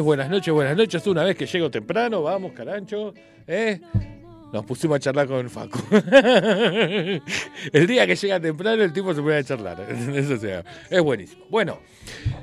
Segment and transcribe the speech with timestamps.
[0.00, 1.06] Buenas noches, buenas noches.
[1.06, 3.14] Una vez que llego temprano, vamos, carancho.
[3.46, 3.80] ¿eh?
[4.52, 5.78] Nos pusimos a charlar con Facu.
[7.72, 9.80] el día que llega temprano, el tipo se puede a charlar.
[10.14, 11.44] Eso sea, es buenísimo.
[11.50, 11.78] Bueno,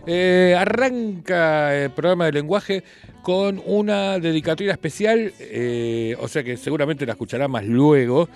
[0.06, 2.84] eh, arranca el programa de lenguaje
[3.22, 8.28] con una dedicatoria especial, eh, o sea que seguramente la escuchará más luego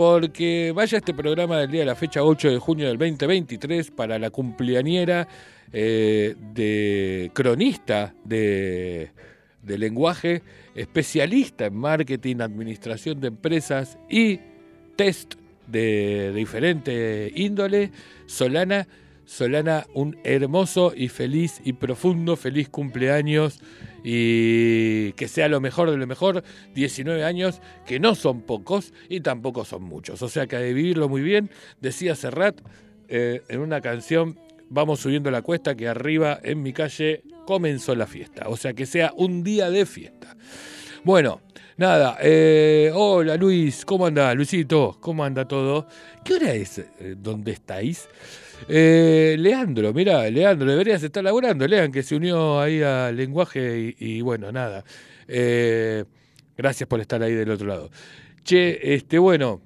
[0.00, 4.18] porque vaya este programa del día de la fecha 8 de junio del 2023 para
[4.18, 5.28] la cumpleañera
[5.74, 9.10] eh, de cronista de,
[9.62, 10.40] lenguaje,
[10.74, 14.40] especialista en marketing, administración de empresas y
[14.96, 15.34] test
[15.66, 17.90] de, diferente índole,
[18.24, 18.88] Solana.
[19.30, 23.60] Solana, un hermoso y feliz y profundo feliz cumpleaños
[24.02, 26.42] y que sea lo mejor de lo mejor.
[26.74, 30.20] 19 años que no son pocos y tampoco son muchos.
[30.22, 31.48] O sea que de vivirlo muy bien,
[31.80, 32.60] decía Serrat
[33.08, 34.36] eh, en una canción
[34.68, 38.48] vamos subiendo la cuesta que arriba en mi calle comenzó la fiesta.
[38.48, 40.36] O sea, que sea un día de fiesta.
[41.04, 41.40] Bueno,
[41.80, 44.34] nada, eh, hola Luis, ¿cómo anda?
[44.34, 45.86] Luisito, ¿cómo anda todo?
[46.22, 46.78] ¿Qué hora es?
[46.78, 48.06] Eh, ¿Dónde estáis?
[48.68, 54.20] Eh, Leandro, mira, Leandro, deberías estar laburando, Lean, que se unió ahí al lenguaje y,
[54.20, 54.84] bueno, nada.
[56.54, 57.90] gracias por estar ahí del otro lado.
[58.44, 59.62] Che, este, bueno,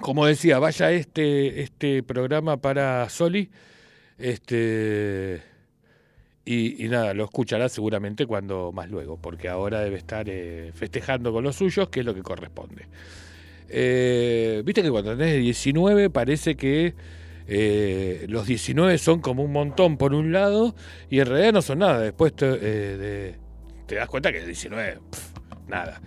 [0.00, 3.50] como decía, vaya este, este programa para Soli.
[4.18, 5.51] Este.
[6.44, 11.44] Y, nada, lo escuchará seguramente cuando más luego, porque ahora debe estar eh, festejando con
[11.44, 12.88] los suyos, que es lo que corresponde.
[13.68, 16.94] Eh, viste que cuando tenés 19 parece que
[17.46, 20.74] eh, los 19 son como un montón por un lado
[21.08, 22.00] y en realidad no son nada.
[22.00, 23.38] Después te,
[23.86, 24.98] te das cuenta que 19,
[25.68, 26.02] nada.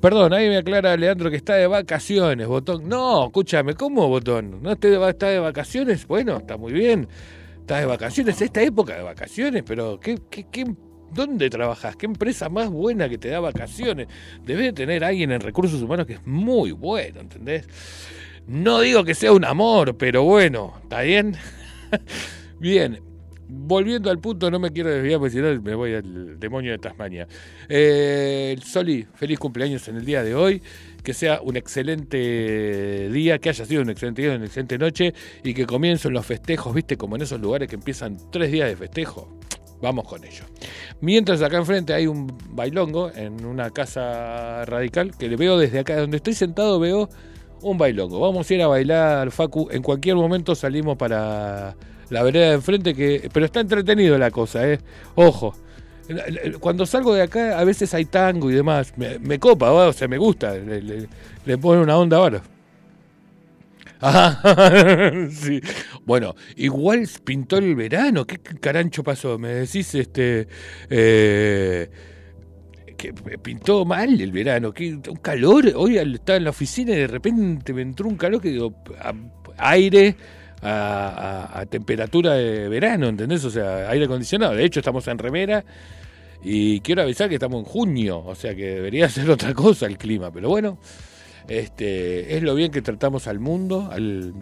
[0.00, 2.88] Perdón, ahí me aclara Leandro que está de vacaciones, botón.
[2.88, 4.62] No, escúchame, ¿cómo botón?
[4.62, 6.06] ¿No está de vacaciones?
[6.06, 7.08] Bueno, está muy bien
[7.62, 10.18] estás de vacaciones, esta época de vacaciones, pero ¿qué,
[11.12, 11.94] dónde trabajas?
[11.96, 14.08] ¿Qué empresa más buena que te da vacaciones?
[14.44, 17.68] Debe de tener alguien en recursos humanos que es muy bueno, ¿entendés?
[18.48, 21.36] No digo que sea un amor, pero bueno, ¿está bien?
[22.58, 23.00] bien,
[23.52, 26.78] volviendo al punto, no me quiero desviar porque si no me voy al demonio de
[26.78, 27.28] Tasmania.
[27.68, 30.62] Eh, Soli, feliz cumpleaños en el día de hoy
[31.02, 35.52] que sea un excelente día, que haya sido un excelente día, una excelente noche y
[35.52, 39.28] que comiencen los festejos, viste, como en esos lugares que empiezan tres días de festejo.
[39.80, 40.44] vamos con ello.
[41.00, 45.96] Mientras acá enfrente hay un bailongo en una casa radical que le veo desde acá,
[45.96, 47.08] donde estoy sentado, veo
[47.62, 48.20] un bailongo.
[48.20, 49.68] Vamos a ir a bailar, Facu.
[49.72, 51.76] En cualquier momento salimos para
[52.12, 54.78] la vereda de enfrente, que, pero está entretenido la cosa, ¿eh?
[55.14, 55.54] Ojo.
[56.60, 58.92] Cuando salgo de acá, a veces hay tango y demás.
[58.98, 60.54] Me, copa, o sea, me gusta.
[60.54, 62.42] Le, pone una onda ahora.
[65.30, 65.60] sí.
[66.04, 68.26] Bueno, igual pintó el verano.
[68.26, 69.38] ¿Qué carancho pasó?
[69.38, 70.48] Me decís, este.
[70.90, 71.88] Eh,
[72.98, 74.72] que pintó mal el verano.
[74.72, 75.72] Que un calor.
[75.76, 78.74] Hoy estaba en la oficina y de repente me entró un calor que digo.
[79.56, 80.16] aire.
[80.64, 83.44] A, temperatura de verano, ¿entendés?
[83.44, 84.54] O sea, aire acondicionado.
[84.54, 85.64] De hecho, estamos en remera
[86.44, 89.98] y quiero avisar que estamos en junio, o sea que debería ser otra cosa el
[89.98, 90.78] clima, pero bueno,
[91.48, 94.34] este, es lo bien que tratamos al mundo, al,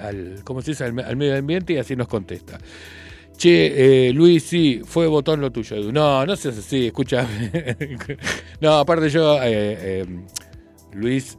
[0.00, 0.84] al, ¿cómo se dice?
[0.84, 2.58] Al, medio ambiente y así nos contesta.
[3.36, 5.92] Che, eh, Luis, sí, fue botón lo tuyo.
[5.92, 7.24] No, no seas así, escucha.
[8.60, 10.06] no, aparte yo, eh, eh,
[10.92, 11.38] Luis,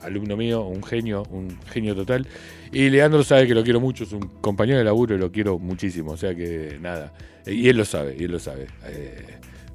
[0.00, 2.26] alumno mío, un genio, un genio total.
[2.72, 5.58] Y Leandro sabe que lo quiero mucho, es un compañero de laburo y lo quiero
[5.58, 6.12] muchísimo.
[6.12, 7.12] O sea que nada.
[7.46, 8.66] Y él lo sabe, él lo sabe.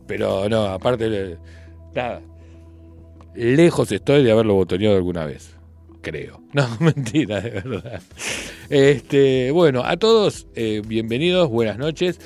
[0.07, 1.38] pero no, aparte,
[1.94, 2.21] nada
[3.38, 5.55] lejos estoy de haberlo botoneado alguna vez.
[6.01, 6.41] Creo.
[6.53, 8.01] No, mentira, de verdad.
[8.69, 12.19] Este, bueno, a todos, eh, bienvenidos, buenas noches.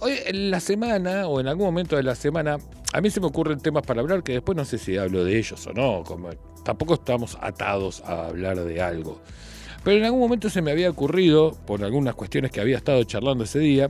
[0.00, 2.58] Hoy en la semana, o en algún momento de la semana,
[2.92, 5.38] a mí se me ocurren temas para hablar que después no sé si hablo de
[5.38, 6.02] ellos o no.
[6.02, 6.30] Como,
[6.64, 9.20] tampoco estamos atados a hablar de algo.
[9.84, 13.44] Pero en algún momento se me había ocurrido, por algunas cuestiones que había estado charlando
[13.44, 13.88] ese día,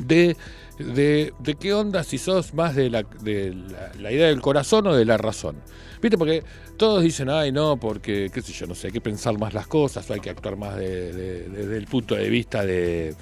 [0.00, 0.36] de
[0.78, 3.54] de, qué onda si sos más de, la, de
[3.98, 5.56] la, idea del corazón o de la razón.
[6.02, 6.18] ¿Viste?
[6.18, 6.42] Porque
[6.76, 9.66] todos dicen, ay, no, porque, qué sé yo, no sé, hay que pensar más las
[9.66, 13.14] cosas, o hay que actuar más desde el punto de vista de,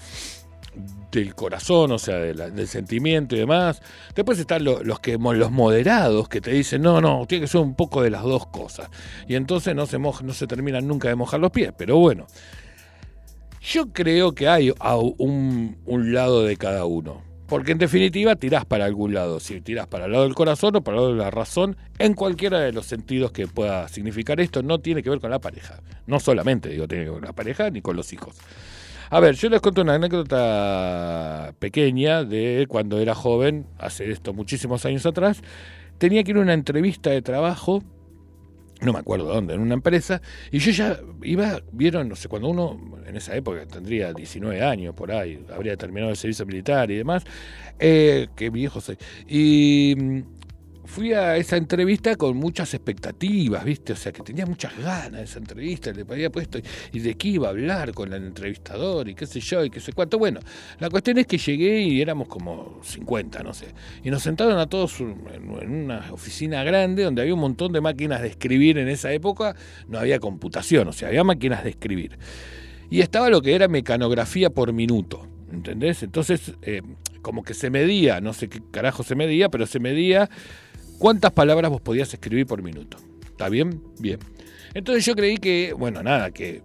[1.11, 3.83] del corazón, o sea, del sentimiento y demás.
[4.15, 7.75] Después están los, que, los moderados que te dicen, no, no, tiene que ser un
[7.75, 8.89] poco de las dos cosas.
[9.29, 11.73] Y entonces no se, no se terminan nunca de mojar los pies.
[11.77, 12.27] Pero bueno,
[13.61, 14.73] yo creo que hay
[15.19, 17.23] un, un lado de cada uno.
[17.47, 20.81] Porque en definitiva tirás para algún lado, si tirás para el lado del corazón o
[20.81, 24.63] para el lado de la razón, en cualquiera de los sentidos que pueda significar esto,
[24.63, 25.83] no tiene que ver con la pareja.
[26.07, 28.37] No solamente, digo, tiene que ver con la pareja ni con los hijos.
[29.13, 34.87] A ver, yo les cuento una anécdota pequeña de cuando era joven, hace esto muchísimos
[34.87, 35.43] años atrás.
[35.99, 37.83] Tenía que ir a una entrevista de trabajo
[38.81, 42.49] no me acuerdo dónde, en una empresa, y yo ya iba, vieron, no sé, cuando
[42.49, 46.97] uno en esa época tendría 19 años por ahí, habría terminado el servicio militar y
[46.97, 47.23] demás,
[47.79, 48.97] eh, qué viejo soy,
[49.29, 50.25] y
[50.93, 53.95] fui a esa entrevista con muchas expectativas, ¿viste?
[53.95, 56.59] O sea, que tenía muchas ganas de esa entrevista, le había puesto
[56.93, 59.81] y de qué iba a hablar con el entrevistador y qué sé yo y qué
[59.81, 60.19] sé cuánto.
[60.19, 60.41] Bueno,
[60.81, 63.69] la cuestión es que llegué y éramos como 50, no sé.
[64.05, 68.21] Y nos sentaron a todos en una oficina grande donde había un montón de máquinas
[68.21, 69.57] de escribir en esa época.
[69.89, 72.19] No había computación, o sea, había máquinas de escribir.
[72.91, 75.27] Y estaba lo que era mecanografía por minuto.
[75.51, 76.03] ¿Entendés?
[76.03, 76.83] Entonces, eh,
[77.23, 80.29] como que se medía, no sé qué carajo se medía, pero se medía
[81.03, 82.97] cuántas palabras vos podías escribir por minuto.
[83.25, 83.83] ¿Está bien?
[83.99, 84.21] Bien.
[84.73, 86.63] Entonces yo creí que, bueno, nada, que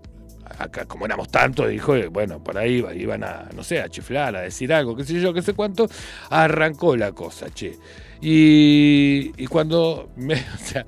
[0.59, 4.41] acá como éramos tantos, dijo, bueno, por ahí iban a, no sé, a chiflar, a
[4.41, 5.89] decir algo, qué sé yo, qué sé cuánto,
[6.29, 7.79] arrancó la cosa, che.
[8.21, 10.85] Y, cuando me, o sea,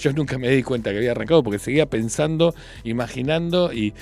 [0.00, 3.92] yo nunca me di cuenta que había arrancado porque seguía pensando, imaginando y,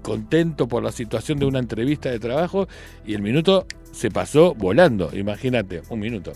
[0.00, 2.66] contento por la situación de una entrevista de trabajo
[3.06, 6.32] y el minuto se pasó volando, imagínate, un minuto.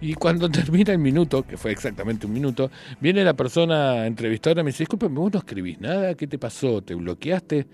[0.00, 2.70] Y cuando termina el minuto, que fue exactamente un minuto,
[3.00, 6.82] viene la persona entrevistadora y me dice, disculpe, vos no escribís nada, ¿qué te pasó?
[6.82, 7.66] ¿Te bloqueaste?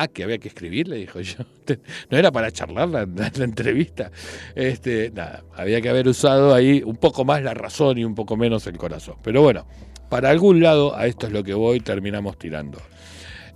[0.00, 1.44] Ah, que había que escribir, le dijo yo.
[2.10, 3.02] No era para charlar la,
[3.42, 4.12] entrevista.
[4.54, 8.36] Este, nada, había que haber usado ahí un poco más la razón y un poco
[8.36, 9.16] menos el corazón.
[9.22, 9.66] Pero bueno,
[10.08, 12.78] para algún lado, a esto es lo que voy, terminamos tirando.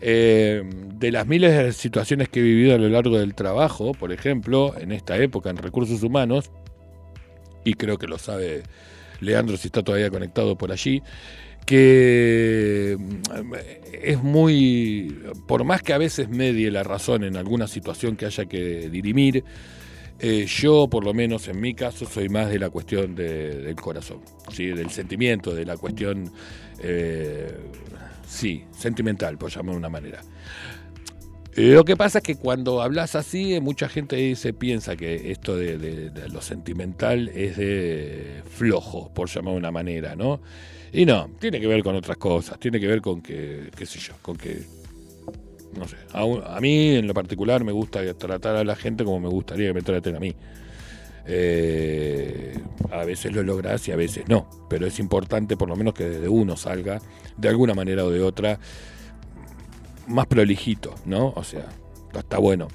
[0.01, 0.65] Eh,
[0.97, 4.75] de las miles de situaciones que he vivido a lo largo del trabajo, por ejemplo,
[4.77, 6.51] en esta época en recursos humanos,
[7.65, 8.63] y creo que lo sabe
[9.21, 11.03] Leandro si está todavía conectado por allí,
[11.65, 13.55] que mm,
[14.03, 15.17] es muy,
[15.47, 19.45] por más que a veces medie la razón en alguna situación que haya que dirimir,
[20.19, 24.21] eh, yo por lo menos en mi caso soy más de la cuestión del corazón,
[24.53, 24.67] ¿sí?
[24.67, 26.31] del sentimiento, de la cuestión,
[26.81, 27.53] eh,
[28.27, 30.21] sí, sentimental, por llamarlo de una manera.
[31.55, 36.11] Lo que pasa es que cuando hablas así, mucha gente se piensa que esto de,
[36.33, 40.41] lo sentimental es de flojo, por llamar de una manera, ¿no?
[40.93, 43.99] Y no, tiene que ver con otras cosas, tiene que ver con que, qué sé
[43.99, 44.63] yo, con que
[45.77, 45.97] No sé.
[46.13, 49.75] A, mí, en lo particular, me gusta tratar a la gente como me gustaría que
[49.75, 50.35] me traten a mí.
[51.27, 52.59] Eh,
[52.91, 56.09] a veces lo logras y a veces no, pero es importante por lo menos que
[56.09, 57.01] desde uno salga,
[57.37, 58.59] de alguna manera o de otra,
[60.07, 61.33] más prolijito, ¿no?
[61.37, 61.67] O sea,
[62.15, 62.69] está bueno.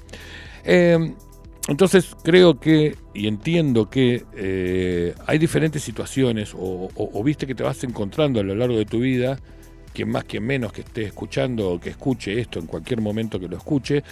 [0.64, 1.14] Eh,
[1.68, 7.84] entonces creo que y entiendo que eh, hay diferentes situaciones o, viste que te vas
[7.84, 9.38] encontrando a lo largo de tu vida,
[9.92, 13.48] quien más, quien menos que esté escuchando o que escuche esto en cualquier momento que
[13.48, 14.02] lo escuche,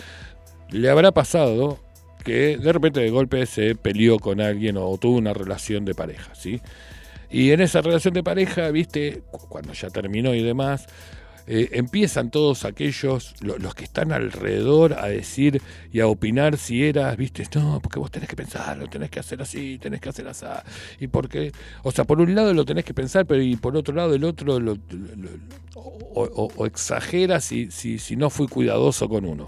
[0.71, 1.79] le habrá pasado
[2.25, 6.35] que de repente de golpe se peleó con alguien o tuvo una relación de pareja,
[6.35, 6.61] ¿sí?
[7.31, 10.87] Y en esa relación de pareja, viste, cuando ya terminó y demás,
[11.49, 15.63] eh, empiezan todos aquellos, los que están alrededor, a decir
[15.93, 19.41] y a opinar si eras, viste, no, porque vos tenés que pensarlo, tenés que hacer
[19.41, 20.47] así, tenés que hacer así.
[20.99, 21.53] Y porque,
[21.85, 24.25] o sea, por un lado lo tenés que pensar, pero y por otro lado el
[24.25, 24.77] otro lo,
[26.15, 29.47] o, exagera si, si, si no fui cuidadoso con uno.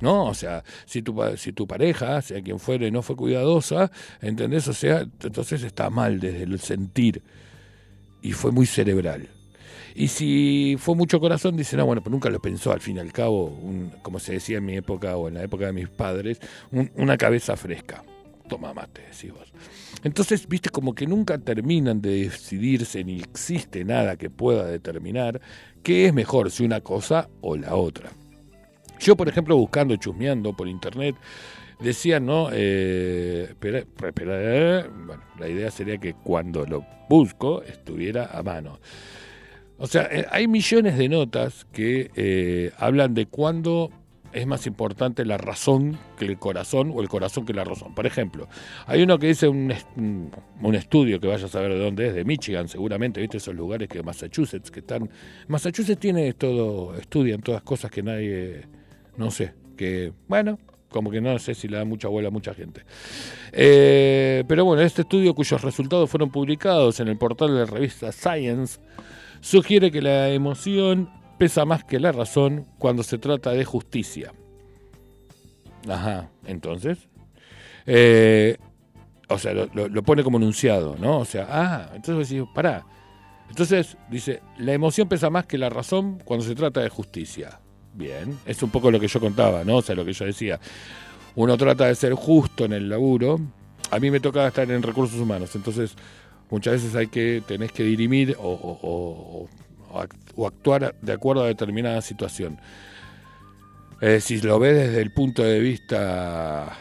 [0.00, 0.26] ¿no?
[0.26, 4.68] O sea, si tu, si tu pareja, sea quien fuere, no fue cuidadosa, ¿entendés?
[4.68, 7.22] O sea, entonces está mal desde el sentir
[8.22, 9.28] y fue muy cerebral.
[9.98, 13.00] Y si fue mucho corazón, dice, no, bueno, pero nunca lo pensó, al fin y
[13.00, 13.58] al cabo,
[14.00, 16.38] como se decía en mi época o en la época de mis padres,
[16.94, 18.04] una cabeza fresca.
[18.48, 19.52] Toma mate, decís vos.
[20.04, 25.40] Entonces, viste, como que nunca terminan de decidirse, ni existe nada que pueda determinar
[25.82, 28.12] qué es mejor, si una cosa o la otra.
[29.00, 31.16] Yo, por ejemplo, buscando, chusmeando por internet,
[31.80, 32.50] decía, ¿no?
[32.52, 38.78] Eh, bueno, la idea sería que cuando lo busco estuviera a mano.
[39.78, 43.90] O sea, eh, hay millones de notas que eh, hablan de cuándo
[44.32, 47.94] es más importante la razón que el corazón o el corazón que la razón.
[47.94, 48.48] Por ejemplo,
[48.86, 49.72] hay uno que dice un,
[50.60, 53.88] un estudio que vaya a saber de dónde es, de Michigan seguramente, viste esos lugares
[53.88, 55.08] que Massachusetts, que están...
[55.46, 58.66] Massachusetts tiene todo, estudian todas cosas que nadie,
[59.16, 60.58] no sé, que, bueno,
[60.90, 62.82] como que no sé si le da mucha bola a mucha gente.
[63.52, 68.12] Eh, pero bueno, este estudio cuyos resultados fueron publicados en el portal de la revista
[68.12, 68.80] Science,
[69.40, 74.32] sugiere que la emoción pesa más que la razón cuando se trata de justicia.
[75.88, 76.98] Ajá, entonces.
[77.86, 78.56] Eh,
[79.28, 81.18] o sea, lo, pone como enunciado, ¿no?
[81.18, 82.84] O sea, ah, entonces decís, pará.
[83.48, 87.60] Entonces dice, la emoción pesa más que la razón cuando se trata de justicia.
[87.94, 89.76] Bien, es un poco lo que yo contaba, ¿no?
[89.76, 90.60] O sea, lo que yo decía.
[91.34, 93.40] Uno trata de ser justo en el laburo.
[93.90, 95.94] A mí me toca estar en recursos humanos, entonces
[96.50, 99.48] muchas veces hay que, tenés que dirimir o,
[100.46, 102.58] actuar de acuerdo a determinada situación.
[104.20, 106.76] Si lo ves desde el punto de vista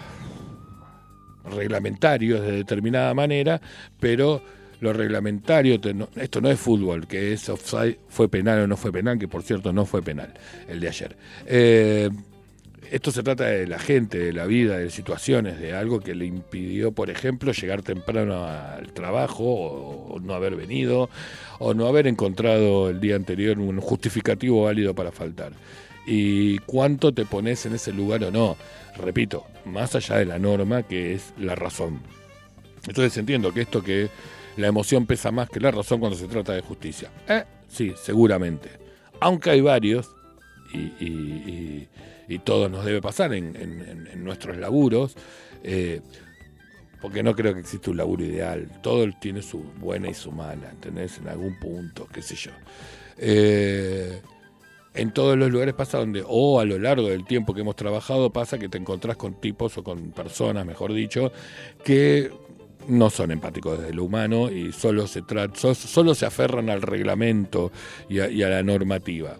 [1.45, 3.59] reglamentario, de determinada manera,
[4.00, 4.43] pero
[4.79, 5.79] lo reglamentario,
[6.15, 9.41] esto no es fútbol, que es offside, fue penal o no fue penal, que por
[9.41, 10.33] cierto no fue penal
[10.67, 11.17] el de ayer.
[11.45, 12.09] Eh,
[12.91, 16.25] esto se trata de la gente, de la vida, de situaciones, de algo que le
[16.25, 21.10] impidió, por ejemplo, llegar temprano al trabajo o, no haber venido
[21.60, 25.53] o no haber encontrado el día anterior un justificativo válido para faltar.
[26.06, 28.56] Y cuánto te pones en ese lugar o no.
[28.98, 32.00] Repito, más allá de la norma que es la razón.
[32.88, 34.10] Entonces entiendo que esto que
[34.56, 37.10] la emoción pesa más que la razón cuando se trata de justicia.
[37.27, 38.70] Eh, sí, seguramente.
[39.20, 40.10] Aunque hay varios
[40.74, 41.88] y y
[42.39, 45.15] todo nos debe pasar en, nuestros laburos,
[45.63, 46.01] eh,
[47.01, 48.67] porque no creo que exista un laburo ideal.
[48.81, 51.17] Todo tiene su buena y su mala, ¿entendés?
[51.19, 52.51] En algún punto, qué sé yo.
[53.17, 54.22] Eh,
[54.93, 58.34] en todos los lugares pasa donde, o a lo largo del tiempo que hemos trabajado,
[58.34, 61.31] pasa que te encontrás con tipos o con personas, mejor dicho,
[61.84, 62.31] que
[62.88, 67.72] no son empáticos desde lo humano y solo se, solo se aferran al reglamento
[68.10, 69.38] y a la normativa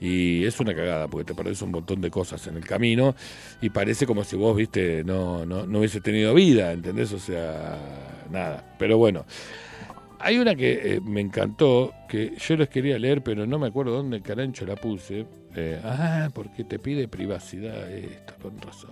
[0.00, 3.14] y es una cagada porque te perdés un montón de cosas en el camino
[3.60, 7.12] y parece como si vos, viste, no, no, no hubiese tenido vida, ¿entendés?
[7.12, 8.76] O sea, nada.
[8.78, 9.24] Pero bueno,
[10.20, 13.92] hay una que eh, me encantó, que yo les quería leer, pero no me acuerdo
[13.92, 15.26] dónde carancho la puse.
[15.54, 18.90] Eh, ah, porque te pide privacidad esto, con razón.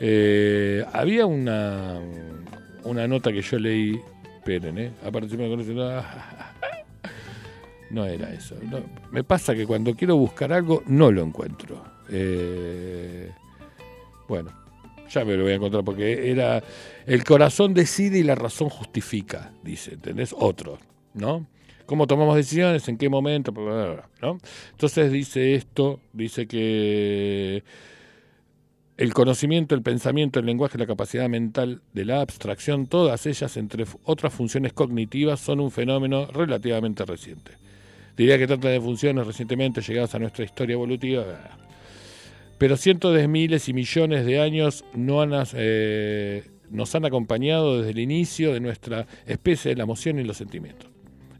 [0.00, 2.00] Eh, había una,
[2.84, 4.00] una nota que yo leí,
[4.38, 4.92] esperen, ¿eh?
[5.04, 5.78] Aparte si me conocen,
[7.90, 8.56] no era eso.
[9.10, 11.84] me pasa que cuando quiero buscar algo no lo encuentro.
[12.08, 13.30] Eh,
[14.28, 14.50] bueno,
[15.08, 16.62] ya me lo voy a encontrar porque era
[17.06, 20.34] el corazón decide y la razón justifica, dice, ¿entendés?
[20.38, 20.78] Otro,
[21.14, 21.46] ¿no?
[21.86, 22.86] ¿Cómo tomamos decisiones?
[22.88, 23.52] ¿En qué momento?
[24.22, 24.38] ¿no?
[24.70, 27.64] Entonces dice esto, dice que
[28.96, 33.86] el conocimiento, el pensamiento, el lenguaje, la capacidad mental de la abstracción, todas ellas, entre
[34.04, 37.52] otras funciones cognitivas, son un fenómeno relativamente reciente.
[38.20, 41.24] Diría que trata de funciones recientemente llegadas a nuestra historia evolutiva.
[42.58, 47.92] Pero cientos de miles y millones de años no han, eh, nos han acompañado desde
[47.92, 50.90] el inicio de nuestra especie de la emoción y los sentimientos.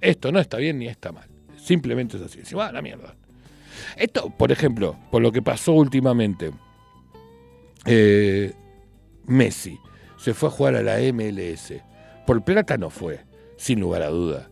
[0.01, 1.29] Esto no está bien ni está mal.
[1.59, 2.47] Simplemente es así.
[2.47, 3.15] Se va a la mierda.
[3.99, 6.51] Esto, por ejemplo, por lo que pasó últimamente,
[7.85, 8.55] eh,
[9.27, 9.79] Messi
[10.17, 11.75] se fue a jugar a la MLS.
[12.27, 13.21] Por plata no fue,
[13.59, 14.49] sin lugar a duda.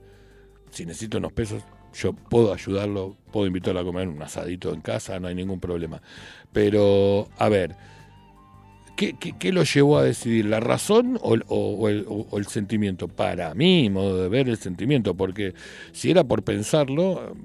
[0.70, 1.64] Si necesito unos pesos,
[1.98, 6.00] yo puedo ayudarlo, puedo invitarlo a comer un asadito en casa, no hay ningún problema.
[6.52, 7.74] Pero, a ver,
[8.96, 10.46] ¿qué, qué, lo llevó a decidir?
[10.46, 13.08] ¿La razón o, el, sentimiento?
[13.08, 15.54] Para mí, modo de ver el sentimiento, porque
[15.92, 17.36] si era por pensarlo,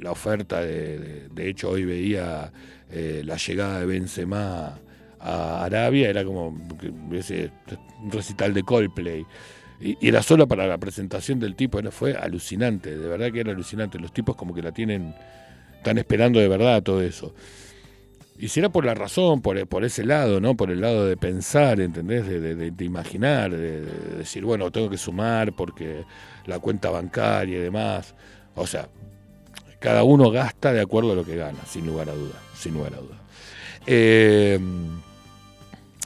[0.00, 2.52] la, oferta, de, de, hecho hoy veía
[2.90, 4.78] eh, la llegada de Benzema
[5.18, 9.26] a Arabia, era como un recital de Coldplay.
[9.80, 13.98] Y, era solo para la presentación del tipo, fue alucinante, de verdad que era alucinante.
[13.98, 15.14] Los tipos como que la tienen,
[15.76, 17.34] están esperando de verdad todo eso.
[18.38, 20.56] Y si era por la razón, por, por ese lado, ¿no?
[20.56, 22.26] Por el lado de pensar, ¿entendés?
[22.26, 23.80] De, de, imaginar, de,
[24.18, 26.04] decir, bueno, tengo que sumar porque
[26.44, 28.14] la cuenta bancaria y demás.
[28.54, 28.88] O sea,
[29.80, 32.94] cada uno gasta de acuerdo a lo que gana, sin lugar a duda, sin lugar
[32.94, 33.16] a duda.
[33.86, 34.58] Eh,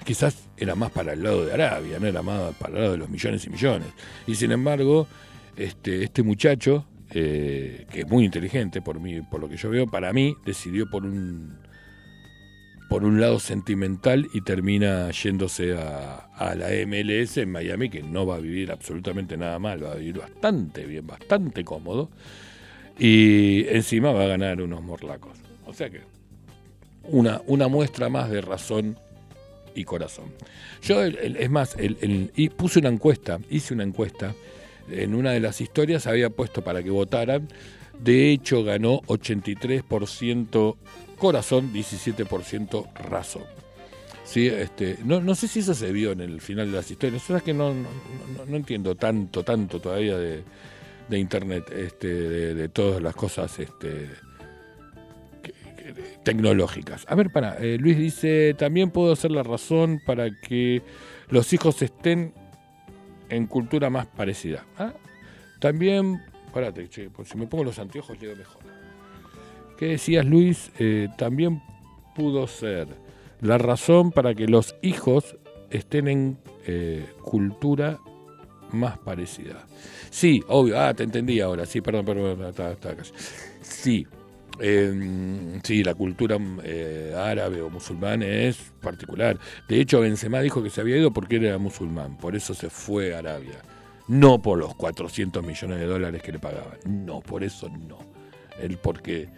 [0.04, 2.98] quizás era más para el lado de Arabia, no era más para el lado de
[2.98, 3.88] los millones y millones.
[4.26, 5.08] Y sin embargo,
[5.56, 9.86] este, este muchacho, eh, que es muy inteligente por mí, por lo que yo veo,
[9.86, 11.58] para mí decidió por un
[12.90, 18.26] por un lado sentimental y termina yéndose a, a, la MLS en Miami, que no
[18.26, 22.10] va a vivir absolutamente nada mal, va a vivir bastante bien, bastante cómodo,
[22.98, 25.38] y encima va a ganar unos morlacos.
[25.66, 26.00] O sea que
[27.04, 28.98] una, una muestra más de razón
[29.74, 30.32] y corazón.
[30.82, 34.34] Yo, es más, el, y puse una encuesta, hice una encuesta,
[34.90, 37.48] en una de las historias había puesto para que votaran,
[37.98, 40.76] de hecho ganó 83%
[41.18, 43.44] corazón, 17% razón.
[44.24, 47.28] Sí, este, no, no sé si eso se vio en el final de las historias,
[47.28, 47.88] es que no, no,
[48.46, 50.44] no, entiendo tanto, tanto todavía de,
[51.08, 54.08] de internet, este, de, de, todas las cosas este,
[56.22, 57.06] tecnológicas.
[57.08, 60.82] A ver, para, eh, Luis dice, también puedo ser la razón para que
[61.28, 62.34] los hijos estén
[63.28, 64.64] en cultura más parecida.
[64.78, 64.92] ¿Ah?
[65.60, 66.22] También,
[66.52, 68.62] párate, che, si me pongo los anteojos leo mejor.
[69.78, 70.70] ¿Qué decías, Luis?
[70.78, 71.62] Eh, también
[72.14, 72.88] pudo ser
[73.40, 75.36] la razón para que los hijos
[75.70, 77.98] estén en eh, cultura
[78.72, 79.66] más parecida.
[80.10, 80.78] Sí, obvio.
[80.78, 81.66] Ah, te entendí ahora.
[81.66, 82.44] Sí, perdón, perdón.
[82.44, 82.94] Está, está
[83.62, 84.06] sí,
[84.60, 89.38] eh, sí, la cultura eh, árabe o musulmán es particular.
[89.68, 93.14] De hecho, Benzema dijo que se había ido porque era musulmán, por eso se fue
[93.14, 93.62] a Arabia.
[94.08, 96.78] No por los 400 millones de dólares que le pagaban.
[96.84, 97.98] No, por eso no.
[98.60, 99.28] Él porque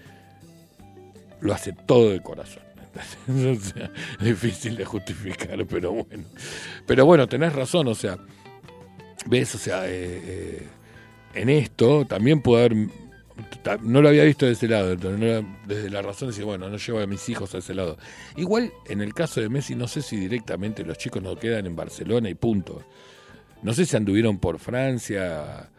[1.40, 2.62] lo hace todo de corazón.
[4.20, 6.24] difícil de justificar, pero bueno.
[6.87, 8.18] Pero bueno, tenés razón, o sea,
[9.26, 10.68] ves, o sea, eh, eh,
[11.35, 12.88] en esto también puede haber
[13.83, 17.00] no lo había visto de ese lado, desde la razón de decir, bueno, no llevo
[17.00, 17.98] a mis hijos a ese lado.
[18.37, 21.76] Igual, en el caso de Messi, no sé si directamente los chicos no quedan en
[21.76, 22.83] Barcelona y punto.
[23.62, 25.70] No sé si anduvieron por Francia.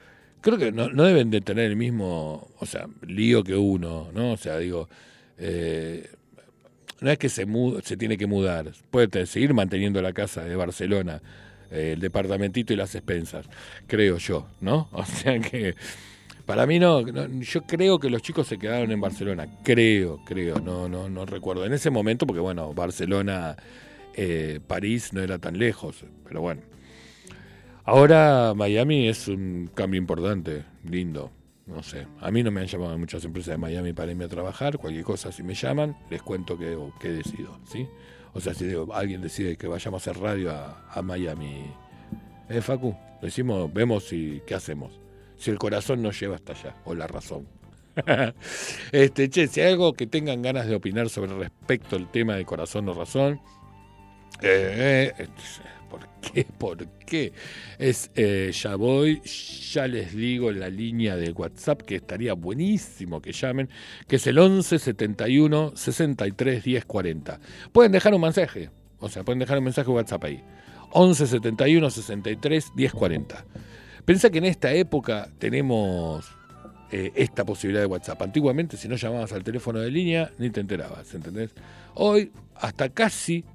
[0.41, 4.34] Creo que no, deben de tener el mismo, o sea, lío que uno, ¿no?
[4.34, 4.89] O sea, digo,
[5.38, 6.10] eh,
[7.02, 7.45] no es que se,
[7.84, 11.21] se tiene que mudar, puede seguir manteniendo la casa de Barcelona,
[11.71, 13.45] eh, el departamentito y las expensas,
[13.88, 14.89] creo yo, ¿no?
[14.93, 15.76] O sea que
[16.45, 17.01] para mí no,
[17.39, 21.65] yo creo que los chicos se quedaron en Barcelona, creo, creo, no, no, no recuerdo.
[21.65, 23.56] En ese momento, porque bueno, Barcelona,
[24.13, 26.62] eh, París no era tan lejos, pero bueno.
[27.86, 31.32] Ahora Miami es un cambio importante, lindo,
[31.65, 32.08] no sé.
[32.19, 35.06] A mí no me han llamado muchas empresas de Miami para irme a trabajar, cualquier
[35.06, 37.88] cosa si me llaman, les cuento que, que decido, ¿sí?
[38.34, 41.67] O sea, si alguien decide que vayamos a hacer radio a, Miami,
[42.49, 45.03] eh, Facu, decimos, vemos y qué hacemos
[45.38, 47.48] si el corazón no lleva hasta allá, o la razón.
[48.91, 52.46] este, che, si hay algo que tengan ganas de opinar sobre respecto al tema de
[52.46, 53.39] corazón o razón,
[54.41, 55.13] eh,
[55.89, 56.46] ¿por qué?
[56.58, 57.34] ¿Por qué?
[57.78, 63.32] Es, eh, ya voy, ya les digo la línea de WhatsApp que estaría buenísimo que
[63.32, 63.69] llamen,
[64.08, 67.39] que es el 11 71 63 10 40.
[67.72, 68.69] Pueden dejar un mensaje,
[69.00, 70.43] o sea, pueden dejar un mensaje WhatsApp ahí.
[70.91, 73.46] 11 71 63 10 40.
[74.06, 76.26] Pensá que en esta época tenemos
[76.92, 78.22] eh, esta posibilidad de WhatsApp.
[78.22, 81.52] Antiguamente, si no llamabas al teléfono de línea, ni te enterabas, ¿entendés?
[81.96, 83.46] Hoy, hasta casi,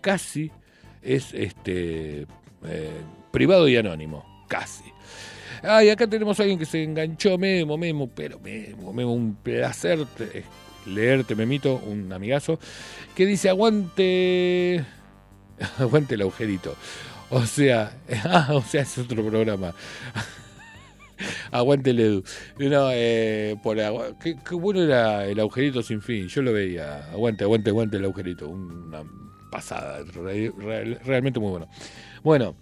[0.00, 0.50] casi
[1.02, 2.26] es este
[2.64, 4.44] eh, privado y anónimo.
[4.48, 4.84] Casi.
[5.62, 10.06] Ay, acá tenemos a alguien que se enganchó, Memo, Memo, pero Memo, Memo, un placer
[10.86, 12.58] leerte, Memito, un amigazo,
[13.14, 14.84] que dice, aguante,
[15.78, 16.74] aguante el agujerito.
[17.32, 17.96] O sea,
[18.50, 19.72] o sea, es otro programa.
[21.52, 22.24] Aguante Edu.
[22.58, 23.76] No, eh, por
[24.18, 26.26] qué, bueno era el agujerito sin fin.
[26.28, 27.10] Yo lo veía.
[27.12, 28.48] Aguante, aguante, aguante el agujerito.
[28.48, 29.04] Una
[29.50, 30.02] pasada.
[31.04, 31.68] realmente muy bueno.
[32.22, 32.56] Bueno,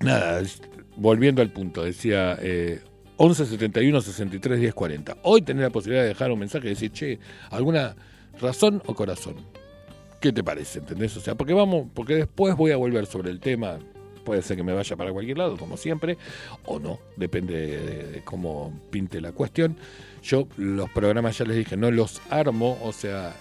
[0.00, 0.42] nada,
[0.96, 1.84] volviendo al punto.
[1.84, 2.80] Decía eh,
[3.16, 5.16] 11 71 63 10 40.
[5.22, 7.18] Hoy tenés la posibilidad de dejar un mensaje y decir, che,
[7.50, 7.96] ¿alguna
[8.40, 9.36] razón o corazón?
[10.20, 10.80] ¿Qué te parece?
[10.80, 11.16] ¿Entendés?
[11.16, 13.78] O sea, porque vamos, porque después voy a volver sobre el tema.
[14.24, 16.18] Puede ser que me vaya para cualquier lado, como siempre,
[16.64, 19.76] o no, depende de, cómo pinte la cuestión.
[20.20, 23.36] Yo los programas ya les dije, no los armo, o sea,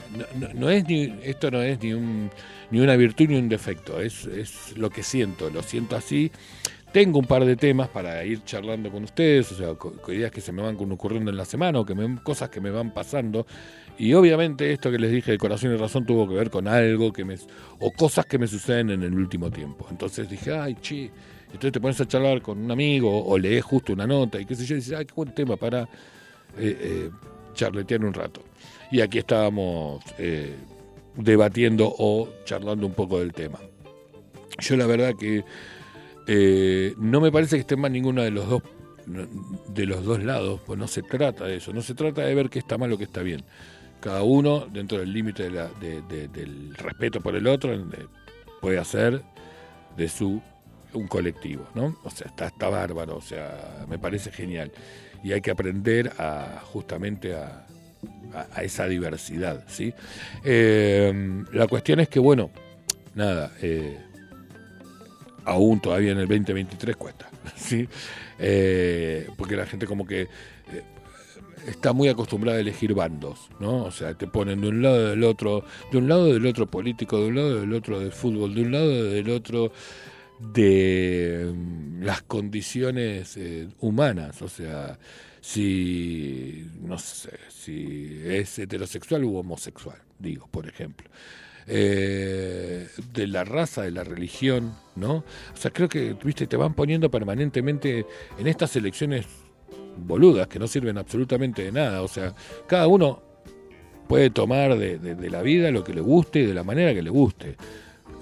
[0.54, 2.30] no, es ni, esto no es ni un
[2.70, 6.32] ni una virtud ni un defecto, es, es lo que siento, lo siento así
[6.96, 10.54] tengo un par de temas para ir charlando con ustedes, o sea, ideas que se
[10.54, 13.46] me van ocurriendo en la semana o que me, cosas que me van pasando.
[13.98, 17.14] Y obviamente esto que les dije de corazón y razón tuvo que ver con algo
[17.14, 17.38] que me
[17.80, 19.88] o cosas que me suceden en el último tiempo.
[19.90, 21.12] Entonces dije, ay, che,
[21.46, 24.56] entonces te pones a charlar con un amigo o lees justo una nota y qué
[24.56, 25.88] sé yo, y dices, ay, qué buen tema para eh,
[26.58, 27.10] eh,
[27.54, 28.42] charletear un rato.
[28.92, 30.56] Y aquí estábamos eh,
[31.16, 33.60] debatiendo o charlando un poco del tema.
[34.60, 35.44] Yo la verdad que
[36.28, 38.64] eh, no me parece que esté mal ninguno de los dos
[39.68, 42.50] de los dos lados, pues no se trata de eso, no se trata de ver
[42.50, 43.44] qué está mal o qué está bien.
[44.06, 47.76] Cada uno, dentro del límite del respeto por el otro,
[48.62, 49.24] puede hacer
[49.98, 50.40] de su
[50.94, 51.98] un colectivo, ¿no?
[52.04, 54.72] O sea, está, está bárbaro, o sea, me parece genial.
[55.24, 57.66] Y hay que aprender a justamente a,
[58.62, 59.92] esa diversidad, ¿sí?
[60.44, 62.52] Eh, la cuestión es que, bueno,
[63.16, 63.98] nada, eh,
[65.46, 67.90] aún todavía en el 2023 cuesta, ¿sí?
[68.38, 70.28] Eh, porque la gente como que
[71.68, 73.84] está muy acostumbrada a elegir bandos, ¿no?
[73.84, 77.20] O sea, te ponen de un lado del otro, de un lado del otro político,
[77.20, 79.72] de un lado del otro del fútbol, de un lado del otro
[80.40, 85.00] de mm, las condiciones eh, humanas, o sea,
[85.42, 91.10] si no sé, si es heterosexual u homosexual, digo, por ejemplo
[91.68, 95.16] eh, de la raza, de la religión, ¿no?
[95.16, 98.06] O sea, creo que, viste, te van poniendo permanentemente
[98.38, 99.26] en estas elecciones
[99.98, 102.02] boludas que no sirven absolutamente de nada.
[102.02, 102.34] O sea,
[102.68, 103.22] cada uno
[104.08, 107.10] puede tomar de, la vida lo que le guste y de la manera que le
[107.10, 107.50] guste.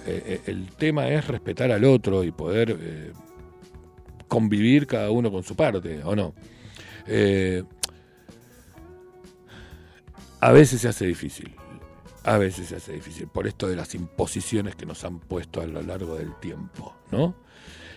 [0.05, 3.12] Eh, eh, el tema es respetar al otro y poder eh,
[4.27, 6.33] convivir cada uno con su parte, ¿o no?
[10.39, 11.53] a veces se hace difícil
[12.23, 15.65] a veces se hace difícil por esto de las imposiciones que nos han puesto a
[15.65, 17.36] lo largo del tiempo, ¿no?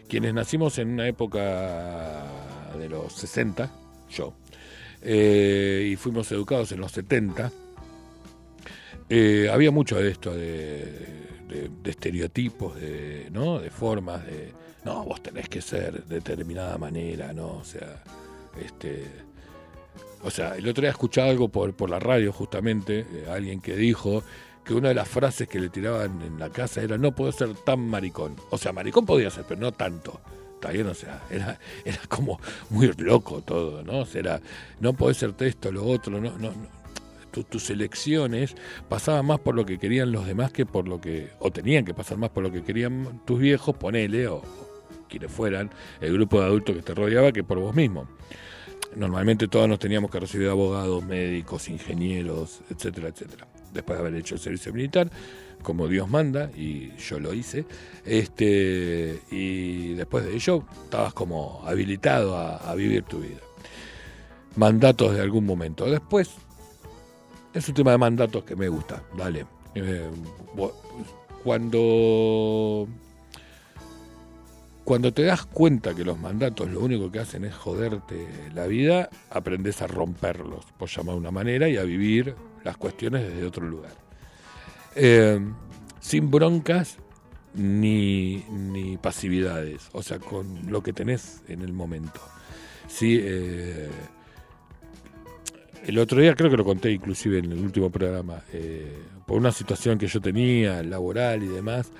[0.08, 2.24] Quienes nacimos en una época
[2.74, 3.70] de los 60,
[4.10, 4.34] yo,
[5.02, 7.50] eh, y fuimos educados en los 70,
[9.08, 11.26] eh, había mucho de esto, de,
[11.84, 13.60] estereotipos, de, ¿no?
[13.60, 14.52] de formas, de,
[14.84, 17.58] no, vos tenés que ser de determinada manera, ¿no?
[17.58, 18.02] O sea,
[18.60, 19.26] este
[20.22, 23.76] o sea, el otro día escuchado algo por, por la radio justamente, eh, alguien que
[23.76, 24.24] dijo
[24.64, 27.54] que una de las frases que le tiraban en la casa era no puedo ser
[27.54, 28.34] tan maricón.
[28.50, 30.20] O sea, maricón podía ser, pero no tanto.
[30.66, 34.06] O sea, era, era como muy loco todo, ¿no?
[34.14, 34.40] Era,
[34.80, 36.52] no puede ser esto, lo otro, no, no,
[37.50, 38.54] tus elecciones
[38.88, 41.92] pasaban más por lo que querían los demás que por lo que, o tenían que
[41.92, 44.42] pasar más por lo que querían tus viejos, ponele, o
[45.08, 48.08] quienes fueran, el grupo de adultos que te rodeaba, que por vos mismo
[48.96, 53.46] normalmente todos nos teníamos que recibir abogados, médicos, ingenieros, etcétera, etcétera.
[53.72, 55.10] Después de haber hecho el servicio militar,
[55.62, 57.64] como Dios manda, y yo lo hice,
[58.04, 63.40] este, y después de ello estabas como habilitado a, vivir tu vida.
[64.56, 65.84] Mandatos de algún momento.
[65.90, 66.30] Después,
[67.52, 69.46] es un tema de mandatos que me gusta, dale.
[69.74, 70.08] Eh,
[71.44, 72.88] cuando
[74.86, 79.10] cuando te das cuenta que los mandatos lo único que hacen es joderte la vida,
[79.30, 83.66] aprendes a romperlos, por llamar de una manera, y a vivir las cuestiones desde otro
[83.66, 84.05] lugar.
[84.98, 85.38] Eh,
[86.00, 86.96] sin broncas
[87.52, 88.42] ni,
[89.02, 92.20] pasividades, o sea, con lo que tenés en el momento.
[92.88, 93.88] Sí, eh,
[95.86, 99.52] el otro día creo que lo conté inclusive en el último programa, eh, por una
[99.52, 101.90] situación que yo tenía, laboral y demás,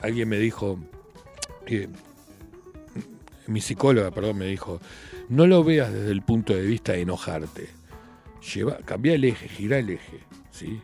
[0.00, 0.78] alguien me dijo,
[3.46, 4.80] mi psicóloga, perdón, me dijo,
[5.28, 7.68] no lo veas desde el punto de vista de enojarte.
[8.54, 10.80] Lleva, cambia el eje, gira el eje, ¿sí?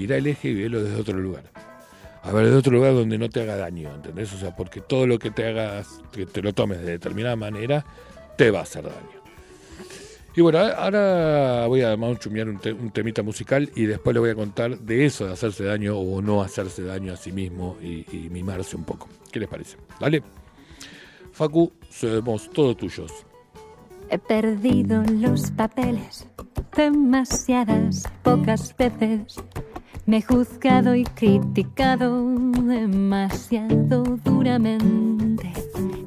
[0.00, 1.44] Gira el eje y velo desde otro lugar.
[2.22, 4.32] a ver, de otro lugar donde no te haga daño, ¿entendés?
[4.32, 7.84] O sea, porque todo lo que te hagas, que te lo tomes de determinada manera,
[8.38, 9.20] te va a hacer daño.
[10.34, 14.34] Y bueno, ahora voy a además chumear un, temita musical y después le voy a
[14.34, 18.76] contar de eso, de hacerse daño o no hacerse daño a sí mismo y, mimarse
[18.76, 19.06] un poco.
[19.30, 19.76] ¿Qué les parece?
[20.00, 20.22] ¿Vale?
[21.32, 23.12] Facu, somos todos tuyos.
[24.08, 26.26] He perdido los papeles
[26.74, 29.36] demasiadas pocas veces.
[30.06, 35.52] Me he juzgado y criticado demasiado duramente.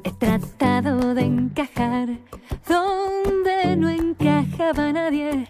[0.04, 2.08] He tratado de encajar
[2.68, 5.46] donde no encajaba nadie.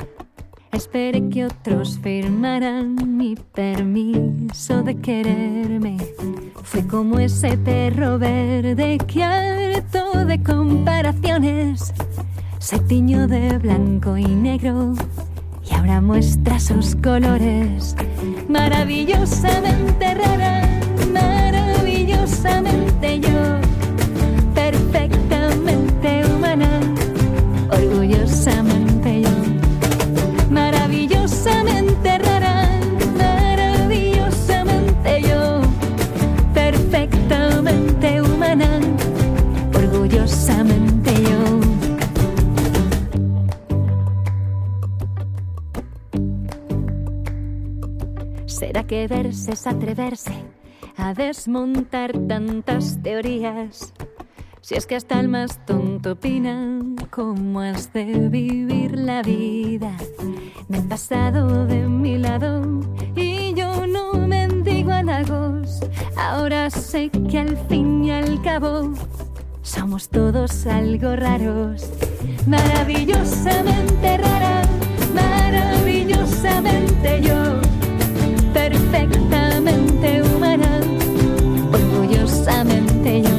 [0.73, 5.97] Esperé que otros firmaran mi permiso de quererme.
[6.63, 11.93] Fue como ese perro verde que harto de comparaciones
[12.59, 14.95] se tiñó de blanco y negro
[15.71, 17.95] y ahora muestra sus colores.
[18.55, 20.63] Maravillosamente rara,
[21.13, 23.61] maravillosamente yo,
[48.85, 50.35] ¿Será que verse es atreverse
[50.99, 53.95] a desmontar tantas teorías?
[54.61, 59.97] Si es que hasta el más tonto opina cómo has de vivir la vida.
[60.69, 62.63] Me he pasado de mi lado
[63.17, 65.81] y yo no mendigo halagos.
[66.19, 68.93] Ahora sé que al fin y al cabo
[69.63, 71.89] somos todos algo raros.
[72.47, 74.63] Maravillosamente rara,
[75.15, 77.64] maravillosamente yo
[78.95, 80.81] perfectamente humana,
[81.73, 83.34] orgullosamente yo,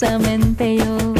[0.00, 1.17] orgullosamente yo,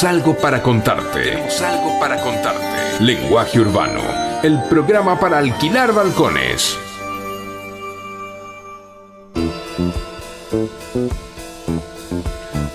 [0.00, 1.22] Tenemos algo para contarte.
[1.22, 3.02] Tenemos algo para contarte.
[3.04, 4.00] Lenguaje Urbano,
[4.44, 6.76] el programa para alquilar balcones.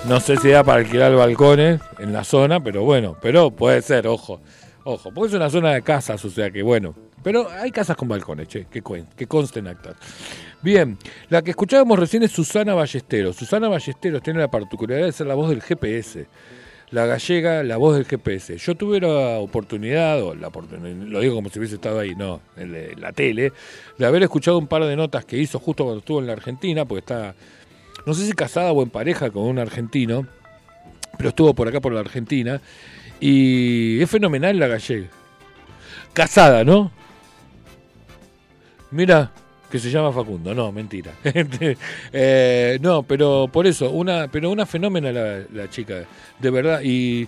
[0.07, 4.07] No sé si da para alquilar balcones en la zona, pero bueno, pero puede ser,
[4.07, 4.41] ojo.
[4.83, 6.93] Ojo, porque es una zona de casas, o sea que bueno.
[7.23, 9.95] Pero hay casas con balcones, che, que, cuen- que consten actas.
[10.61, 10.97] Bien,
[11.29, 13.37] la que escuchábamos recién es Susana Ballesteros.
[13.37, 16.25] Susana Ballesteros tiene la particularidad de ser la voz del GPS.
[16.93, 18.55] La gallega, la voz del GPS.
[18.57, 22.39] Yo tuve la oportunidad, o la oportunidad, lo digo como si hubiese estado ahí, no,
[22.55, 23.51] en la- tele,
[23.97, 26.85] de haber escuchado un par de notas que hizo justo cuando estuvo en la Argentina,
[26.85, 27.33] porque está,
[28.05, 30.27] no sé si casada o en pareja con un argentino,
[31.17, 32.61] pero estuvo por acá por la Argentina,
[33.19, 35.07] y es fenomenal la gallega.
[36.13, 36.91] Casada, ¿no?
[38.91, 39.31] Mira,
[39.73, 41.13] que se llama Facundo, no, mentira.
[42.13, 46.03] Eh, no, pero por eso, una, pero una fenómena la, chica,
[46.37, 46.81] de verdad.
[46.83, 47.23] Y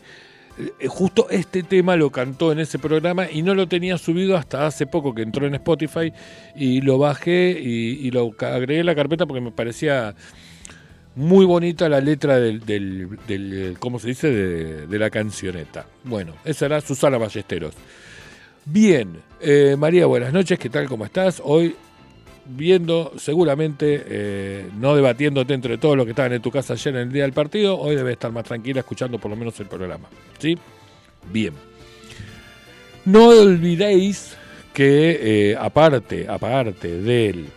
[0.60, 4.68] eh, justo este tema lo cantó en ese programa y no lo tenía subido hasta
[4.68, 6.14] hace poco que entró en Spotify
[6.56, 10.14] y lo bajé y, lo agregué en la carpeta porque me parecía
[11.16, 15.88] muy bonita la letra del, del, ¿cómo se dice?, de, la cancioneta.
[16.04, 17.74] Bueno, esa era Susana Ballesteros.
[18.66, 20.88] Bien, eh, María, buenas noches, ¿qué tal?
[20.88, 21.42] ¿Cómo estás?
[21.44, 21.76] Hoy
[22.46, 27.02] viendo, seguramente, eh, no debatiéndote entre todos los que estaban en tu casa ayer en
[27.02, 30.08] el día del partido, hoy debe estar más tranquila escuchando por lo menos el programa.
[30.40, 30.58] ¿Sí?
[31.32, 31.54] Bien.
[33.06, 34.36] No olvidéis
[34.74, 37.48] que eh, aparte, aparte del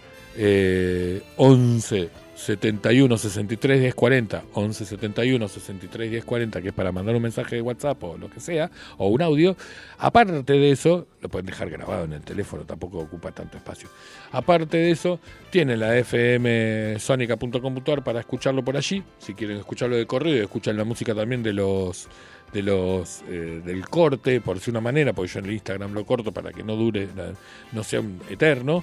[1.36, 7.22] 11 71 63 10 40, 11 71 63 10 40, que es para mandar un
[7.22, 9.56] mensaje de WhatsApp o lo que sea, o un audio.
[9.98, 13.88] Aparte de eso, lo pueden dejar grabado en el teléfono, tampoco ocupa tanto espacio.
[14.30, 15.18] Aparte de eso,
[15.50, 19.02] tienen la FM Sonica.com.ar para escucharlo por allí.
[19.18, 22.08] Si quieren escucharlo de corrido, escuchan la música también de los
[22.52, 26.04] de los eh, del corte, por decir una manera, porque yo en el Instagram lo
[26.04, 27.08] corto para que no dure,
[27.72, 28.82] no sea un eterno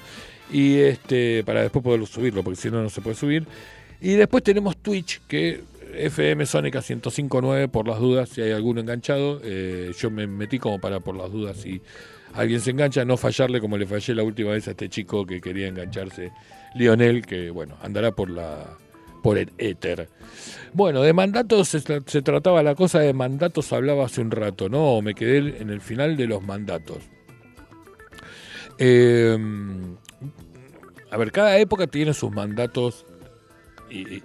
[0.52, 3.48] y este para después poderlo subirlo, porque si no, no se puede subir.
[4.02, 5.64] Y después tenemos Twitch, que
[5.96, 9.42] FM Sónica 1059, por las dudas, si hay alguno enganchado.
[9.44, 11.82] Eh, yo me metí como para, por las dudas, si
[12.34, 15.42] alguien se engancha, no fallarle como le fallé la última vez a este chico que
[15.42, 16.32] quería engancharse,
[16.76, 18.78] Lionel, que bueno, andará por la
[19.26, 20.08] por el éter.
[20.72, 25.02] Bueno, de mandatos se, trataba la cosa de mandatos, hablaba hace un rato, ¿no?
[25.02, 27.00] Me quedé en el final de los mandatos.
[28.78, 29.36] Eh,
[31.10, 33.08] a ver, cada época tiene sus mandatos
[33.90, 34.22] y,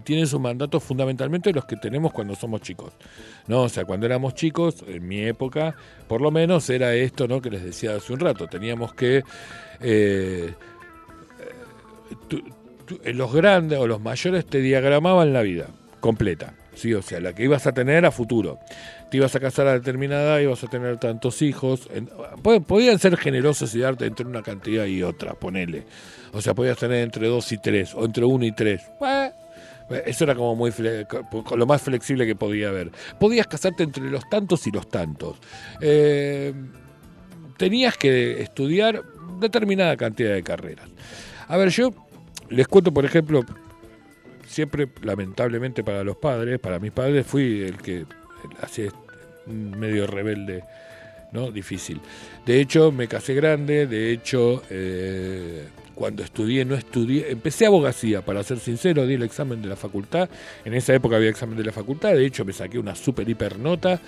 [0.00, 2.92] tiene sus mandatos fundamentalmente los que tenemos cuando somos chicos.
[3.46, 3.62] ¿no?
[3.62, 5.74] O sea, cuando éramos chicos, en mi época,
[6.06, 7.40] por lo menos era esto ¿no?
[7.40, 8.46] que les decía hace un rato.
[8.46, 9.22] Teníamos que...
[9.80, 10.54] Eh,
[12.30, 12.42] eh,
[13.04, 15.68] los grandes o los mayores te diagramaban la vida
[16.00, 16.54] completa.
[16.74, 16.94] ¿sí?
[16.94, 18.58] O sea, la que ibas a tener a futuro.
[19.10, 21.88] Te ibas a casar a determinada edad, ibas a tener tantos hijos.
[22.66, 25.84] podían ser generosos y darte entre una cantidad y otra, ponele.
[26.32, 28.82] O sea, podías tener entre dos y tres, o entre uno y tres.
[30.06, 30.72] eso era como muy
[31.56, 32.90] lo más flexible que podía haber.
[33.20, 35.36] Podías casarte entre los tantos y los tantos.
[35.80, 36.54] Eh,
[37.58, 39.02] tenías que estudiar
[39.40, 40.88] determinada cantidad de carreras.
[41.48, 41.92] A ver, yo
[42.52, 43.44] les cuento, por ejemplo,
[44.46, 48.04] siempre, lamentablemente para los padres, para mis padres, fui el que
[48.60, 48.90] hacía
[49.46, 50.62] medio rebelde,
[51.32, 51.50] ¿no?
[51.50, 52.00] Difícil.
[52.46, 58.42] De hecho, me casé grande, de hecho, eh, cuando estudié, no estudié, empecé abogacía, para
[58.42, 60.28] ser sincero, di el examen de la facultad,
[60.64, 63.58] en esa época había examen de la facultad, de hecho me saqué una super hiper
[63.58, 64.00] nota,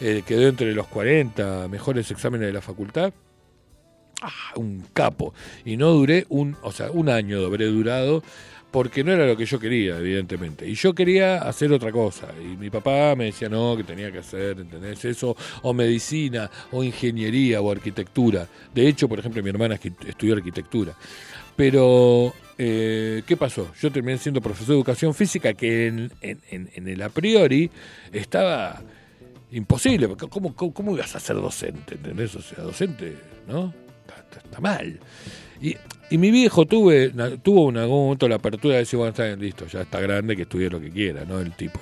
[0.00, 3.12] eh, quedé entre los 40 mejores exámenes de la facultad.
[4.22, 5.34] Ah, un capo.
[5.64, 8.22] Y no duré un, o sea, un año habré durado
[8.72, 10.66] porque no era lo que yo quería, evidentemente.
[10.66, 12.28] Y yo quería hacer otra cosa.
[12.40, 15.04] Y mi papá me decía, no, que tenía que hacer, ¿entendés?
[15.04, 18.48] Eso, o medicina, o ingeniería, o arquitectura.
[18.74, 20.96] De hecho, por ejemplo, mi hermana estudió arquitectura.
[21.54, 23.72] Pero, eh, ¿qué pasó?
[23.78, 27.70] Yo terminé siendo profesor de educación física, que en, en, el a priori
[28.10, 28.80] estaba
[29.50, 30.08] imposible.
[30.16, 31.96] ¿Cómo, cómo, cómo ibas a ser docente?
[31.96, 32.34] ¿Entendés?
[32.36, 33.74] O sea, docente, ¿no?
[34.38, 34.98] Está mal.
[35.60, 35.76] Y,
[36.10, 39.40] y mi viejo tuve, tuvo en algún momento la apertura de decir, bueno, está bien,
[39.40, 41.40] listo, ya está grande, que estudie lo que quiera, ¿no?
[41.40, 41.80] El tipo.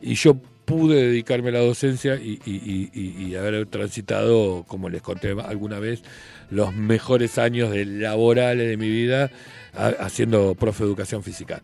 [0.00, 0.36] Y yo
[0.68, 6.02] pude dedicarme a la docencia y, y, haber transitado, como les conté alguna vez,
[6.50, 9.30] los mejores años laborales de mi vida
[9.74, 11.62] haciendo profe de educación física.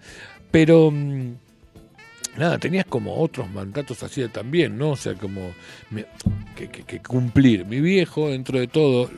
[0.51, 1.33] Pero mm,
[2.39, 4.93] nada, tenías como otros mandatos así también, ¿no?
[4.93, 5.53] O sea, como
[6.57, 7.67] que, cumplir.
[7.67, 9.11] Mi viejo, dentro de todo,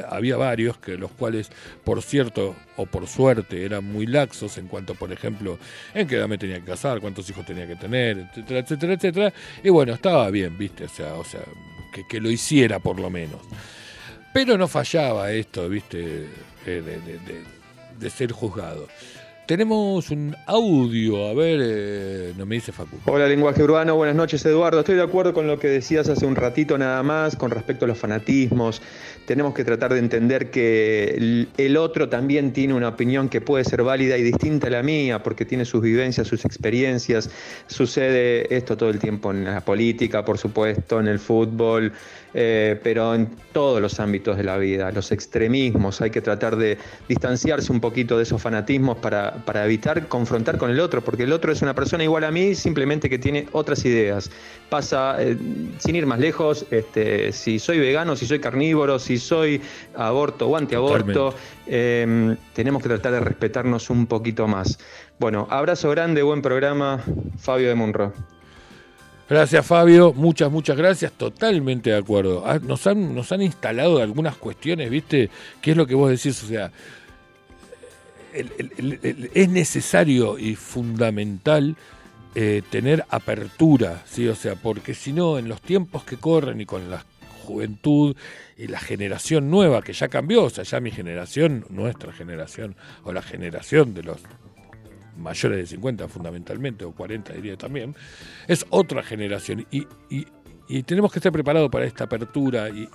[0.00, 1.50] había varios que los cuales,
[1.84, 5.58] por cierto o por suerte, eran muy laxos en cuanto, por ejemplo,
[5.94, 9.32] en qué edad me tenía que casar, cuántos hijos tenía que tener, etcétera, etcétera, etcétera.
[9.62, 11.42] Y bueno, estaba bien, viste, o sea, o sea,
[11.92, 13.40] que, que lo hiciera por lo menos.
[14.32, 16.26] Pero no fallaba esto, viste,
[16.64, 17.44] de, de,
[17.98, 18.88] de ser juzgado.
[19.46, 22.96] Tenemos un audio, a ver, eh, no me dice Facu.
[23.06, 24.78] Hola, lenguaje urbano, buenas noches Eduardo.
[24.78, 27.88] Estoy de acuerdo con lo que decías hace un ratito nada más con respecto a
[27.88, 28.80] los fanatismos.
[29.26, 33.82] Tenemos que tratar de entender que el otro también tiene una opinión que puede ser
[33.82, 37.28] válida y distinta a la mía, porque tiene sus vivencias, sus experiencias.
[37.66, 41.92] Sucede esto todo el tiempo en la política, por supuesto, en el fútbol,
[42.34, 46.78] eh, pero en todos los ámbitos de la vida, los extremismos, hay que tratar de
[47.08, 51.32] distanciarse un poquito de esos fanatismos para, para, evitar confrontar con el otro, porque el
[51.32, 54.30] otro es una persona igual a mí, simplemente que tiene otras ideas.
[54.70, 55.36] Pasa, eh,
[55.78, 59.60] sin ir más lejos, este, si soy vegano, si soy carnívoro, si soy
[59.94, 61.34] aborto o antiaborto,
[61.66, 64.78] eh, tenemos que tratar de respetarnos un poquito más.
[65.18, 67.02] Bueno, abrazo grande, buen programa,
[67.38, 68.12] Fabio de Munro.
[69.32, 72.42] Gracias Fabio, muchas, muchas gracias, totalmente de acuerdo.
[72.44, 75.30] Ah, nos, han, nos han instalado algunas cuestiones, ¿viste?
[75.62, 76.44] ¿Qué es lo que vos decís?
[76.44, 76.70] O sea,
[78.34, 81.76] es necesario y fundamental
[82.34, 84.28] eh, tener apertura, ¿sí?
[84.28, 87.02] O sea, porque si no, en los tiempos que corren y con la
[87.46, 88.14] juventud
[88.58, 93.14] y la generación nueva que ya cambió, o sea, ya mi generación, nuestra generación, o
[93.14, 94.20] la generación de los
[95.22, 97.94] mayores de 50 fundamentalmente, o 40 diría también,
[98.48, 100.26] es otra generación y, y,
[100.84, 102.88] tenemos que estar preparados para esta apertura y,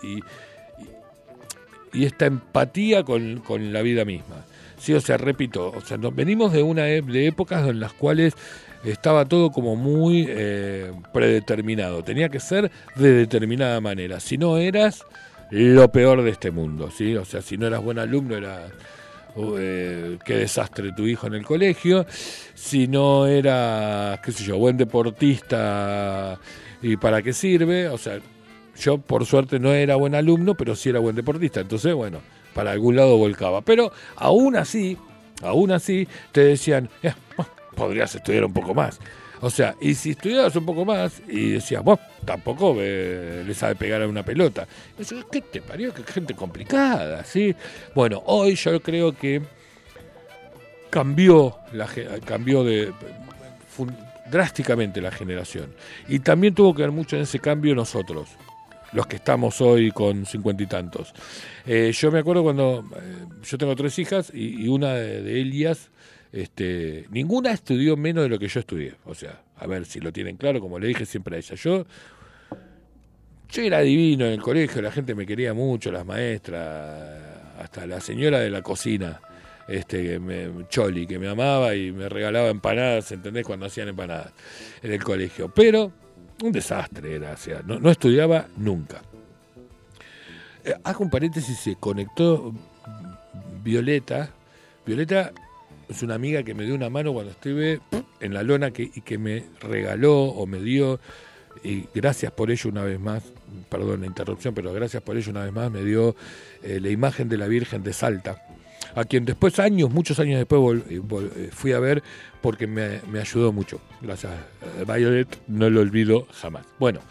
[1.94, 4.46] y esta empatía con, con, la vida misma.
[4.78, 8.36] Sí, o sea, repito, o sea, venimos de una e, de épocas en las cuales
[8.84, 15.04] estaba todo como muy eh, predeterminado, tenía que ser de determinada manera, si no eras
[15.50, 17.16] lo peor de este mundo, ¿sí?
[17.16, 18.68] O sea, si no eras buen alumno era
[19.60, 22.06] eh, qué desastre tu hijo en el colegio,
[22.54, 26.40] si no era, qué sé yo, buen deportista
[26.82, 28.20] y para qué sirve, o sea,
[28.80, 32.22] yo por suerte no era buen alumno, pero sí era buen deportista, entonces bueno,
[32.54, 34.98] para algún lado volcaba, pero aún así,
[35.42, 37.14] aún así te decían, eh,
[37.76, 39.00] podrías estudiar un poco más.
[39.42, 44.02] O sea, y si estudiabas un poco más y decías, vos tampoco le sabe pegar
[44.02, 44.68] a una pelota.
[44.98, 45.94] Eso, ¿qué te parió?
[45.94, 47.56] Qué gente complicada, ¿sí?
[47.94, 49.42] Bueno, hoy yo creo que
[50.90, 51.88] cambió, la,
[52.26, 52.66] cambió
[54.30, 55.74] drásticamente la generación.
[56.08, 58.30] Y también tuvo que ver mucho en ese cambio nosotros,
[58.94, 61.14] los que estamos hoy con cincuenta y tantos.
[61.66, 65.92] Eh, yo me acuerdo cuando eh, yo tengo tres hijas y, una de, de ellas
[66.32, 68.96] este, ninguna estudió menos de lo que yo estudié.
[69.06, 71.56] O sea, a ver si lo tienen claro, como le dije siempre a ella.
[71.56, 71.86] Yo,
[73.50, 78.00] yo era divino en el colegio, la gente me quería mucho, las maestras, hasta la
[78.00, 79.20] señora de la cocina,
[79.68, 83.46] este, que Choli, que me amaba y me regalaba empanadas, ¿entendés?
[83.46, 84.32] Cuando hacían empanadas
[84.82, 85.52] en el colegio.
[85.54, 85.92] Pero
[86.44, 89.02] un desastre era, o sea, no, estudiaba nunca.
[90.64, 92.54] Eh, hago un paréntesis, se conectó
[93.64, 94.30] Violeta.
[94.86, 95.34] Violeta
[95.90, 97.80] es una amiga que me dio una mano cuando estuve
[98.20, 101.00] en la lona que, y que me regaló o me dio,
[101.64, 103.24] y gracias por ello una vez más,
[103.70, 106.16] perdón la interrupción, pero gracias por ello una vez más, me dio
[106.64, 108.44] eh, la imagen de la Virgen de Salta,
[108.96, 112.04] a quien después, años, muchos años después, eh, eh, fui a ver
[112.42, 113.82] porque me, ayudó mucho.
[114.02, 114.32] Gracias,
[114.88, 116.66] Violet, no lo olvido jamás.
[116.80, 117.02] Bueno,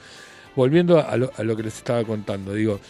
[0.54, 2.80] volviendo a lo, a lo que les estaba contando, digo,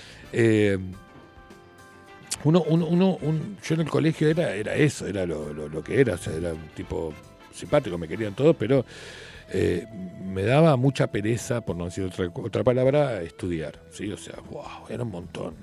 [2.47, 6.15] uno, uno, uno yo en el colegio era, era eso, era lo, lo, que era,
[6.15, 7.13] o sea, era un tipo
[7.53, 8.85] simpático, me querían todos, pero
[9.53, 9.85] eh,
[10.25, 14.13] me daba mucha pereza, por no decir otra, palabra, estudiar, ¿sí?
[14.13, 15.55] O sea, wow, era un montón.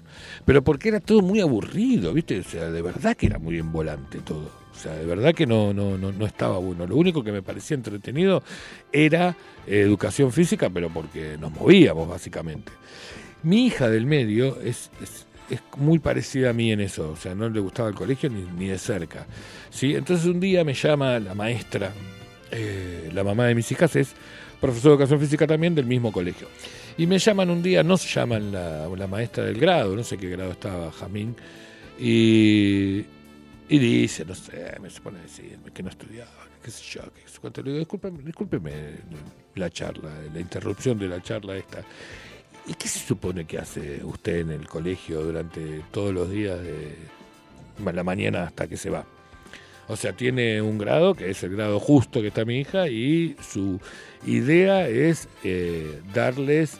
[0.44, 2.40] Pero porque era todo muy aburrido, ¿viste?
[2.40, 4.52] O sea, de verdad que era muy envolante todo.
[4.74, 6.86] O sea, de verdad que no, no, no, no estaba bueno.
[6.86, 8.44] Lo único que me parecía entretenido
[8.92, 12.74] era educación física, pero porque nos movíamos, básicamente.
[13.44, 14.90] Mi hija del medio es
[15.78, 18.78] muy parecida a mí en eso, o sea, no le gustaba el colegio ni, de
[18.78, 19.26] cerca.
[19.70, 19.96] ¿sí?
[19.96, 21.92] Entonces un día me llama la maestra,
[22.52, 24.14] eh, la mamá de mis hijas es
[24.60, 26.48] profesor de educación física también del mismo colegio.
[26.98, 30.18] Y me llaman un día, no se llaman la, la maestra del grado, no sé
[30.18, 31.36] qué grado estaba Jamín,
[32.00, 33.06] y,
[33.70, 37.64] y dice, no sé, me supone decirme que no estudiaba, qué sé yo, qué Le
[37.64, 38.72] digo, discúlpeme, discúlpeme
[39.56, 41.84] la charla, la interrupción de la charla esta.
[42.66, 46.96] ¿Y qué se supone que hace usted en el colegio durante todos los días de
[47.94, 49.06] la mañana hasta que se va?
[49.88, 53.36] O sea, tiene un grado, que es el grado justo que está mi hija, y
[53.42, 53.82] su
[54.26, 56.78] idea es eh, darles,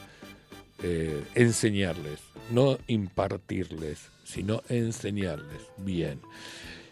[0.82, 2.20] eh, enseñarles,
[2.50, 6.20] no impartirles, sino enseñarles bien.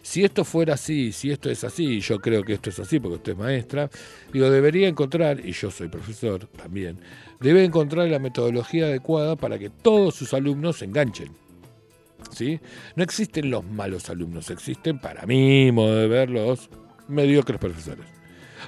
[0.03, 2.99] Si esto fuera así, si esto es así, y yo creo que esto es así
[2.99, 3.89] porque usted es maestra,
[4.33, 6.99] digo, debería encontrar, y yo soy profesor también,
[7.39, 11.31] debe encontrar la metodología adecuada para que todos sus alumnos se enganchen.
[12.31, 12.59] ¿Sí?
[12.97, 16.69] No existen los malos alumnos, existen, para mí, modo de ver, los
[17.07, 18.05] mediocres profesores.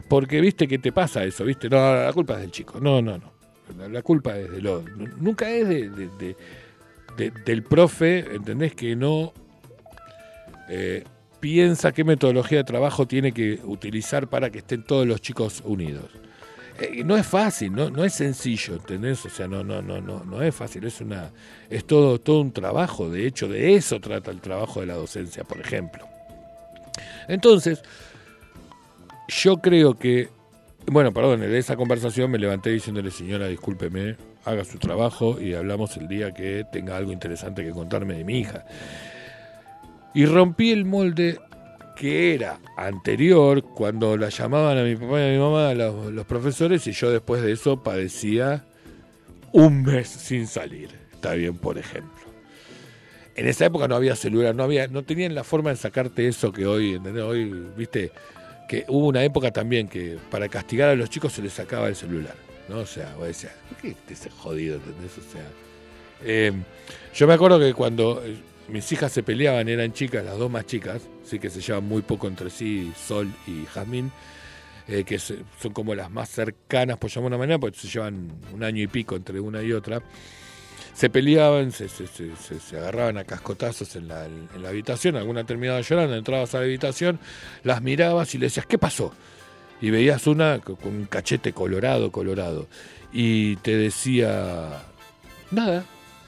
[0.08, 3.18] Porque, viste, que te pasa eso, viste, no, la culpa es del chico, no, no,
[3.18, 3.36] no.
[3.90, 4.84] La, culpa es de lo.
[5.18, 6.36] Nunca es de,
[7.18, 8.76] del profe, ¿entendés?
[8.76, 9.34] Que no
[10.70, 11.04] eh,
[11.46, 16.10] piensa qué metodología de trabajo tiene que utilizar para que estén todos los chicos unidos.
[16.80, 19.24] Eh, no es fácil, no, no es sencillo, ¿entendés?
[19.28, 21.30] O sea, no, no, no, no, no es fácil, es una,
[21.70, 25.44] es todo, todo un trabajo, de hecho, de eso trata el trabajo de la docencia,
[25.44, 26.08] por ejemplo.
[27.28, 27.84] Entonces,
[29.28, 30.30] yo creo que,
[30.88, 34.16] bueno, perdón, en esa conversación me levanté diciéndole, señora, discúlpeme,
[34.46, 38.40] haga su trabajo y hablamos el día que tenga algo interesante que contarme de mi
[38.40, 38.66] hija.
[40.16, 41.40] Y rompí el molde
[41.96, 46.26] que era anterior cuando la llamaban a mi papá y a mi mamá los, los
[46.26, 48.66] profesores y yo después de eso padecía
[49.52, 50.90] un mes sin salir.
[51.14, 52.26] Está bien, por ejemplo.
[53.36, 56.54] En esa época no había celular, no había, no tenían la forma de sacarte eso
[56.54, 57.24] que hoy, ¿entendés?
[57.24, 58.12] Hoy, viste,
[58.70, 61.96] que hubo una época también que para castigar a los chicos se les sacaba el
[61.96, 62.36] celular,
[62.70, 62.80] ¿no?
[62.80, 65.18] O sea, vos decías, ¿qué es ese jodido, ¿entendés?
[65.18, 65.44] O sea,
[66.24, 66.54] eh,
[67.14, 68.24] yo me acuerdo que cuando
[68.68, 72.02] mis hijas se peleaban, eran chicas, las dos más chicas, sí que se llevan muy
[72.02, 74.12] poco entre sí, Sol y Jazmín,
[74.88, 75.44] eh, que son
[75.74, 79.16] como las más cercanas, por llamar una manera, porque se llevan un año y pico
[79.16, 80.02] entre una y otra.
[80.94, 85.44] Se peleaban, se, se- se- se- agarraban a cascotazos en la, en la habitación, alguna
[85.44, 87.20] terminaba llorando, entrabas a la habitación,
[87.64, 89.14] las mirabas y le decías, ¿qué pasó?
[89.82, 92.68] Y veías una co- con un cachete colorado, colorado,
[93.12, 94.84] y te decía,
[95.52, 95.84] nada,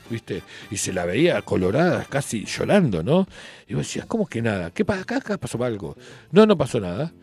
[0.10, 0.44] ¿viste?
[0.72, 3.28] Y se la veía colorada, casi llorando, ¿no?
[3.68, 4.72] Y vos decías, ¿cómo que nada?
[4.72, 5.02] ¿Qué pasa?
[5.02, 5.96] Acá, pasó algo.
[6.32, 7.14] No, no pasó nada.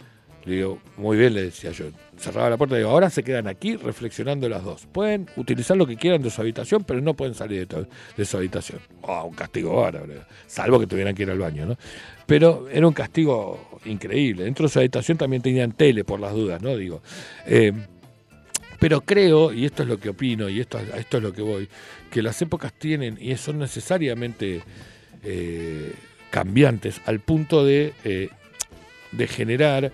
[0.44, 1.86] Le digo, muy bien, le decía yo.
[2.18, 4.86] Cerraba la puerta y digo, ahora se quedan aquí reflexionando las dos.
[4.92, 8.80] Pueden utilizar lo que quieran de su habitación, pero no pueden salir de, su habitación.
[9.02, 10.26] Oh, un castigo bárbaro.
[10.46, 11.78] Salvo que tuvieran que ir al baño, ¿no?
[12.26, 14.44] Pero era un castigo increíble.
[14.44, 16.76] Dentro de su habitación también tenían tele, por las dudas, ¿no?
[16.76, 17.00] Digo.
[17.46, 17.72] eh,
[18.84, 21.66] pero creo, y esto es lo que opino, y esto, esto es lo que voy,
[22.10, 24.62] que las épocas tienen y son necesariamente
[25.22, 25.94] eh,
[26.28, 28.28] cambiantes al punto de, eh,
[29.10, 29.90] de generar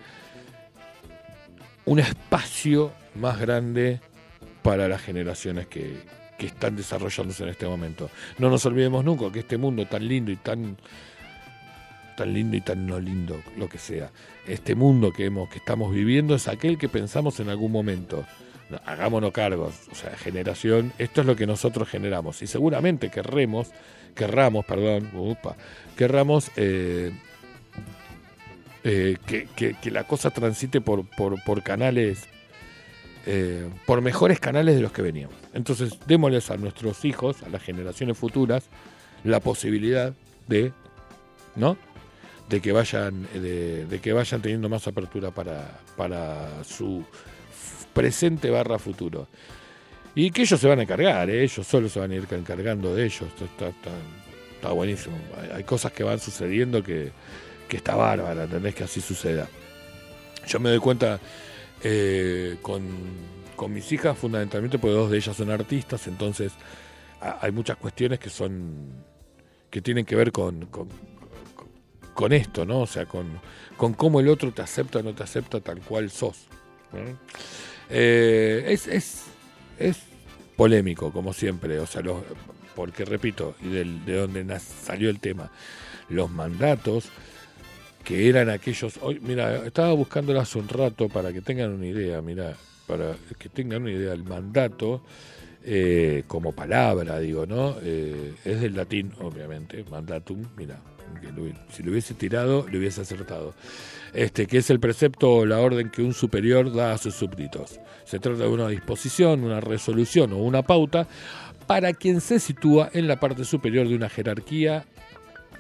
[1.84, 4.00] un espacio más grande
[4.62, 6.02] para las generaciones que,
[6.36, 8.10] que están desarrollándose en este momento.
[8.38, 10.76] No nos olvidemos nunca que este mundo tan lindo y tan
[12.16, 14.10] tan lindo y tan no lindo, lo que sea.
[14.48, 18.26] Este mundo que hemos que estamos viviendo es aquel que pensamos en algún momento.
[18.70, 23.70] No, hagámonos cargos, o sea, generación, esto es lo que nosotros generamos y seguramente querremos,
[24.14, 25.56] querramos, perdón, upa,
[25.96, 27.10] querramos eh,
[28.84, 32.28] eh, que, que- la cosa transite por, por, canales,
[33.26, 35.36] eh, por mejores canales de los que veníamos.
[35.52, 38.68] Entonces, démosles a nuestros hijos, a las generaciones futuras,
[39.24, 40.14] la posibilidad
[40.46, 40.72] de,
[41.56, 41.76] ¿no?
[42.48, 47.04] De que vayan, de, que vayan teniendo más apertura para, para su
[48.00, 49.28] presente barra futuro.
[50.14, 51.44] Y que ellos se van a encargar, ¿eh?
[51.44, 53.28] ellos solo se van a ir encargando de ellos.
[53.40, 53.90] Está, está,
[54.54, 55.16] está buenísimo.
[55.54, 57.12] Hay, cosas que van sucediendo que,
[57.68, 58.74] que está bárbara, ¿entendés?
[58.74, 59.48] Que así suceda.
[60.46, 61.20] Yo me doy cuenta
[61.84, 62.82] eh, con,
[63.54, 66.52] con mis hijas, fundamentalmente, porque dos de ellas son artistas, entonces
[67.20, 69.04] hay muchas cuestiones que son
[69.68, 70.66] que tienen que ver con,
[72.14, 72.80] con, esto, ¿no?
[72.80, 73.40] O sea, con,
[73.76, 76.48] con cómo el otro te acepta o no te acepta tal cual sos.
[77.90, 79.24] Eh, es, es,
[79.78, 79.98] es
[80.56, 82.22] polémico, como siempre, o sea, los,
[82.74, 85.50] porque repito, y del- de donde salió el tema,
[86.08, 87.08] los mandatos
[88.04, 88.98] que eran aquellos.
[89.02, 93.48] Hoy, mira, estaba buscándolo hace un rato para que tengan una idea, mira, para que
[93.48, 94.12] tengan una idea.
[94.12, 95.02] El mandato,
[95.64, 97.76] eh, como palabra, digo, ¿no?
[97.82, 100.80] Eh, es del latín, obviamente, mandatum, mira,
[101.70, 103.54] si lo hubiese tirado, le hubiese acertado.
[104.12, 107.78] Este, que es el precepto o la orden que un superior da a sus súbditos.
[108.04, 111.06] Se trata de una disposición, una resolución o una pauta
[111.68, 114.84] para quien se sitúa en la parte superior de una jerarquía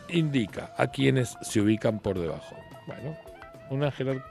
[0.08, 2.56] indica a quienes se ubican por debajo.
[2.88, 3.16] Bueno,
[3.70, 4.24] una jerar-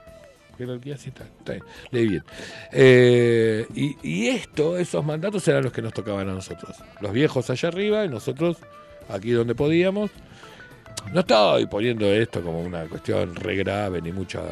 [0.58, 2.24] jerarquía sí está, está bien, leí bien.
[2.72, 6.76] Eh, y, y esto, esos mandatos eran los que nos tocaban a nosotros.
[7.00, 8.58] Los viejos allá arriba y nosotros
[9.08, 10.10] aquí donde podíamos.
[11.12, 14.42] No estoy poniendo esto como una cuestión re grave ni, mucha,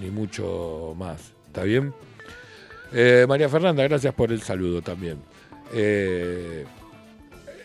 [0.00, 1.32] ni, mucho más.
[1.46, 1.92] ¿Está bien?
[2.92, 5.18] Eh, María Fernanda, gracias por el saludo también.
[5.72, 6.64] Eh,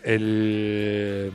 [0.03, 1.31] el,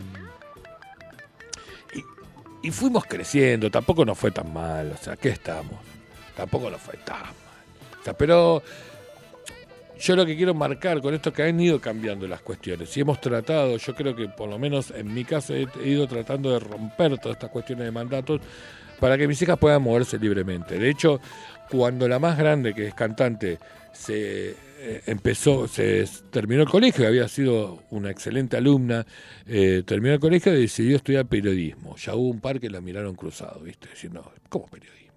[1.94, 5.80] y, y fuimos creciendo, tampoco nos fue tan mal, o sea, ¿qué estamos?
[6.36, 7.34] Tampoco nos fue tan mal.
[8.00, 8.62] O sea, pero
[10.00, 12.96] yo lo que quiero marcar con esto es que han ido cambiando las cuestiones.
[12.96, 16.50] Y hemos tratado, yo creo que por lo menos en mi caso he, ido tratando
[16.52, 18.40] de romper todas estas cuestiones de mandatos
[18.98, 20.78] para que mis hijas puedan moverse libremente.
[20.78, 21.20] De hecho,
[21.70, 23.58] cuando la más grande, que es cantante,
[23.92, 29.06] se eh, empezó, se terminó el colegio, había sido una excelente alumna,
[29.46, 31.96] eh, terminó el colegio y decidió estudiar periodismo.
[31.96, 33.88] Ya hubo un par que la miraron cruzado, ¿viste?
[33.90, 35.09] Diciendo, ¿cómo periodismo?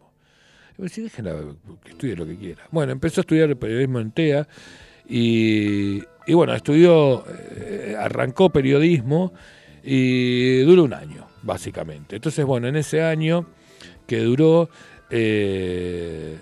[0.78, 1.36] Me decía, déjenla
[1.84, 2.64] que estudie lo que quiera.
[2.72, 4.48] Bueno, empezó a estudiar periodismo en TEA
[5.08, 9.34] y, y bueno, estudió, eh, arrancó periodismo
[9.84, 12.16] y duró un año, básicamente.
[12.16, 13.46] Entonces, bueno, en ese año
[14.08, 14.70] que duró,
[15.10, 16.38] eh,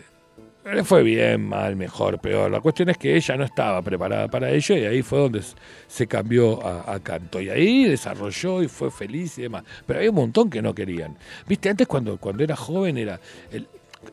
[0.64, 2.52] Le fue bien, mal, mejor, peor.
[2.52, 5.42] La cuestión es que ella no estaba preparada para ello y ahí fue donde
[5.88, 7.42] se cambió a, canto.
[7.42, 9.64] Y ahí desarrolló y fue feliz y demás.
[9.88, 11.18] Pero había un montón que no querían.
[11.48, 13.20] Viste, antes cuando, cuando era joven era...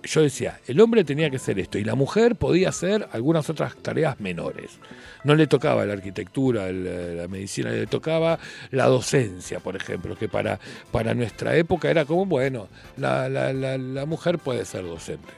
[0.03, 3.77] yo decía, el hombre tenía que hacer esto y la mujer podía hacer algunas otras
[3.77, 4.79] tareas menores.
[5.25, 8.39] No le tocaba la arquitectura, la medicina, le tocaba
[8.71, 10.61] la docencia, por ejemplo, que para,
[10.93, 15.29] para nuestra época era como, bueno, la, la, la, mujer puede ser docente.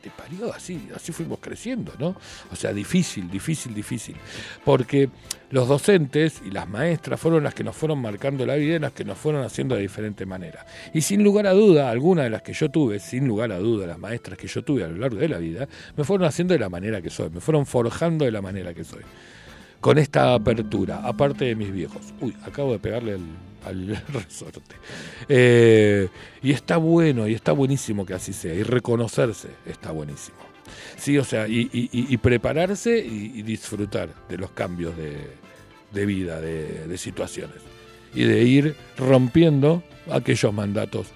[0.00, 2.16] Te parió, así, así fuimos creciendo, ¿no?
[2.50, 4.16] O sea, difícil, difícil, difícil.
[4.64, 5.10] Porque
[5.50, 8.92] los docentes y las maestras fueron las que nos fueron marcando la vida y las
[8.92, 10.64] que nos fueron haciendo de diferente manera.
[10.94, 13.86] Y sin lugar a duda, algunas de las que yo tuve, sin lugar a duda,
[13.86, 16.60] las maestras que yo tuve a lo largo de la vida, me fueron haciendo de
[16.60, 19.02] la manera que soy, me fueron forjando de la manera que soy.
[19.80, 22.14] Con esta apertura, aparte de mis viejos.
[22.20, 23.22] Uy, acabo de pegarle el,
[23.64, 24.76] al resorte.
[25.28, 26.08] Eh,
[26.42, 30.38] y está bueno, y está buenísimo que así sea, y reconocerse está buenísimo.
[30.96, 37.56] Sí, o sea, y, prepararse y, disfrutar de los cambios de, vida, de, situaciones,
[38.14, 41.08] y de ir rompiendo aquellos mandatos,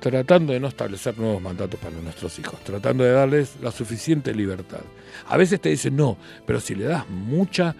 [0.00, 4.82] tratando de no establecer nuevos mandatos para nuestros hijos, tratando de darles la suficiente libertad.
[5.28, 6.16] A veces te dicen no,
[6.46, 7.74] pero si le das mucha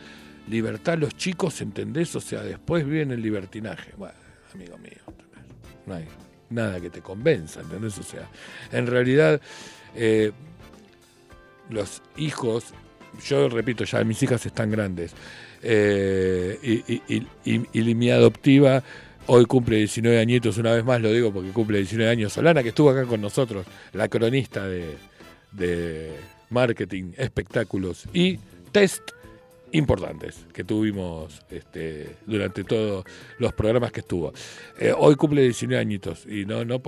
[0.48, 2.14] libertad a los chicos, ¿entendés?
[2.16, 3.92] O sea, después viene el libertinaje.
[3.96, 4.14] Bueno,
[4.54, 5.02] amigo mío,
[5.86, 6.06] no hay
[6.50, 7.98] nada que te convenza, ¿entendés?
[7.98, 8.28] O sea,
[8.72, 9.40] en realidad,
[9.94, 10.32] eh,
[11.70, 12.72] los hijos,
[13.24, 15.12] yo repito, ya mis hijas están grandes,
[15.62, 16.58] eh,
[17.44, 18.82] y, mi adoptiva
[19.28, 22.68] hoy cumple 19 añitos, una vez más lo digo porque cumple 19 años, Solana, que
[22.68, 24.96] estuvo acá con nosotros, la cronista de,
[25.52, 26.12] de
[26.50, 28.38] marketing, espectáculos y
[28.70, 29.15] test
[29.72, 33.04] importantes que tuvimos este, durante todos
[33.38, 34.32] los programas que estuvo.
[34.78, 36.80] Eh, hoy cumple 19 añitos y no, no,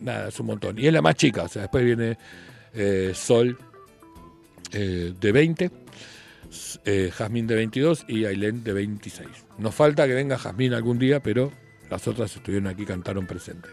[0.00, 0.78] nada, es un montón.
[0.78, 2.18] Y es la más chica, o sea, después viene
[2.74, 3.58] eh, Sol
[4.72, 5.70] eh, de 20,
[7.12, 9.28] Jazmín de 22 y Ailén de 26.
[9.58, 11.52] Nos falta que venga Jazmín algún día, pero
[11.90, 13.68] las otras estuvieron aquí, cantaron presente.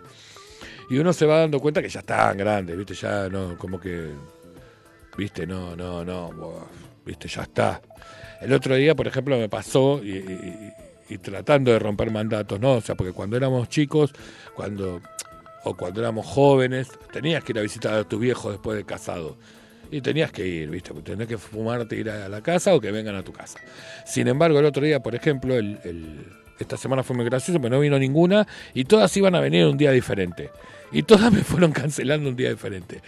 [0.90, 2.96] Y uno se va dando cuenta que ya están grandes, ¿viste?
[2.96, 4.10] Ya no, como que,
[5.16, 5.46] ¿viste?
[5.46, 6.68] No, no, no,
[7.06, 7.28] ¿viste?
[7.28, 7.80] Ya está.
[8.42, 12.76] El otro día, por ejemplo, me pasó y, tratando de romper mandatos, ¿no?
[12.76, 14.14] O sea, porque cuando éramos chicos,
[14.56, 15.02] cuando
[15.64, 19.38] o cuando éramos jóvenes, tenías que ir a visitar a tus viejos después de casado.
[19.92, 20.94] Y tenías que ir, ¿viste?
[20.94, 23.60] Porque tenías que fumarte, ir a la casa o que vengan a tu casa.
[24.06, 26.26] Sin embargo, el otro día, por ejemplo, el,
[26.60, 29.78] esta semana fue muy gracioso, pero no vino ninguna y todas iban a venir un
[29.78, 30.52] día diferente
[30.92, 33.02] y todas me fueron cancelando un día diferente.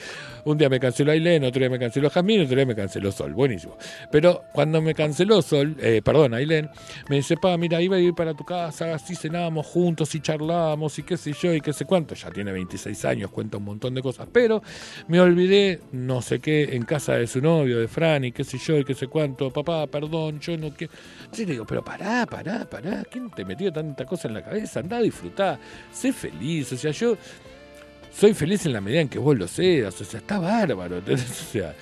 [0.43, 3.33] Un día me canceló Ailén, otro día me canceló Jamín, otro día me canceló Sol.
[3.33, 3.77] Buenísimo.
[4.11, 6.69] Pero cuando me canceló Sol, eh, perdón, Ailén,
[7.09, 10.97] me dice, pa, mira, iba a ir para tu casa, así cenábamos juntos y charlábamos
[10.99, 12.15] y qué sé yo y qué sé cuánto.
[12.15, 14.27] Ya tiene 26 años, cuenta un montón de cosas.
[14.31, 14.61] Pero
[15.07, 18.57] me olvidé, no sé qué, en casa de su novio, de Fran y qué sé
[18.57, 19.51] yo y qué sé cuánto.
[19.51, 20.93] Papá, perdón, yo no quiero.
[21.33, 23.03] Yo le digo, pero pará, pará, pará.
[23.09, 24.79] ¿Quién te metió tanta cosa en la cabeza?
[24.79, 25.59] Andá a disfrutar,
[25.91, 26.71] sé feliz.
[26.73, 27.17] O sea, yo
[28.13, 31.29] soy feliz en la medida en que vos lo seas, o sea, está bárbaro, ¿entendés?
[31.49, 31.75] O sea,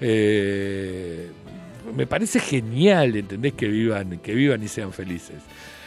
[0.00, 1.30] eh,
[1.94, 3.54] me parece genial, ¿entendés?
[3.54, 5.42] Que vivan, que vivan y sean felices.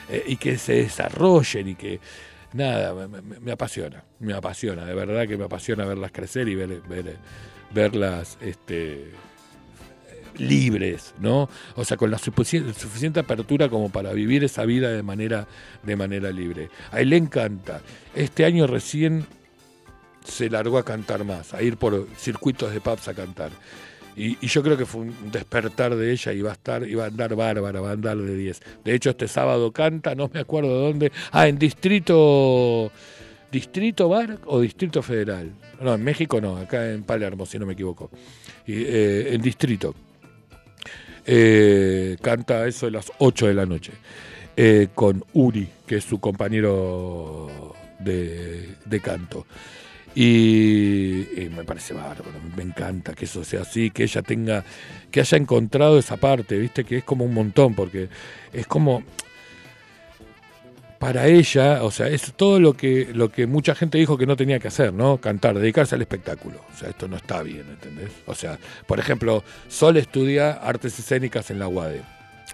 [0.09, 1.99] Eh, y que se desarrollen y que,
[2.53, 6.81] nada, me, apasiona, me apasiona, de verdad que me apasiona verlas crecer y ver,
[7.71, 9.11] verlas este,
[10.37, 11.47] libres, ¿no?
[11.75, 15.47] O sea, con la suficiente, suficiente, apertura como para vivir esa vida de manera,
[15.83, 16.69] de manera libre.
[16.91, 17.81] A él le encanta.
[18.15, 19.27] Este año recién
[20.29, 23.51] se largó a cantar más, a ir por circuitos de pubs a cantar.
[24.15, 27.07] Y, yo creo que fue un despertar de ella y va a estar, va a
[27.07, 28.61] andar bárbara, va a andar de 10.
[28.83, 31.11] De hecho, este sábado canta, no me acuerdo de dónde.
[31.31, 32.91] Ah, en Distrito.
[33.49, 35.51] ¿Distrito Bar o Distrito Federal?
[35.81, 38.11] No, en México no, acá en Palermo, si no me equivoco.
[38.67, 39.95] Y, eh, en Distrito.
[41.25, 43.93] Eh, canta eso de las 8 de la noche.
[44.57, 49.45] Eh, con Uri, que es su compañero de, de canto.
[50.15, 54.63] Y, me parece bárbaro, me encanta que eso sea así, que ella tenga,
[55.11, 58.09] que haya encontrado esa parte, viste, que es como un montón, porque
[58.51, 59.03] es como
[60.99, 64.35] para ella, o sea, es todo lo que, lo que mucha gente dijo que no
[64.35, 65.17] tenía que hacer, ¿no?
[65.17, 66.61] Cantar, dedicarse al espectáculo.
[66.73, 68.11] O sea, esto no está bien, ¿entendés?
[68.25, 72.01] O sea, por ejemplo, Sol estudia artes escénicas en la UADE.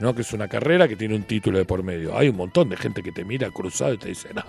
[0.02, 0.14] ¿no?
[0.14, 2.18] que es una carrera que tiene un título de por medio.
[2.18, 4.44] Hay un montón de gente que te mira cruzado y te dice, no,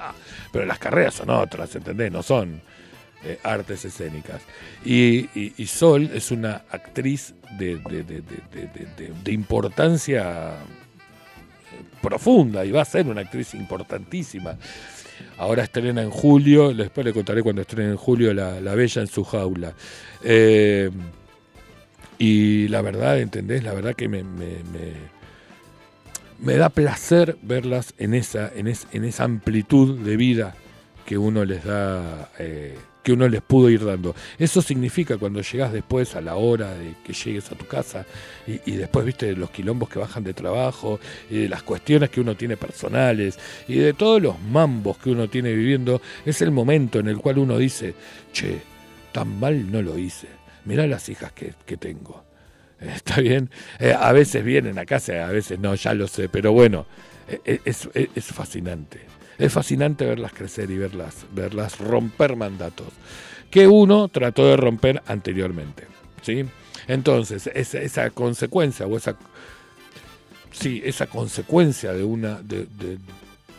[0.51, 2.11] pero las carreras son otras, ¿entendés?
[2.11, 2.61] No son
[3.27, 4.41] eh, artes escénicas.
[4.85, 5.27] Y,
[5.67, 7.81] Sol es una actriz de,
[9.27, 10.55] importancia
[12.01, 14.57] profunda y va a ser una actriz importantísima.
[15.39, 19.09] Ahora estrena en julio, después le contaré cuando estrene en julio La, la Bella en
[19.09, 19.75] su jaula.
[20.23, 20.89] Eh,
[22.19, 23.65] y la verdad, ¿entendés?
[23.65, 24.23] La verdad que me,
[26.39, 30.55] me, da placer verlas en esa, en, en esa amplitud de vida
[31.07, 32.77] que uno les da, eh,
[33.07, 34.17] que uno les pudo ir dando.
[34.37, 38.05] Eso significa cuando llegas después a la hora de que llegues a tu casa
[38.49, 40.99] y, después viste los quilombos que bajan de trabajo
[41.31, 43.39] y de las cuestiones que uno tiene personales
[43.69, 47.39] y de todos los mambos que uno tiene viviendo, es el momento en el cual
[47.39, 47.95] uno dice,
[48.33, 48.61] che,
[49.13, 50.27] tan mal no lo hice.
[50.65, 52.25] Mirá las hijas que, tengo.
[52.81, 53.51] ¿Está bien?
[53.79, 56.87] Eh, a veces vienen a casa, a veces no, ya lo sé, pero bueno,
[57.29, 59.16] eh, es, es fascinante.
[59.39, 62.89] Es fascinante verlas crecer y verlas, verlas romper mandatos
[63.51, 65.87] que uno trató de romper anteriormente.
[66.23, 66.45] ¿sí?
[66.89, 69.17] Entonces, esa, consecuencia o esa,
[70.53, 72.67] sí, esa consecuencia de, una, de,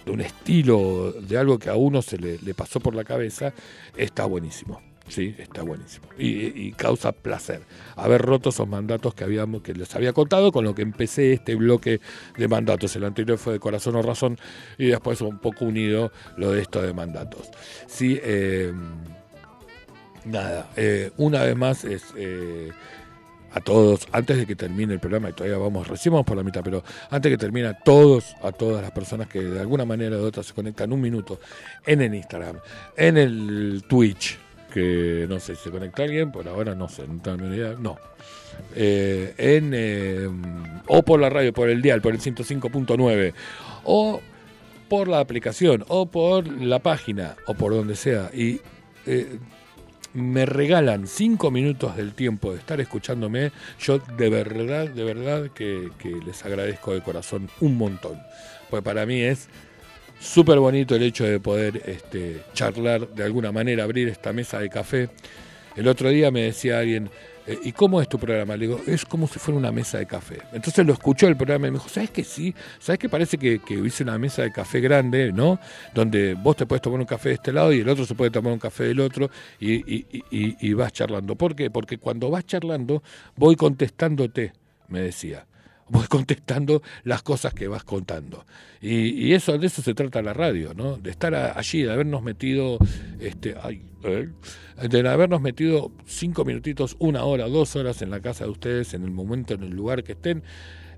[0.05, 3.53] un estilo, de algo que a uno se le pasó por la cabeza,
[3.95, 4.86] está buenísimo.
[5.07, 6.07] Sí, está buenísimo.
[6.17, 7.61] Y, causa placer
[7.95, 11.55] haber roto esos mandatos que habíamos, que les había contado, con lo que empecé este
[11.55, 12.01] bloque
[12.37, 12.95] de mandatos.
[12.95, 14.37] El anterior fue de corazón o razón,
[14.77, 17.49] y después un poco unido lo de esto de mandatos.
[17.87, 18.73] Sí, eh,
[20.25, 22.71] nada, eh, una vez más es eh,
[23.51, 26.61] a todos, antes de que termine el programa, y todavía vamos, recién por la mitad,
[26.63, 30.19] pero antes de que termine, todos, a todas las personas que de alguna manera o
[30.19, 31.39] de otra se conectan un minuto
[31.85, 32.57] en el Instagram,
[32.95, 34.37] en el Twitch,
[35.27, 37.97] no sé si se conecta alguien, por ahora no sé, no tengo ni idea, no.
[38.75, 40.27] Eh, en, eh,
[40.87, 43.33] o por la radio, por el dial, por el 105.9,
[43.83, 44.21] o
[44.89, 48.61] por la aplicación, o por la página, o por donde sea, y
[49.05, 49.39] eh,
[50.13, 55.89] me regalan cinco minutos del tiempo de estar escuchándome, yo de verdad, de verdad que,
[55.99, 58.19] que les agradezco de corazón un montón.
[58.69, 59.47] Pues para mí es
[60.19, 64.69] Súper bonito el hecho de poder este, charlar de alguna manera, abrir esta mesa de
[64.69, 65.09] café.
[65.75, 67.09] El otro día me decía alguien,
[67.45, 68.57] eh, ¿y cómo es tu programa?
[68.57, 70.39] Le digo, es como si fuera una mesa de café.
[70.51, 72.53] Entonces lo escuchó el programa y me dijo, ¿sabes que sí?
[72.79, 75.59] ¿Sabes que parece que, que hice una mesa de café grande, ¿no?
[75.93, 78.31] Donde vos te puedes tomar un café de este lado y el otro se puede
[78.31, 81.35] tomar un café del otro y, y, y, y vas charlando.
[81.35, 81.69] ¿Por qué?
[81.69, 83.03] Porque cuando vas charlando
[83.35, 84.51] voy contestándote,
[84.89, 85.45] me decía
[85.89, 88.45] voy contestando las cosas que vas contando.
[88.81, 90.97] Y, eso de eso se trata la radio, ¿no?
[90.97, 92.77] De estar allí, de habernos metido,
[93.19, 93.55] este,
[94.03, 94.29] ¿eh?
[94.89, 99.03] de habernos metido cinco minutitos, una hora, dos horas en la casa de ustedes, en
[99.03, 100.43] el momento, en el lugar que estén,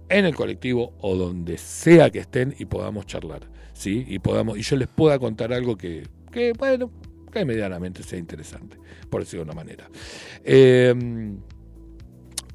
[0.10, 4.06] en el colectivo o donde sea que estén y podamos charlar, ¿sí?
[4.08, 6.92] Y podamos y yo les pueda contar algo que, que bueno,
[7.32, 8.78] que medianamente sea interesante,
[9.10, 9.90] por decirlo de una manera.
[10.44, 10.94] Eh,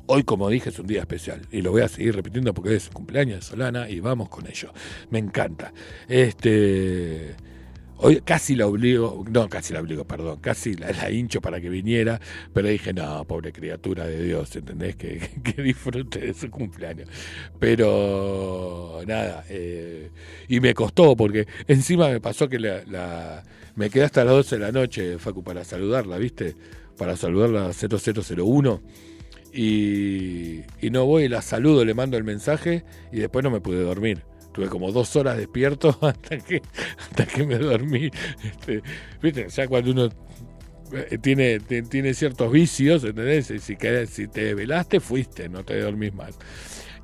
[0.06, 2.90] Hoy, como dije, es un día especial y lo voy a seguir repitiendo porque es
[2.90, 4.70] cumpleaños de Solana y vamos con ello.
[5.10, 5.72] Me encanta.
[6.08, 7.34] Este.
[7.96, 12.20] Hoy casi la obligo, no, casi la obligo, perdón, casi la, hincho para que viniera,
[12.52, 14.96] pero dije, no, pobre criatura de Dios, ¿entendés?
[14.96, 17.08] Que, que, disfrute de su cumpleaños.
[17.58, 20.10] Pero nada, eh,
[20.48, 23.42] y me costó porque encima me pasó que la,
[23.76, 26.56] me quedé hasta las 12 de la noche, Facu, para saludarla, ¿viste?
[26.98, 29.13] Para saludarla 0001
[29.54, 34.24] y, no voy, la saludo, le mando el mensaje y después no me pude dormir.
[34.52, 36.60] Tuve como dos horas despierto hasta que,
[36.98, 38.10] hasta que me dormí.
[38.42, 38.82] Este,
[39.22, 39.48] ¿Viste?
[39.48, 40.08] Ya cuando uno
[40.92, 43.46] eh, tiene, tiene ciertos vicios, ¿entendés?
[43.46, 46.36] Si, si te velaste, fuiste, no te dormís más.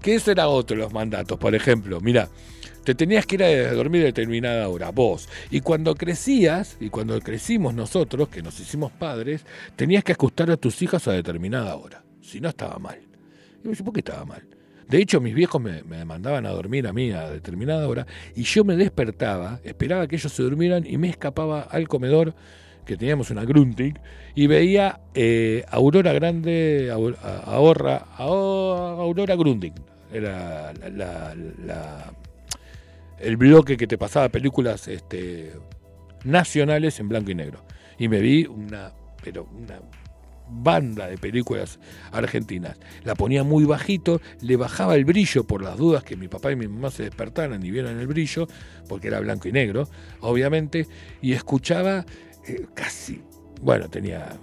[0.03, 1.39] ¿Qué eso era otro de los mandatos?
[1.39, 2.29] Por ejemplo, mira,
[2.85, 5.29] te tenías que ir a dormir a determinada hora, vos.
[5.51, 9.45] Y cuando crecías, y cuando crecimos nosotros, que nos hicimos padres,
[9.77, 12.99] tenías que ajustar a tus hijas a determinada hora si no estaba mal.
[13.63, 14.43] Y me dice, ¿por qué estaba mal?
[14.89, 18.65] De hecho, mis viejos me, mandaban a dormir a mí a determinada hora y yo
[18.65, 22.35] me despertaba, esperaba que ellos se durmieran y me escapaba al comedor,
[22.85, 23.97] que teníamos una grunting,
[24.35, 29.75] y veía eh, Aurora Grande, Ahorra, Aurora Grunding.
[30.13, 32.13] Era la,
[33.21, 35.53] el bloque que te pasaba películas este,
[36.25, 37.63] nacionales en blanco y negro.
[37.97, 39.79] Y me vi una, pero una
[40.51, 41.79] banda de películas
[42.13, 42.79] argentinas.
[43.05, 46.57] La ponía muy bajito, le bajaba el brillo por las dudas que mi papá y
[46.57, 48.49] mi mamá se despertaran y vieran el brillo,
[48.89, 49.89] porque era blanco y negro,
[50.21, 50.87] obviamente,
[51.23, 52.05] y escuchaba
[52.47, 53.23] eh, casi,
[53.61, 54.39] bueno, tenía,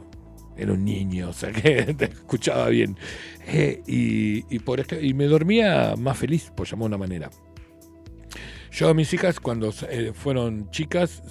[0.55, 2.97] era un niño, o sea que escuchaba bien,
[3.47, 7.29] eh, y, por esto, y me dormía más feliz, por llamar una manera.
[8.71, 11.23] Yo a mis hijas, cuando eh, fueron chicas,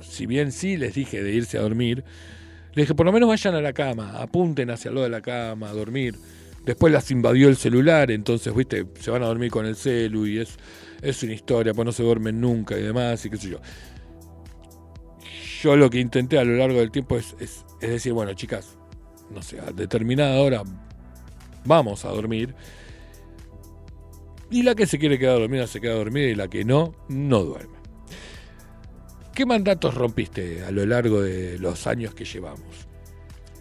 [0.00, 2.04] si bien sí les dije de irse a dormir,
[2.74, 5.68] le dije, por lo menos vayan a la cama, apunten hacia lo de la cama,
[5.68, 6.16] a dormir.
[6.64, 10.38] Después las invadió el celular, entonces, viste, se van a dormir con el celu y
[10.38, 10.56] es,
[11.02, 13.60] es una historia, pues no se duermen nunca y demás, y qué sé yo.
[15.62, 18.78] yo lo que intenté a lo largo del tiempo es, es, es decir, bueno, chicas,
[19.30, 20.62] no sé, a determinada hora
[21.64, 22.54] vamos a dormir.
[24.50, 27.42] Y la que se quiere quedar dormida se queda dormida y la que no, no
[27.42, 27.81] duerme.
[29.34, 32.86] ¿Qué mandatos rompiste a lo largo de los años que llevamos?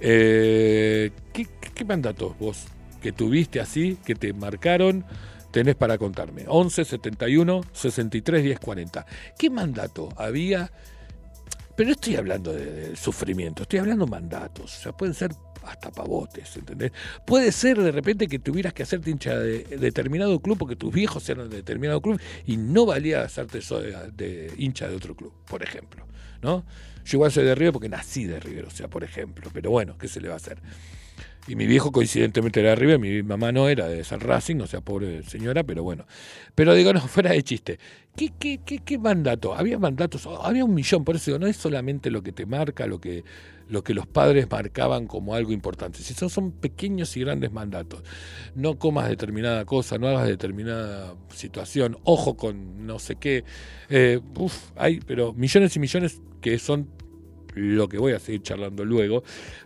[0.01, 2.65] Eh, ¿qué, mandatos vos
[3.01, 5.05] que tuviste así, que te marcaron,
[5.51, 6.43] tenés para contarme?
[6.47, 9.05] 11 71 63 10 40.
[9.38, 10.72] ¿Qué mandato había?
[11.76, 14.78] Pero no estoy hablando de, de sufrimiento, estoy hablando de mandatos.
[14.78, 15.32] O sea, pueden ser
[15.64, 16.91] hasta pavotes, ¿entendés?
[17.26, 21.28] Puede ser de repente que tuvieras que hacerte hincha de, determinado club porque tus viejos
[21.30, 25.34] eran de determinado club y no valía hacerte so- de, de hincha de otro club,
[25.47, 26.05] por ejemplo,
[26.41, 26.66] ¿no?
[27.05, 29.97] Yo igual soy de River porque nací de River, o sea, por ejemplo, pero bueno,
[29.97, 30.59] ¿qué se le va a hacer?
[31.48, 34.68] Y mi viejo coincidentemente era de River, mi mamá no era de San Racing, o
[34.68, 36.06] sea, pobre señora, pero bueno.
[36.54, 37.80] Pero digo, no, fuera de chiste.
[38.16, 39.56] ¿Qué, qué, qué, qué mandato?
[39.56, 42.86] Había mandatos, había un millón, por eso digo, no es solamente lo que te marca,
[42.86, 43.24] lo que,
[43.70, 46.00] lo que los padres marcaban como algo importante.
[46.00, 48.04] Si son, son pequeños y grandes mandatos.
[48.54, 53.46] No comas determinada cosa, no hagas determinada situación, ojo con no sé qué.
[53.89, 56.88] Eh, uf, hay, pero millones y millones que son
[57.56, 59.24] lo que voy a seguir charlando luego.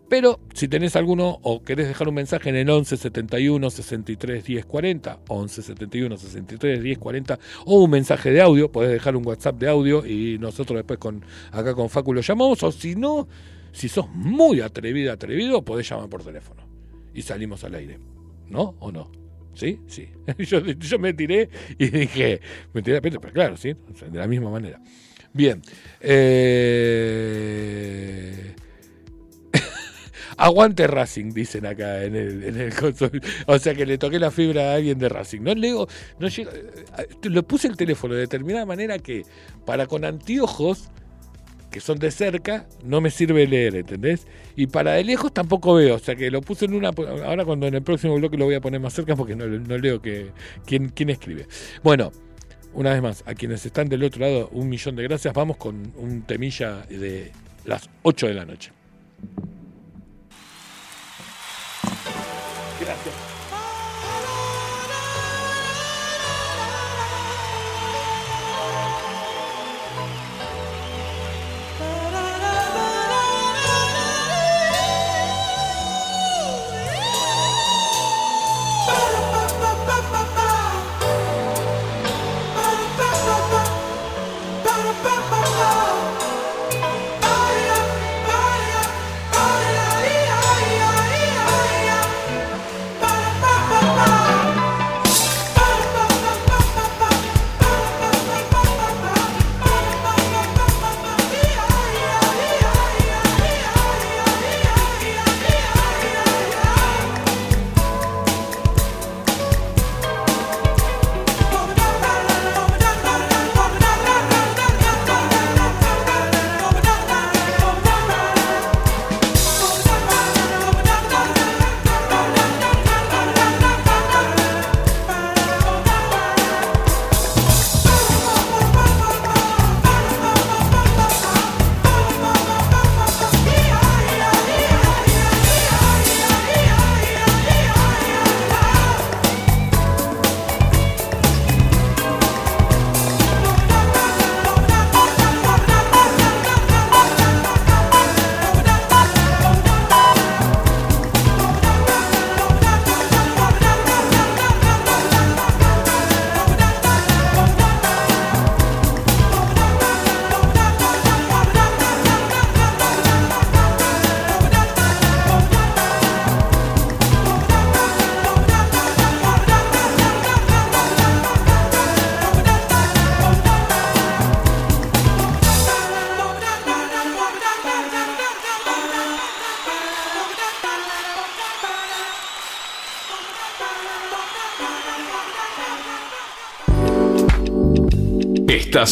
[0.09, 4.65] Pero si tenés alguno o querés dejar un mensaje en el 11 71 63 10
[4.65, 9.57] 40, 11 71 63 10 40, o un mensaje de audio, podés dejar un WhatsApp
[9.57, 13.27] de audio y nosotros después con acá con Facu lo llamamos, o si no,
[13.71, 16.63] si sos muy atrevida, atrevido, podés llamar por teléfono
[17.13, 17.99] y salimos al aire.
[18.47, 18.75] ¿No?
[18.79, 19.11] ¿O no?
[19.55, 19.79] ¿Sí?
[19.87, 20.09] Sí.
[20.37, 22.41] Yo, me tiré y dije,
[22.73, 24.79] me tiré, pero claro, sí, de la misma manera.
[25.35, 25.61] Bien.
[25.99, 26.55] Eh...
[30.37, 33.19] Aguante Racing, dicen acá en el, en el console.
[33.45, 35.41] O sea que le toqué la fibra a alguien de Racing.
[35.41, 39.23] No leo, no llego, eh, le puse el teléfono de determinada manera que
[39.65, 40.89] para con anteojos
[41.69, 44.27] que son de cerca, no me sirve leer, ¿entendés?
[44.55, 46.91] Y para de lejos tampoco veo, o sea que lo puse en una...
[47.25, 49.77] Ahora cuando en el próximo bloque lo voy a poner más cerca porque no, no
[49.77, 50.31] leo que,
[50.65, 51.47] quién, quién escribe.
[51.83, 52.13] Bueno,
[52.75, 55.33] una vez más, a quienes están del otro lado, un millón de gracias.
[55.33, 57.31] Vamos con un temilla de
[57.63, 58.71] las 8 de la noche.
[62.79, 63.24] Gracias.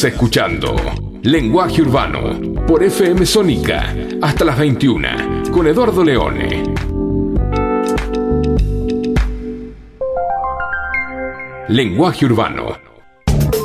[0.01, 0.75] Escuchando
[1.21, 6.63] Lenguaje Urbano por FM Sónica hasta las 21 con Eduardo Leone.
[11.69, 12.75] Lenguaje Urbano.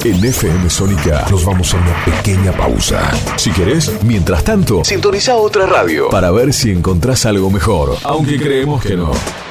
[0.05, 3.11] En FM Sónica nos vamos a una pequeña pausa.
[3.37, 7.97] Si querés, mientras tanto, sintoniza otra radio para ver si encontrás algo mejor.
[8.05, 9.11] Aunque creemos que no.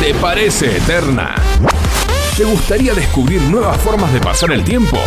[0.00, 1.34] ¿Te parece eterna?
[2.36, 4.98] ¿Te gustaría descubrir nuevas formas de pasar el tiempo?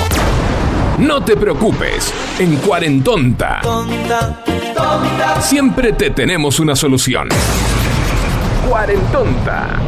[0.97, 3.61] No te preocupes, en Cuarentonta
[5.41, 7.29] siempre te tenemos una solución.
[8.67, 9.81] Cuarentonta.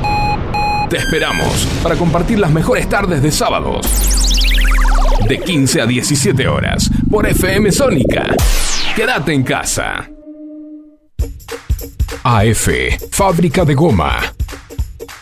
[0.89, 3.85] Te esperamos para compartir las mejores tardes de sábados.
[5.27, 8.35] De 15 a 17 horas por FM Sónica.
[8.95, 10.09] Quédate en casa.
[12.23, 12.69] AF,
[13.11, 14.19] fábrica de goma.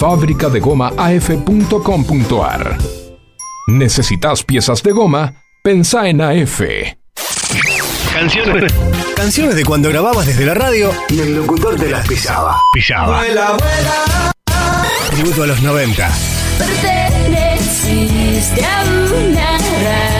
[0.00, 2.78] fabricadegomaaf.com.ar.
[3.66, 5.34] ¿Necesitas piezas de goma?
[5.62, 6.62] Pensá en AF.
[8.10, 8.72] Canciones,
[9.14, 12.58] canciones de cuando grababas desde la radio y el locutor te las pisaba.
[12.72, 13.20] Pisaba.
[15.10, 16.10] Tributo a los 90.
[16.58, 20.19] Perteneciste a una raza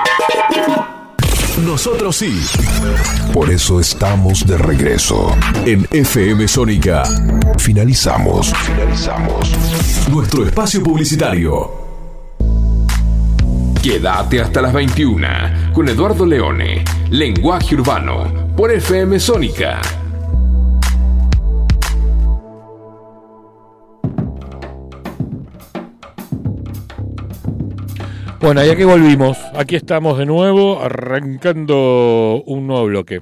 [1.65, 2.41] Nosotros sí.
[3.33, 5.35] Por eso estamos de regreso.
[5.65, 7.03] En FM Sónica,
[7.57, 8.51] Finalizamos.
[8.65, 9.51] Finalizamos.
[10.11, 11.71] nuestro espacio publicitario.
[13.81, 15.27] Quédate hasta las 21
[15.73, 19.81] con Eduardo Leone, Lenguaje Urbano, por FM Sónica.
[28.41, 33.21] Bueno, ya que volvimos, aquí estamos de nuevo arrancando un nuevo bloque.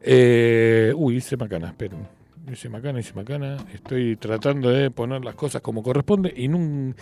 [0.00, 2.06] Eh, uy, hice macana, esperen.
[2.50, 3.58] Hice macana, hice macana.
[3.74, 6.94] Estoy tratando de poner las cosas como corresponde y nun-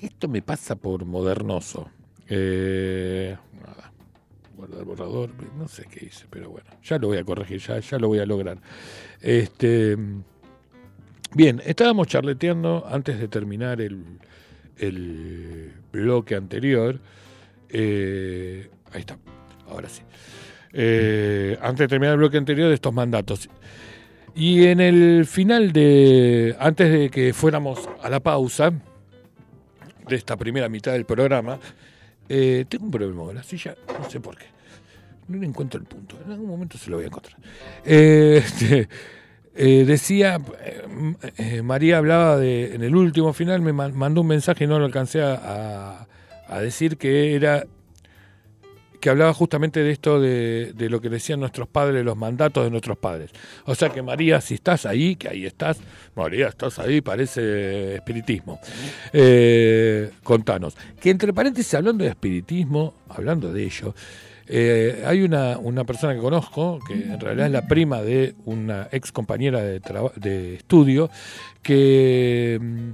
[0.00, 1.88] esto me pasa por modernoso.
[2.28, 3.92] Eh, nada,
[4.56, 7.98] guardar borrador, no sé qué hice, pero bueno, ya lo voy a corregir, ya, ya
[7.98, 8.58] lo voy a lograr.
[9.20, 9.96] Este,
[11.34, 14.04] bien, estábamos charleteando antes de terminar el,
[14.78, 17.00] el bloque anterior.
[17.68, 19.18] eh, ahí está,
[19.68, 20.02] ahora sí.
[20.72, 23.48] Eh, antes de terminar el bloque anterior de estos mandatos.
[24.34, 28.72] Y en el final de, antes de que fuéramos a la pausa
[30.08, 31.60] de esta primera mitad del programa,
[32.28, 34.46] eh, tengo un problema con la silla, no sé por qué.
[35.28, 37.36] No le encuentro el punto, en algún momento se lo voy a encontrar.
[37.84, 38.88] Este,
[39.56, 40.82] eh, decía, eh,
[41.36, 44.78] eh, María hablaba de, en el último final, me man- mandó un mensaje y no
[44.78, 46.06] lo alcancé a,
[46.48, 47.64] a- decir que era
[49.00, 52.70] que hablaba justamente de esto de, de lo que decían nuestros padres, los mandatos de
[52.70, 53.32] nuestros padres.
[53.66, 55.78] O sea que María, si estás ahí, que ahí estás,
[56.16, 58.58] María, estás ahí, parece espiritismo.
[60.22, 60.74] Contanos.
[61.00, 63.94] Que entre paréntesis, hablando de espiritismo, hablando de ello,
[64.46, 68.88] eh, hay una, una persona que conozco, que en realidad es la prima de una
[68.92, 69.80] ex compañera de,
[70.16, 71.10] de estudio,
[71.62, 72.90] que mm,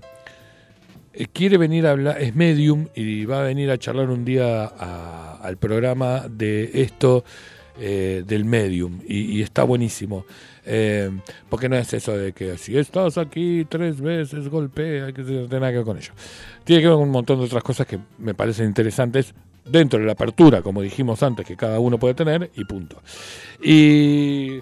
[1.33, 5.57] quiere venir a hablar, es medium y va a venir a charlar un día al
[5.57, 7.25] programa de esto
[7.79, 10.25] eh, del medium y, y está buenísimo.
[10.67, 11.11] Eh,
[11.49, 15.61] porque no es eso de que si estás aquí tres veces golpea, que no tiene
[15.61, 16.13] nada que ver con ello.
[16.65, 19.35] Tiene que ver con un montón de otras cosas que me parecen interesantes
[19.71, 23.01] dentro de la apertura, como dijimos antes, que cada uno puede tener y punto.
[23.63, 24.61] Y,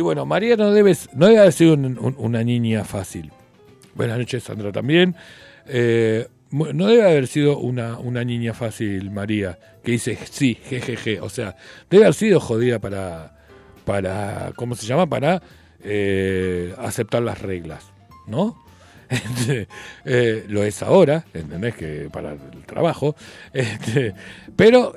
[0.00, 3.30] bueno, María no debe, no debe haber sido un- un- una niña fácil.
[3.94, 5.14] Buenas noches, Sandra, también.
[5.66, 11.20] Eh, no debe haber sido una, una niña fácil, María, que dice sí, jejeje.
[11.20, 11.56] O sea,
[11.90, 13.36] debe haber sido jodida para,
[13.84, 15.06] para ¿cómo se llama?
[15.08, 15.42] Para
[15.82, 17.92] eh, aceptar las reglas,
[18.26, 18.56] ¿no?
[19.08, 19.68] Este,
[20.04, 21.74] eh, lo es ahora, ¿entendés?
[21.74, 23.16] Que para el trabajo.
[23.52, 24.14] Este,
[24.56, 24.94] pero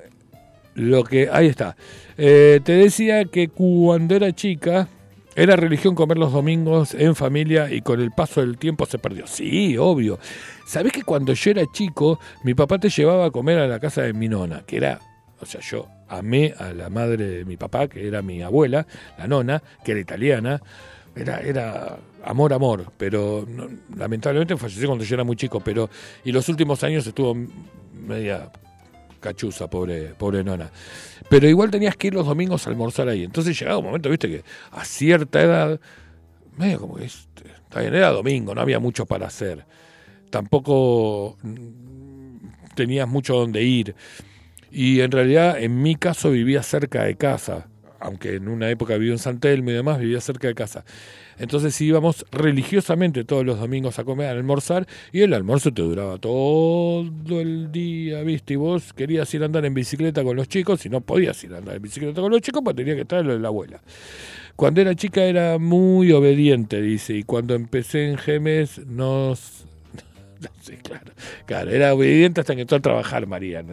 [0.75, 1.29] lo que.
[1.31, 1.75] Ahí está.
[2.17, 4.87] Eh, te decía que cuando era chica.
[5.33, 9.27] Era religión comer los domingos en familia y con el paso del tiempo se perdió.
[9.27, 10.19] Sí, obvio.
[10.67, 14.01] ¿Sabés que cuando yo era chico, mi papá te llevaba a comer a la casa
[14.01, 14.63] de mi nona?
[14.67, 14.99] Que era,
[15.39, 18.85] o sea, yo amé a la madre de mi papá, que era mi abuela,
[19.17, 20.61] la nona, que era italiana.
[21.15, 25.89] Era, era amor, amor, pero no- lamentablemente falleció cuando yo era muy chico, pero
[26.23, 27.35] y los últimos años estuvo
[27.93, 28.49] media
[29.19, 30.71] cachuza, pobre, pobre nona.
[31.29, 33.23] Pero igual tenías que ir los domingos a almorzar ahí.
[33.23, 35.79] Entonces llegaba un momento, viste, que a cierta edad,
[36.57, 39.65] medio como que está bien, era domingo, no había mucho para hacer.
[40.29, 42.37] Tampoco mm,
[42.75, 43.95] tenías mucho donde ir.
[44.71, 47.67] Y en realidad, en mi caso, vivía cerca de casa.
[48.01, 50.83] Aunque en una época vivía en San Telmo y demás, vivía cerca de casa.
[51.37, 56.17] Entonces íbamos religiosamente todos los domingos a comer, a almorzar, y el almuerzo te duraba
[56.17, 58.53] todo el día, ¿viste?
[58.53, 61.53] Y vos querías ir a andar en bicicleta con los chicos, y no podías ir
[61.53, 63.81] a andar en bicicleta con los chicos, pues tenía que estar lo de la abuela.
[64.55, 69.65] Cuando era chica era muy obediente, dice, y cuando empecé en Gemes nos...
[70.61, 71.11] Sí, claro,
[71.45, 73.63] claro, era obediente hasta que entró a trabajar María.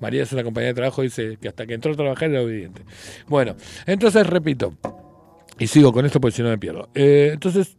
[0.00, 2.82] María es una compañera de trabajo, dice que hasta que entró a trabajar era obediente.
[3.28, 3.56] Bueno,
[3.86, 4.74] entonces repito,
[5.58, 6.88] y sigo con esto porque si no me pierdo.
[6.94, 7.76] Eh, entonces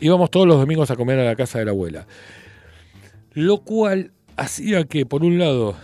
[0.00, 2.06] íbamos todos los domingos a comer a la casa de la abuela.
[3.32, 5.74] Lo cual hacía que, por un lado,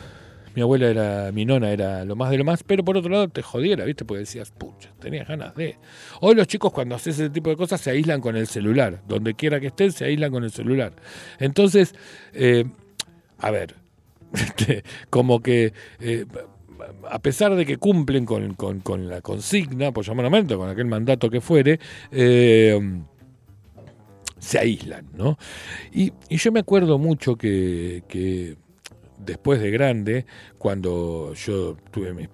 [0.59, 3.29] mi abuela era, mi nona era lo más de lo más, pero por otro lado
[3.29, 4.05] te jodiera, ¿viste?
[4.05, 5.79] Porque decías, pucha, tenías ganas de.
[6.21, 9.01] Hoy los chicos cuando haces ese tipo de cosas se aíslan con el celular.
[9.07, 10.95] Donde quiera que estén, se aíslan con el celular.
[11.39, 11.95] Entonces,
[12.33, 12.65] eh,
[13.39, 13.77] a ver,
[14.33, 16.27] este, como que eh,
[17.09, 21.31] a pesar de que cumplen con, con- la consigna, por llamar momento, con aquel mandato
[21.31, 21.79] que fuere,
[22.11, 23.01] eh,
[24.41, 25.39] se aíslan, ¿no?
[25.93, 28.57] Y, yo me acuerdo mucho que
[29.19, 30.27] después de grande,
[30.59, 32.29] cuando yo tuve mi,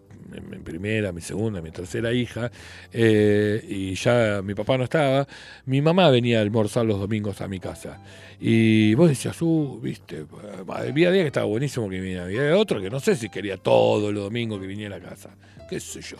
[0.65, 2.51] primera, mi segunda, mi tercera hija,
[2.93, 5.27] eh, y ya mi papá no estaba,
[5.67, 8.01] mi mamá venía a almorzar los domingos a mi casa.
[8.41, 10.27] Y vos decías, uh, viste,
[10.69, 14.11] había días que estaba buenísimo que viniera, había otro que no sé si quería todo
[14.13, 15.31] los domingos que viniera a casa,
[15.69, 16.17] qué sé yo.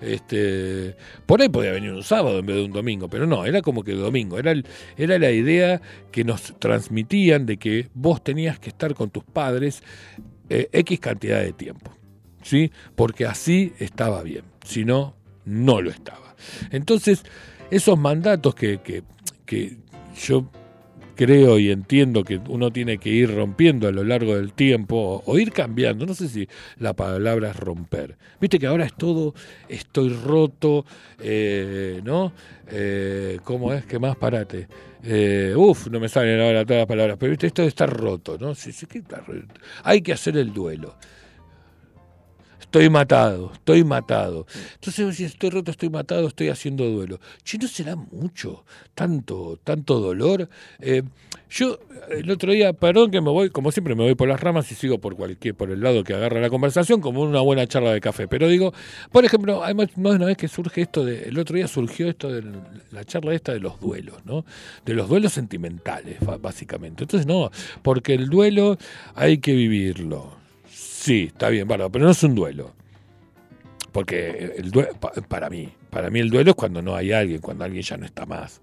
[0.00, 0.94] Este,
[1.26, 3.82] por ahí podía venir un sábado en vez de un domingo, pero no, era como
[3.82, 4.64] que domingo, era, el-
[4.96, 5.80] era la idea
[6.12, 9.82] que nos transmitían de que vos tenías que estar con tus padres
[10.50, 11.90] eh, X cantidad de tiempo,
[12.42, 12.70] ¿sí?
[12.94, 16.34] Porque así estaba bien, si no, no lo estaba.
[16.70, 17.24] Entonces,
[17.70, 19.02] esos mandatos que, que,
[19.44, 19.76] que
[20.16, 20.48] yo
[21.18, 25.38] creo y entiendo que uno tiene que ir rompiendo a lo largo del tiempo o,
[25.38, 26.06] ir cambiando.
[26.06, 26.48] No sé si
[26.78, 28.16] la palabra es romper.
[28.40, 29.34] Viste que ahora es todo,
[29.68, 30.86] estoy roto,
[31.18, 32.32] eh, ¿no?
[32.70, 33.84] Eh, ¿Cómo es?
[33.84, 34.16] ¿Qué más?
[34.16, 34.68] Parate.
[35.02, 38.38] Eh, uf, no me salen ahora todas las palabras, pero viste, esto de estar roto,
[38.38, 38.54] ¿no?
[38.54, 39.20] Sí, sí, que está.
[39.82, 40.94] Hay que hacer el duelo.
[42.68, 44.46] Estoy matado, estoy matado.
[44.74, 47.18] Entonces, si estoy roto, estoy matado, estoy haciendo duelo.
[47.42, 48.66] Che, ¿no será mucho?
[48.94, 50.50] Tanto, tanto dolor.
[50.78, 51.02] Eh,
[51.48, 51.78] yo,
[52.10, 54.74] el otro día, perdón que me voy, como siempre me voy por las ramas y
[54.74, 58.02] sigo por cualquier, por el lado que agarra la conversación, como una buena charla de
[58.02, 58.28] café.
[58.28, 58.74] Pero digo,
[59.12, 61.68] por ejemplo, hay más más de una vez que surge esto de, el otro día
[61.68, 62.44] surgió esto de
[62.90, 64.44] la charla esta de los duelos, ¿no?
[64.84, 67.04] De los duelos sentimentales, básicamente.
[67.04, 67.50] Entonces, no,
[67.80, 68.76] porque el duelo
[69.14, 70.37] hay que vivirlo.
[71.08, 72.74] Sí, está bien, bárbaro, pero no es un duelo.
[73.92, 74.90] Porque el duelo,
[75.26, 78.04] para mí, para mí el duelo es cuando no hay alguien, cuando alguien ya no
[78.04, 78.60] está más.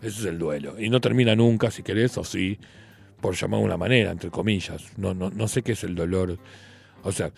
[0.00, 0.78] Eso es el duelo.
[0.78, 2.56] Y no termina nunca, si querés, o sí,
[3.20, 4.96] por llamar de una manera, entre comillas.
[4.96, 6.38] No, no, no sé qué es el dolor.
[7.02, 7.32] O sea,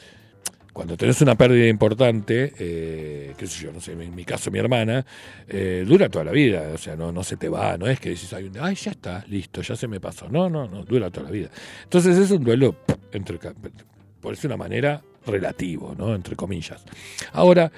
[0.75, 4.59] cuando tenés una pérdida importante, eh, qué sé yo, no sé, en mi caso mi
[4.59, 5.07] hermana,
[5.49, 8.11] eh, dura toda la vida, o sea, no, no se te va, no es que
[8.11, 10.29] decís, ay, ya está, listo, ya se me pasó.
[10.29, 11.49] No, no, no, dura toda la vida.
[11.85, 12.77] Entonces es un duelo,
[13.13, 13.39] entre,
[14.21, 16.15] por decir una manera, relativo, ¿no?
[16.15, 16.85] Entre comillas.
[17.33, 17.71] Ahora,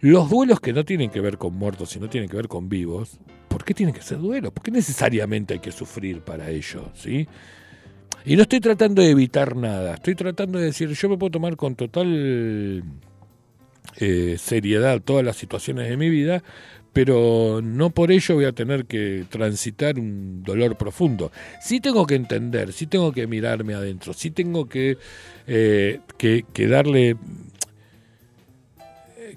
[0.00, 3.18] los duelos que no tienen que ver con muertos, sino tienen que ver con vivos,
[3.48, 4.52] ¿por qué tienen que ser duelos?
[4.52, 6.90] ¿Por qué necesariamente hay que sufrir para ello?
[6.94, 7.26] ¿Sí?
[8.24, 11.56] Y no estoy tratando de evitar nada, estoy tratando de decir, yo me puedo tomar
[11.56, 12.82] con total
[13.96, 16.42] eh, seriedad todas las situaciones de mi vida,
[16.92, 21.30] pero no por ello voy a tener que transitar un dolor profundo.
[21.60, 24.98] Sí tengo que entender, sí tengo que mirarme adentro, sí tengo que,
[25.46, 27.16] eh, que, darle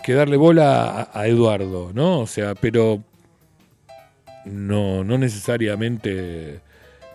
[0.04, 2.22] que darle bola a, a, Eduardo, ¿no?
[2.22, 3.04] O sea, pero
[4.46, 6.62] no, no necesariamente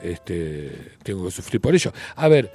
[0.03, 0.73] este,
[1.03, 1.93] tengo que sufrir por ello.
[2.17, 2.53] A ver,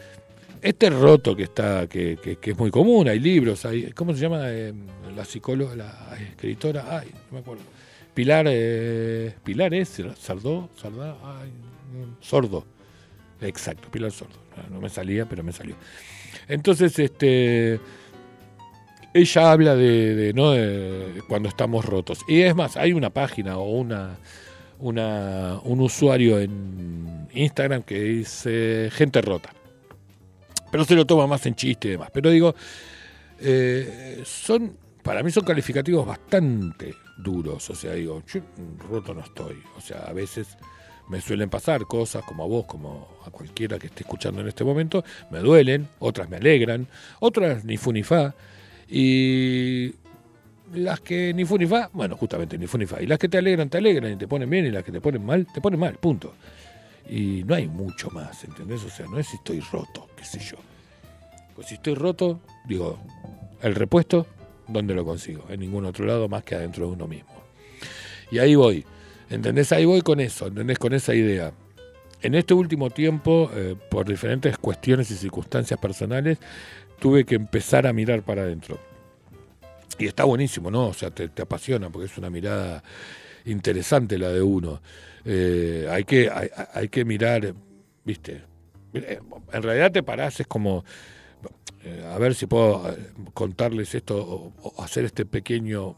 [0.62, 4.42] este roto que está, que, que, es muy común, hay libros, hay, ¿cómo se llama
[4.46, 4.74] eh,
[5.16, 7.00] la psicóloga, la escritora?
[7.00, 7.64] Ay, no me acuerdo.
[8.14, 11.52] Pilar, eh, Pilar es, Sardó, Sardá, ay,
[12.20, 12.66] Sordo.
[13.40, 14.40] Exacto, Pilar Sordo.
[14.70, 15.76] No me salía, pero me salió.
[16.48, 17.80] Entonces, este
[19.14, 20.52] ella habla de, de, ¿no?
[20.52, 22.20] de cuando estamos rotos.
[22.28, 24.18] Y es más, hay una página o una
[24.82, 29.54] una, un usuario en Instagram que dice gente rota.
[30.72, 32.10] Pero se lo toma más en chiste y demás.
[32.14, 32.56] Pero digo,
[33.40, 37.70] eh, son, para mí son calificativos bastante duros.
[37.70, 38.42] O sea, digo, yo
[38.90, 39.62] roto no estoy.
[39.78, 40.58] O sea, a veces
[41.10, 44.64] me suelen pasar cosas como a vos, como a cualquiera que esté escuchando en este
[44.64, 46.88] momento, me duelen, otras me alegran,
[47.20, 48.34] otras ni fu ni fa.
[48.88, 49.94] Y
[50.74, 53.02] las que ni fu ni fa, bueno, justamente ni fu ni fa.
[53.02, 55.02] Y las que te alegran, te alegran y te ponen bien, y las que te
[55.02, 56.34] ponen mal, te ponen mal, punto.
[57.10, 58.84] Y no hay mucho más, ¿entendés?
[58.84, 60.58] O sea, no es si estoy roto, qué sé yo.
[61.56, 63.00] Pues si estoy roto, digo,
[63.62, 64.28] el repuesto,
[64.68, 65.46] ¿dónde lo consigo?
[65.50, 67.32] En ningún otro lado más que adentro de uno mismo.
[68.32, 68.86] Y ahí voy,
[69.30, 69.72] ¿entendés?
[69.72, 70.80] Ahí voy con eso, ¿entendés?
[70.80, 71.52] Con esa idea.
[72.22, 76.38] En este último tiempo, eh, por diferentes cuestiones y circunstancias personales,
[77.00, 78.80] tuve que empezar a mirar para adentro
[80.02, 80.88] y está buenísimo, ¿no?
[80.88, 82.84] O sea, te, apasiona porque es una mirada
[83.46, 84.82] interesante la de uno.
[85.26, 86.30] Eh, hay, que,
[86.74, 87.54] hay, que mirar,
[88.04, 88.44] viste,
[88.94, 89.20] eh,
[89.54, 90.84] en realidad te parás, es como,
[91.84, 92.96] eh, a ver si puedo
[93.34, 95.96] contarles esto o, hacer este pequeño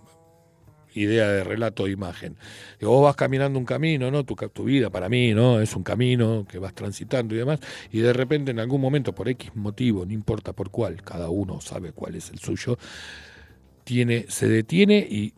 [0.95, 2.38] idea de relato o imagen.
[2.78, 4.24] Que vos vas caminando un camino, ¿no?
[4.24, 5.60] Tu, tu vida para mí, ¿no?
[5.60, 7.60] Es un camino que vas transitando y demás,
[7.91, 11.62] y de repente en algún momento, por X motivo, no importa por cuál, cada uno
[11.62, 12.78] sabe cuál es el suyo,
[13.84, 15.34] tiene, se detiene y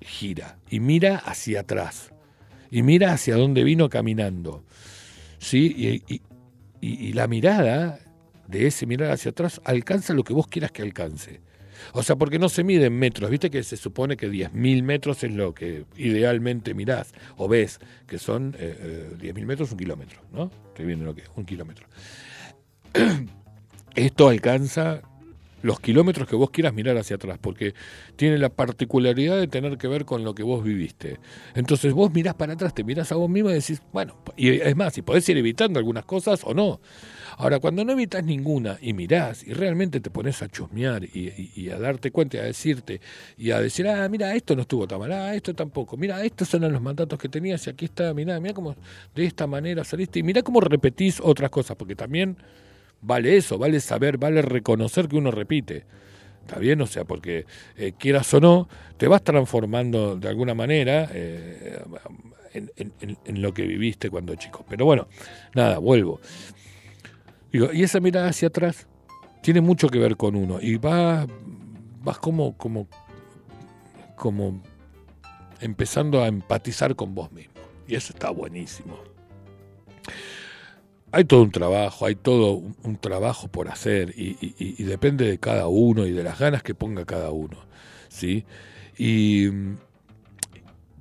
[0.00, 2.12] gira, y mira hacia atrás,
[2.70, 4.64] y mira hacia dónde vino caminando.
[5.38, 6.02] ¿sí?
[6.08, 8.00] Y, la mirada
[8.46, 11.40] de ese mirar hacia atrás alcanza lo que vos quieras que alcance.
[11.92, 15.22] O sea, porque no se mide en metros, viste que se supone que 10.000 metros
[15.24, 20.20] es lo que idealmente mirás o ves, que son eh, 10.000 eh, metros un kilómetro,
[20.32, 20.50] ¿no?
[20.68, 21.86] Estoy viendo lo que es, un kilómetro.
[23.94, 25.02] Esto alcanza
[25.62, 27.74] los kilómetros que vos quieras mirar hacia atrás, porque
[28.16, 31.18] tiene la particularidad de tener que ver con lo que vos viviste.
[31.54, 34.76] Entonces vos mirás para atrás, te mirás a vos mismo y decís, bueno, y es
[34.76, 36.80] más, si podés ir evitando algunas cosas o no.
[37.36, 41.78] Ahora, cuando no evitas ninguna y mirás y realmente te pones a chusmear y, a
[41.78, 43.00] darte cuenta y a decirte
[43.38, 46.48] y a decir, ah, mira, esto no estuvo tan mal, ah, esto tampoco, mira, estos
[46.48, 48.76] son los mandatos que tenías y aquí está, mira, mira cómo
[49.14, 52.36] de esta manera saliste y mira cómo repetís otras cosas, porque también
[53.02, 55.84] vale eso, vale saber, vale reconocer que uno repite.
[56.42, 56.80] ¿Está bien?
[56.80, 57.46] O sea, porque
[57.76, 61.80] eh, quieras o no, te vas transformando de alguna manera eh,
[62.52, 64.64] en, lo que viviste cuando chico.
[64.68, 65.06] Pero bueno,
[65.54, 66.20] nada, vuelvo.
[67.52, 68.88] Digo, y esa mirada hacia atrás
[69.42, 70.58] tiene mucho que ver con uno.
[70.60, 71.26] Y vas,
[72.02, 72.88] vas como, como,
[74.16, 74.60] como
[75.60, 77.54] empezando a empatizar con vos mismo.
[77.86, 79.10] Y eso está buenísimo
[81.12, 86.06] hay todo un trabajo, hay todo un, trabajo por hacer y, depende de cada uno
[86.06, 87.58] y de las ganas que ponga cada uno,
[88.08, 88.44] ¿sí?
[88.96, 89.48] Y,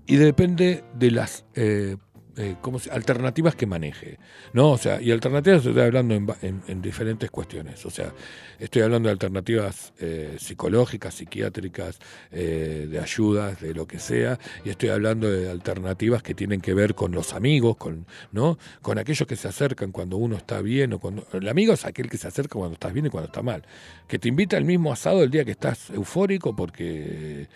[0.07, 1.98] y depende de las eh,
[2.40, 2.56] eh,
[2.91, 4.18] alternativas que maneje,
[4.53, 4.72] ¿no?
[4.72, 8.14] O sea, y alternativas estoy hablando en, diferentes cuestiones, o sea,
[8.60, 11.99] estoy hablando de alternativas eh, psicológicas, psiquiátricas,
[12.32, 16.74] eh, de ayudas, de lo que sea, y estoy hablando de alternativas que tienen que
[16.74, 18.57] ver con los amigos, con, ¿no?
[18.82, 21.28] Con aquellos que se acercan cuando uno está bien o cuando...
[21.34, 23.64] El amigo es aquel que se acerca cuando estás bien y cuando está mal,
[24.07, 27.49] que te invita al mismo asado el día que estás eufórico porque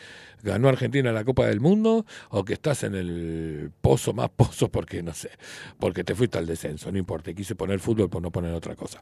[0.43, 5.01] ganó Argentina la Copa del Mundo o que estás en el pozo más pozo porque,
[5.01, 5.31] no sé,
[5.79, 9.01] porque te fuiste al descenso, no importa, quise poner fútbol por no poner otra cosa.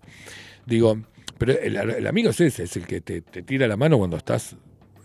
[0.66, 1.02] Digo,
[1.38, 4.56] pero el, amigo es ese, es el que te, te tira la mano cuando estás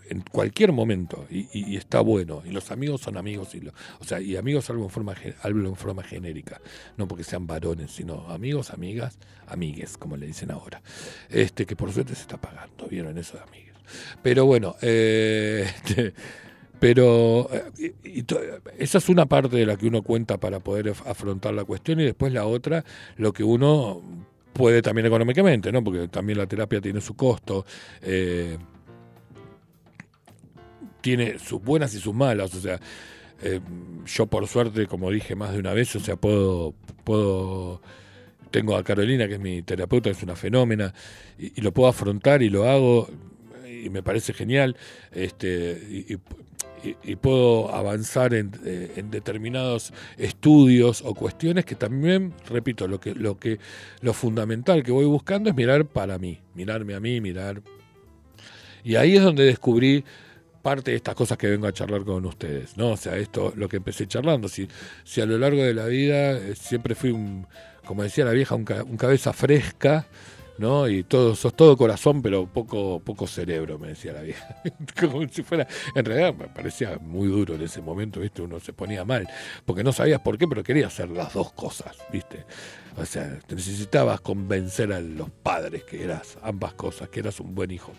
[0.09, 3.67] en cualquier momento y, está bueno y los amigos son amigos y
[3.99, 6.61] o sea y amigos hablo en forma hablo en forma genérica
[6.97, 10.81] no porque sean varones sino amigos amigas amigues como le dicen ahora
[11.29, 13.66] este que por suerte se está pagando vieron eso de amigues
[14.21, 16.13] pero bueno eh, este,
[16.79, 17.93] pero eh,
[18.77, 22.05] esa es una parte de la que uno cuenta para poder afrontar la cuestión y
[22.05, 22.83] después la otra
[23.17, 24.01] lo que uno
[24.53, 27.65] puede también económicamente no porque también la terapia tiene su costo
[28.01, 28.57] eh,
[31.01, 32.79] tiene sus buenas y sus malas, o sea,
[33.41, 33.61] eh,
[34.05, 36.73] yo por suerte, como dije más de una vez, o sea, puedo,
[37.03, 37.81] puedo,
[38.51, 40.93] tengo a Carolina, que es mi terapeuta, es una fenómena,
[41.37, 43.07] y, lo puedo afrontar y lo hago,
[43.85, 44.75] y me parece genial,
[45.11, 52.99] este, y, puedo avanzar en, eh, en, determinados estudios o cuestiones que también, repito, lo
[52.99, 53.59] que, lo que,
[54.01, 57.61] lo fundamental que voy buscando es mirar para mí, mirarme a mí, mirar.
[58.83, 60.05] Y ahí es donde descubrí
[60.61, 62.91] parte de estas cosas que vengo a charlar con ustedes, ¿no?
[62.91, 64.67] O sea, esto, lo que empecé charlando, si,
[65.03, 67.47] si a lo largo de la vida eh, siempre fui un,
[67.85, 70.07] como decía la vieja, un, cabeza fresca,
[70.57, 70.87] ¿no?
[70.87, 74.61] Y todo, sos todo corazón, pero poco, poco cerebro, me decía la vieja.
[74.99, 78.41] como si fuera, en realidad me parecía muy duro en ese momento, ¿viste?
[78.41, 79.27] Uno se ponía mal,
[79.65, 82.45] porque no sabías por qué, pero quería hacer las dos cosas, ¿viste?
[82.97, 87.71] O sea, necesitabas convencer a los padres que eras ambas cosas, que eras un buen
[87.71, 87.93] hijo.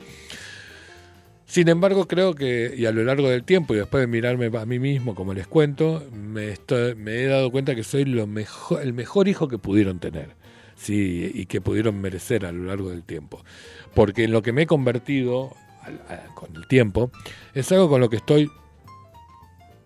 [1.48, 4.66] Sin embargo, creo que, y a lo largo del tiempo, y después de mirarme a
[4.66, 6.54] mí mismo, como les cuento, me,
[6.96, 10.34] me he dado cuenta que soy lo mejor, el mejor hijo que pudieron tener,
[10.78, 13.44] sí, y que pudieron merecer a lo largo del tiempo.
[13.94, 15.54] Porque en lo que me he convertido
[16.34, 17.10] con el tiempo,
[17.54, 18.50] es algo con lo que estoy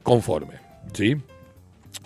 [0.02, 0.54] conforme,
[0.92, 1.16] ¿sí?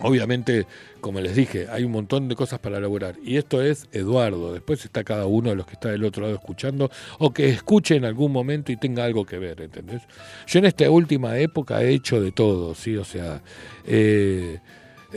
[0.01, 0.67] Obviamente,
[1.01, 3.17] como les dije, hay un montón de cosas para elaborar.
[3.25, 4.53] Y esto es Eduardo.
[4.53, 7.97] Después está cada uno de los que está del otro lado escuchando o que escuche
[7.97, 10.03] en algún momento y tenga algo que ver, ¿entendés?
[10.47, 12.97] Yo en esta última época he hecho de todo, ¿sí?
[12.97, 13.43] O sea,
[13.87, 14.59] eh,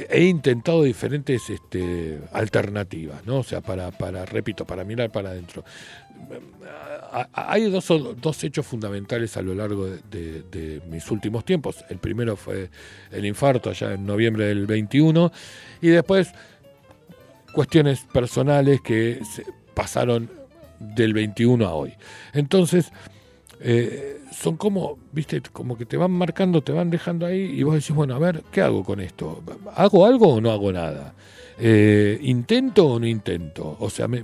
[0.10, 3.40] he intentado diferentes este, alternativas, ¿no?
[3.40, 5.64] O sea, para, para, repito, para mirar para adentro
[7.34, 7.88] hay dos,
[8.22, 11.84] dos hechos fundamentales a lo largo de, mis últimos tiempos.
[11.90, 12.70] El primero fue
[13.12, 15.32] el infarto allá en noviembre del 21
[15.82, 16.32] y después
[17.54, 19.20] cuestiones personales que
[19.74, 20.30] pasaron
[20.80, 21.94] del 21 a hoy.
[22.34, 22.92] Entonces,
[23.60, 27.76] eh, son como, viste, como que te van marcando, te van dejando ahí y vos
[27.76, 29.44] decís, bueno, a ver, ¿qué hago con esto?
[29.76, 31.14] ¿Hago algo o no hago nada?
[31.58, 33.76] Eh, ¿Intento o no intento?
[33.80, 34.24] O sea, me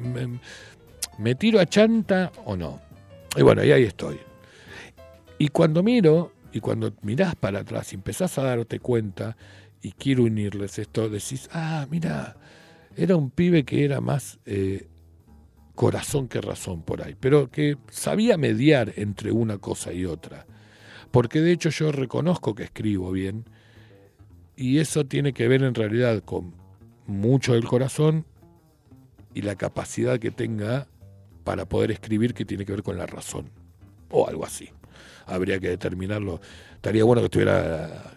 [1.18, 2.82] ¿Me tiro a chanta o no?
[3.38, 4.18] Y bueno, y ahí estoy.
[5.38, 9.38] Y cuando miro, y cuando mirás para atrás y empezás a darte cuenta,
[9.82, 12.36] y quiero unirles esto, decís, ah, mira,
[12.98, 14.88] era un pibe que era más eh,
[15.76, 20.46] corazón que razón por ahí, pero que sabía mediar entre una cosa y otra.
[21.12, 23.46] Porque de hecho yo reconozco que escribo bien,
[24.56, 26.54] y eso tiene que ver en realidad con
[27.08, 28.26] mucho del corazón
[29.34, 30.88] y la capacidad que tenga
[31.44, 33.50] para poder escribir que tiene que ver con la razón,
[34.10, 34.70] o algo así.
[35.26, 36.40] Habría que determinarlo.
[36.76, 38.14] Estaría bueno que estuviera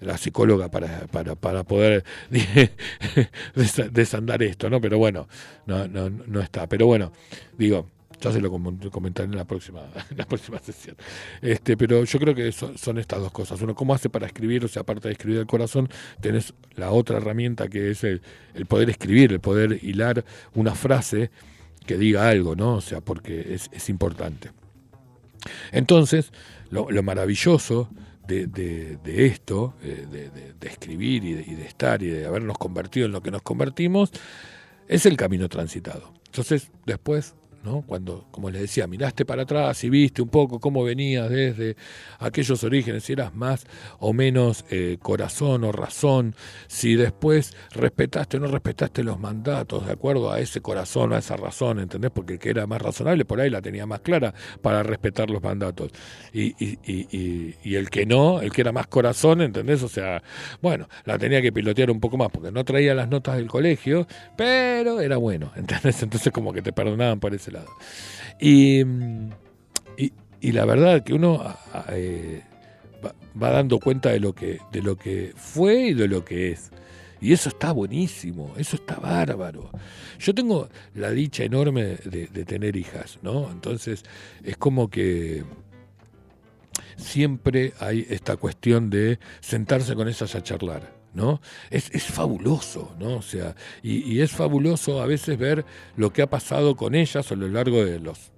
[0.00, 2.04] la psicóloga para, para, para poder
[3.92, 4.80] desandar esto, ¿no?
[4.80, 5.28] Pero bueno,
[5.66, 6.68] no, no, no está.
[6.68, 7.12] Pero bueno,
[7.56, 7.86] digo,
[8.20, 10.96] ya se lo comentaré en la próxima, en la próxima sesión.
[11.42, 13.60] Este, pero yo creo que son estas dos cosas.
[13.62, 14.64] Uno, ¿cómo hace para escribir?
[14.64, 15.88] O sea, aparte de escribir el corazón,
[16.20, 18.22] tenés la otra herramienta que es el,
[18.54, 20.24] el poder escribir, el poder hilar
[20.54, 21.30] una frase
[21.86, 22.74] que diga algo, ¿no?
[22.74, 24.50] O sea, porque es, importante.
[25.72, 26.32] Entonces,
[26.70, 27.88] lo, maravilloso
[28.26, 30.06] de, de, esto, eh,
[30.58, 34.10] de, escribir y, y de, estar y de habernos convertido en lo que nos convertimos,
[34.88, 36.12] es el camino transitado.
[36.26, 37.34] Entonces, después
[37.86, 41.76] cuando, como les decía, miraste para atrás y viste un poco cómo venías desde
[42.18, 43.66] aquellos orígenes, si eras más
[43.98, 46.34] o menos eh, corazón o razón,
[46.68, 51.36] si después respetaste o no respetaste los mandatos de acuerdo a ese corazón, a esa
[51.36, 52.10] razón, ¿entendés?
[52.12, 54.32] Porque el que era más razonable por ahí la tenía más clara
[54.62, 55.90] para respetar los mandatos.
[56.32, 59.82] Y, y, y, el que no, el que era más corazón, ¿entendés?
[59.82, 60.22] O sea,
[60.62, 64.06] bueno, la tenía que pilotear un poco más porque no traía las notas del colegio,
[64.36, 66.02] pero era bueno, ¿entendés?
[66.02, 67.55] Entonces como que te perdonaban por ese lado.
[68.40, 68.82] Y,
[70.40, 71.42] y, la verdad que uno
[71.90, 72.42] eh,
[73.42, 76.70] va, dando cuenta de lo, que, de lo que fue y de lo que es.
[77.20, 79.70] Y eso está buenísimo, eso está bárbaro.
[80.18, 83.50] Yo tengo la dicha enorme de, tener hijas, ¿no?
[83.50, 84.04] Entonces
[84.44, 85.44] es como que
[86.96, 90.95] siempre hay esta cuestión de sentarse con ellas a charlar.
[91.16, 91.40] ¿No?
[91.70, 93.16] Es, es fabuloso, ¿no?
[93.16, 95.64] O sea, y, y es fabuloso a veces ver
[95.96, 98.30] lo que ha pasado con ellas a lo largo de los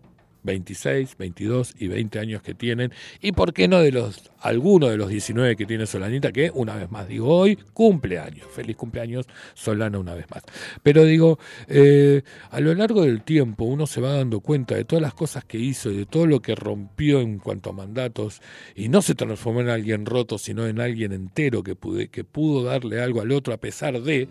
[0.49, 4.97] 26, 22 y 20 años que tienen, y por qué no de los alguno de
[4.97, 9.99] los 19 que tiene Solanita, que una vez más digo hoy, cumpleaños, feliz cumpleaños Solana
[9.99, 10.43] una vez más.
[10.83, 15.03] Pero digo, eh, a lo largo del tiempo uno se va dando cuenta de todas
[15.03, 18.41] las cosas que hizo y de todo lo que rompió en cuanto a mandatos,
[18.75, 22.65] y no se transformó en alguien roto, sino en alguien entero que, pude, que pudo
[22.65, 24.29] darle algo al otro a pesar de,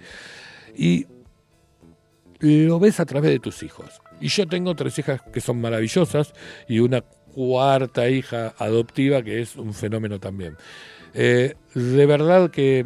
[0.76, 1.06] y
[2.39, 4.02] lo ves a través de tus hijos.
[4.19, 6.34] Y yo tengo tres hijas que son maravillosas
[6.68, 10.57] y una cuarta hija adoptiva que es un fenómeno también.
[11.14, 12.85] Eh, de verdad que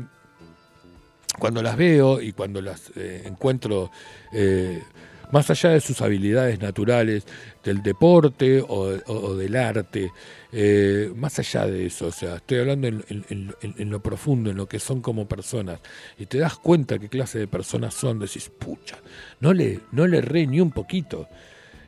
[1.39, 3.91] cuando las veo y cuando las eh, encuentro,
[4.33, 4.83] eh,
[5.31, 7.25] más allá de sus habilidades naturales,
[7.63, 10.11] del deporte o, del arte,
[10.51, 14.79] eh, más allá de eso, o sea, estoy hablando en, lo profundo, en lo que
[14.79, 15.79] son como personas,
[16.17, 18.97] y te das cuenta qué clase de personas son, decís, pucha,
[19.39, 21.27] no le, no le erré ni un poquito.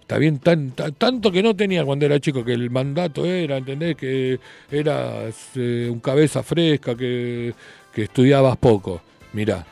[0.01, 3.57] Está bien, tan, tan, tanto que no tenía cuando era chico, que el mandato era,
[3.57, 3.95] ¿entendés?
[3.95, 4.37] Que
[4.69, 7.53] eras eh, un cabeza fresca, que,
[7.93, 9.01] que estudiabas poco.
[9.31, 9.65] Mirá,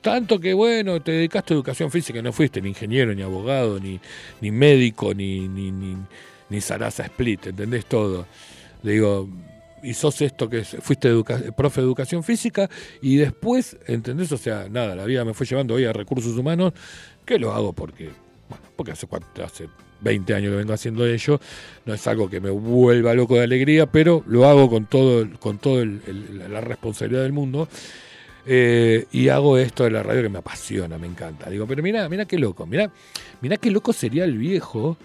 [0.00, 4.00] tanto que bueno, te dedicaste a educación física, no fuiste ni ingeniero, ni abogado, ni,
[4.40, 5.96] ni médico, ni, ni, ni,
[6.48, 8.26] ni Sarasa Split, ¿entendés todo?
[8.82, 9.28] Le digo,
[9.82, 12.68] y sos esto que fuiste educa profe de educación física
[13.00, 14.32] y después, ¿entendés?
[14.32, 16.72] O sea, nada, la vida me fue llevando hoy a recursos humanos,
[17.24, 18.10] que lo hago porque,
[18.48, 19.06] bueno, porque hace,
[19.44, 19.68] hace
[20.00, 21.40] 20 años que vengo haciendo ello,
[21.84, 25.58] no es algo que me vuelva loco de alegría, pero lo hago con todo, con
[25.58, 26.00] todo el,
[26.50, 27.68] la responsabilidad del mundo.
[28.50, 31.50] Eh, y hago esto de la radio que me apasiona, me encanta.
[31.50, 32.90] Digo, pero mira, mira qué loco, mira,
[33.42, 34.96] mira qué loco sería el viejo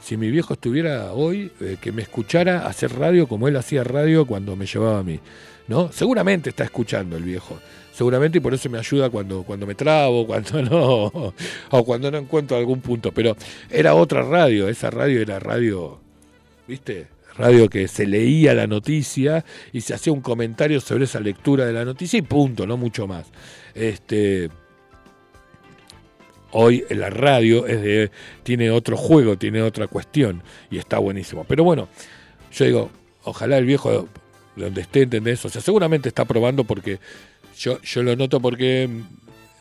[0.00, 4.26] si mi viejo estuviera hoy, eh, que me escuchara hacer radio como él hacía radio
[4.26, 5.20] cuando me llevaba a mí.
[5.68, 5.92] ¿no?
[5.92, 7.58] Seguramente está escuchando el viejo.
[7.92, 11.34] Seguramente y por eso me ayuda cuando, cuando me trabo, cuando no,
[11.70, 13.12] o cuando no encuentro algún punto.
[13.12, 13.36] Pero
[13.68, 16.00] era otra radio, esa radio era radio,
[16.66, 17.08] ¿viste?
[17.36, 21.72] Radio que se leía la noticia y se hacía un comentario sobre esa lectura de
[21.72, 23.26] la noticia y punto, no mucho más.
[23.74, 24.50] Este,
[26.52, 28.10] hoy la radio es de,
[28.42, 31.44] tiene otro juego, tiene otra cuestión y está buenísimo.
[31.44, 31.88] Pero bueno,
[32.52, 32.90] yo digo,
[33.24, 34.08] ojalá el viejo
[34.56, 35.44] donde esté, ¿entendés?
[35.44, 36.98] O sea, seguramente está probando porque
[37.58, 38.88] yo, yo lo noto porque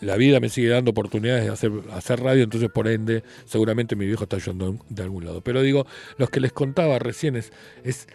[0.02, 4.06] la vida me sigue dando oportunidades de hacer, hacer radio, entonces por ende seguramente mi
[4.06, 5.42] viejo está ayudando de algún lado.
[5.42, 5.86] Pero digo,
[6.18, 7.52] los que les contaba recién es,
[7.84, 8.08] es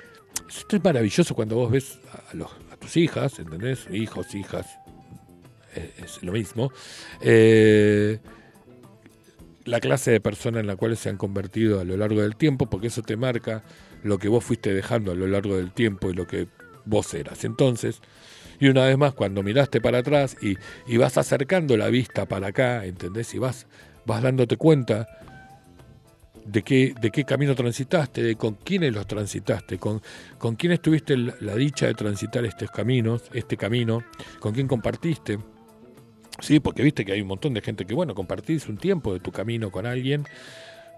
[0.48, 1.98] esto es maravilloso cuando vos ves
[2.30, 3.86] a, los, a tus hijas, ¿entendés?
[3.90, 4.66] Hijos, hijas,
[5.74, 6.72] es, es lo mismo.
[7.20, 8.18] Eh,
[9.64, 12.68] la clase de persona en la cual se han convertido a lo largo del tiempo,
[12.68, 13.62] porque eso te marca
[14.02, 16.48] lo que vos fuiste dejando a lo largo del tiempo y lo que
[16.84, 17.44] vos eras.
[17.44, 18.00] Entonces,
[18.60, 20.56] y una vez más, cuando miraste para atrás y,
[20.96, 23.34] vas acercando la vista para acá, ¿entendés?
[23.34, 23.66] Y vas,
[24.06, 25.06] vas dándote cuenta
[26.44, 30.02] de qué, de qué camino transitaste, de con quiénes los transitaste, con,
[30.38, 34.04] con quiénes tuviste la, la dicha de transitar estos caminos, este camino,
[34.40, 35.38] con quién compartiste
[36.40, 39.20] Sí, porque viste que hay un montón de gente que, bueno, compartís un tiempo de
[39.20, 40.24] tu camino con alguien,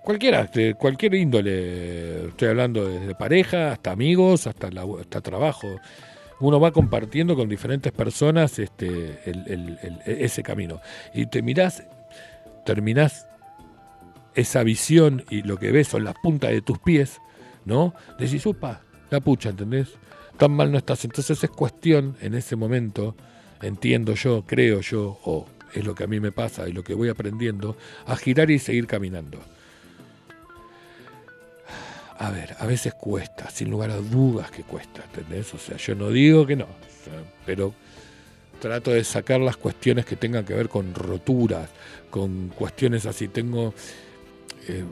[0.02, 5.76] cualquiera, de cualquier índole, estoy hablando desde pareja hasta amigos, hasta, la, hasta trabajo.
[6.40, 10.80] Uno va compartiendo con diferentes personas este, el, ese camino.
[11.14, 11.82] Y te mirás,
[12.64, 13.26] terminás
[14.34, 17.20] esa visión y lo que ves son las puntas de tus pies,
[17.64, 17.94] ¿no?
[18.18, 19.94] Decís, upa, la pucha, ¿entendés?
[20.36, 21.04] Tan mal no estás.
[21.04, 23.16] Entonces es cuestión en ese momento
[23.62, 26.94] entiendo yo, creo yo, o es lo que a mí me pasa y lo que
[26.94, 27.76] voy aprendiendo,
[28.06, 29.38] a girar y seguir caminando.
[32.18, 35.52] A ver, a veces cuesta, sin lugar a dudas que cuesta, ¿entendés?
[35.52, 36.66] O sea, yo no digo que no,
[37.44, 37.74] pero
[38.60, 41.70] trato de sacar las cuestiones que tengan que ver con roturas,
[42.10, 43.28] con cuestiones así.
[43.28, 43.74] Tengo.
[44.68, 44.84] Eh,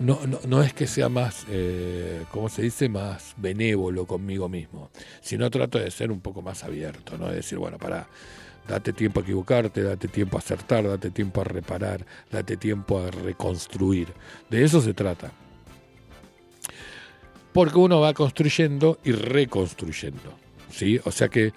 [0.00, 4.90] no, no, no, es que sea más, eh, ¿cómo se dice?, más benévolo conmigo mismo,
[5.20, 7.28] sino trato de ser un poco más abierto, ¿no?
[7.28, 8.08] De decir, bueno, para,
[8.66, 13.10] date tiempo a equivocarte, date tiempo a acertar, date tiempo a reparar, date tiempo a
[13.10, 14.08] reconstruir.
[14.50, 15.30] De eso se trata.
[17.54, 20.34] Porque uno va construyendo y reconstruyendo,
[20.70, 21.00] ¿sí?
[21.04, 21.52] O sea que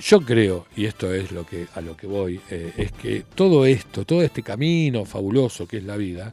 [0.00, 3.66] yo creo, y esto es lo que, a lo que voy, eh, es que todo
[3.66, 6.32] esto, todo este camino fabuloso que es la vida,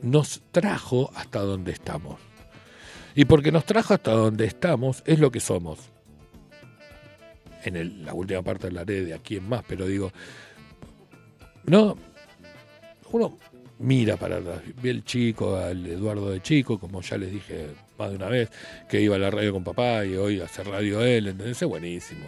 [0.00, 2.18] nos trajo hasta donde estamos.
[3.14, 5.78] Y porque nos trajo hasta donde estamos es lo que somos.
[7.64, 10.10] En la última parte hablaré de aquí en más, pero digo,
[11.66, 11.98] no,
[13.12, 13.38] uno
[13.78, 14.40] mira para
[14.82, 17.66] el chico, al Eduardo de chico, como ya les dije
[17.98, 18.50] más de una vez,
[18.88, 21.60] que iba a la radio con papá y hoy hace radio él, ¿entendés?
[21.62, 22.26] Es buenísimo.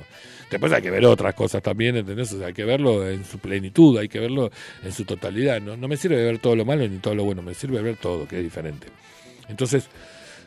[0.50, 2.32] Después hay que ver otras cosas también, ¿entendés?
[2.32, 4.50] O sea, hay que verlo en su plenitud, hay que verlo
[4.84, 5.60] en su totalidad.
[5.60, 7.96] No, no me sirve ver todo lo malo ni todo lo bueno, me sirve ver
[7.96, 8.86] todo, que es diferente.
[9.48, 9.88] Entonces,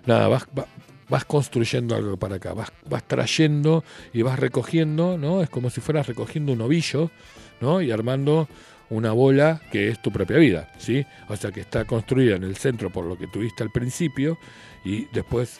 [0.05, 0.67] nada, vas, va-
[1.09, 5.41] vas construyendo algo para acá, vas, vas trayendo y vas recogiendo, ¿no?
[5.41, 7.11] Es como si fueras recogiendo un ovillo,
[7.59, 7.81] ¿no?
[7.81, 8.47] Y armando
[8.89, 11.05] una bola que es tu propia vida, ¿sí?
[11.27, 14.37] O sea, que está construida en el centro por lo que tuviste al principio
[14.83, 15.59] y después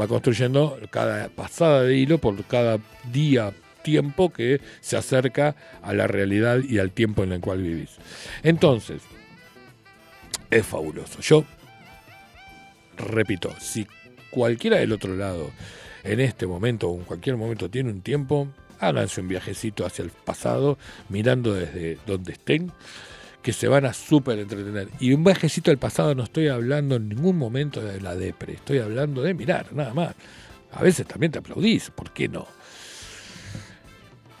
[0.00, 2.78] va construyendo cada pasada de hilo por cada
[3.12, 3.52] día,
[3.82, 7.96] tiempo que se acerca a la realidad y al tiempo en el cual vivís.
[8.42, 9.02] Entonces,
[10.50, 11.20] es fabuloso.
[11.20, 11.44] Yo
[12.96, 13.86] repito, si
[14.30, 15.50] cualquiera del otro lado
[16.04, 18.48] en este momento o en cualquier momento tiene un tiempo,
[18.80, 20.78] háganse un viajecito hacia el pasado,
[21.08, 22.72] mirando desde donde estén,
[23.42, 24.88] que se van a súper entretener.
[25.00, 28.78] Y un viajecito al pasado no estoy hablando en ningún momento de la depre, estoy
[28.78, 30.14] hablando de mirar, nada más.
[30.72, 32.46] A veces también te aplaudís, ¿por qué no?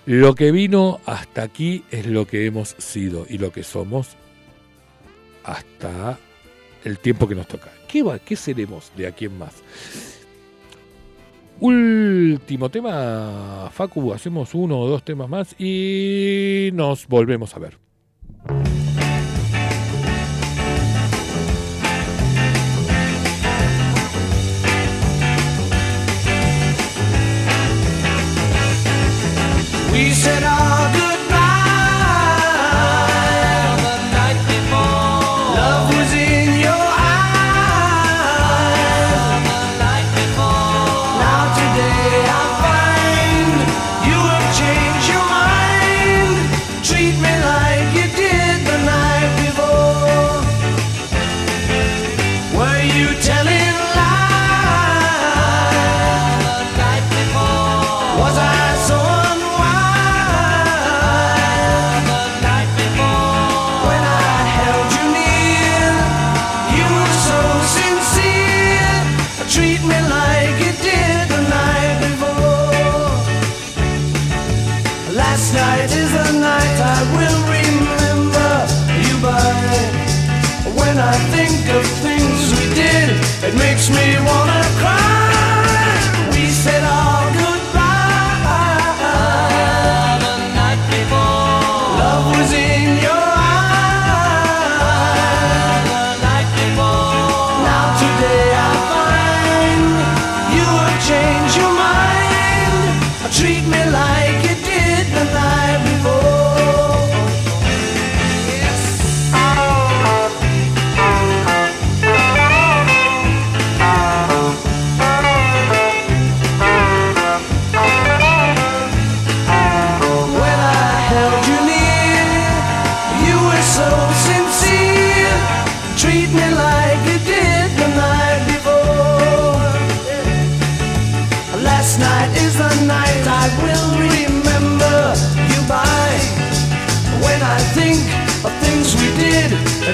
[0.04, 4.16] Lo que vino hasta aquí es lo que hemos sido y lo que somos
[5.44, 6.18] hasta
[6.84, 7.70] el tiempo que nos toca.
[7.88, 9.54] ¿Qué, va, qué seremos de aquí en más?
[11.60, 17.78] Último tema, Facu, hacemos uno o dos temas más y nos volvemos a ver.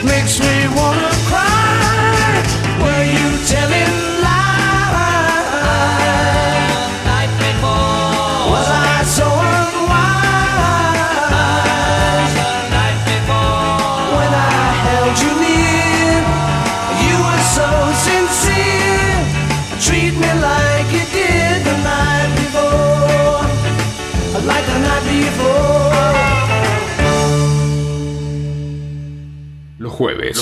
[0.05, 1.14] Makes me wanna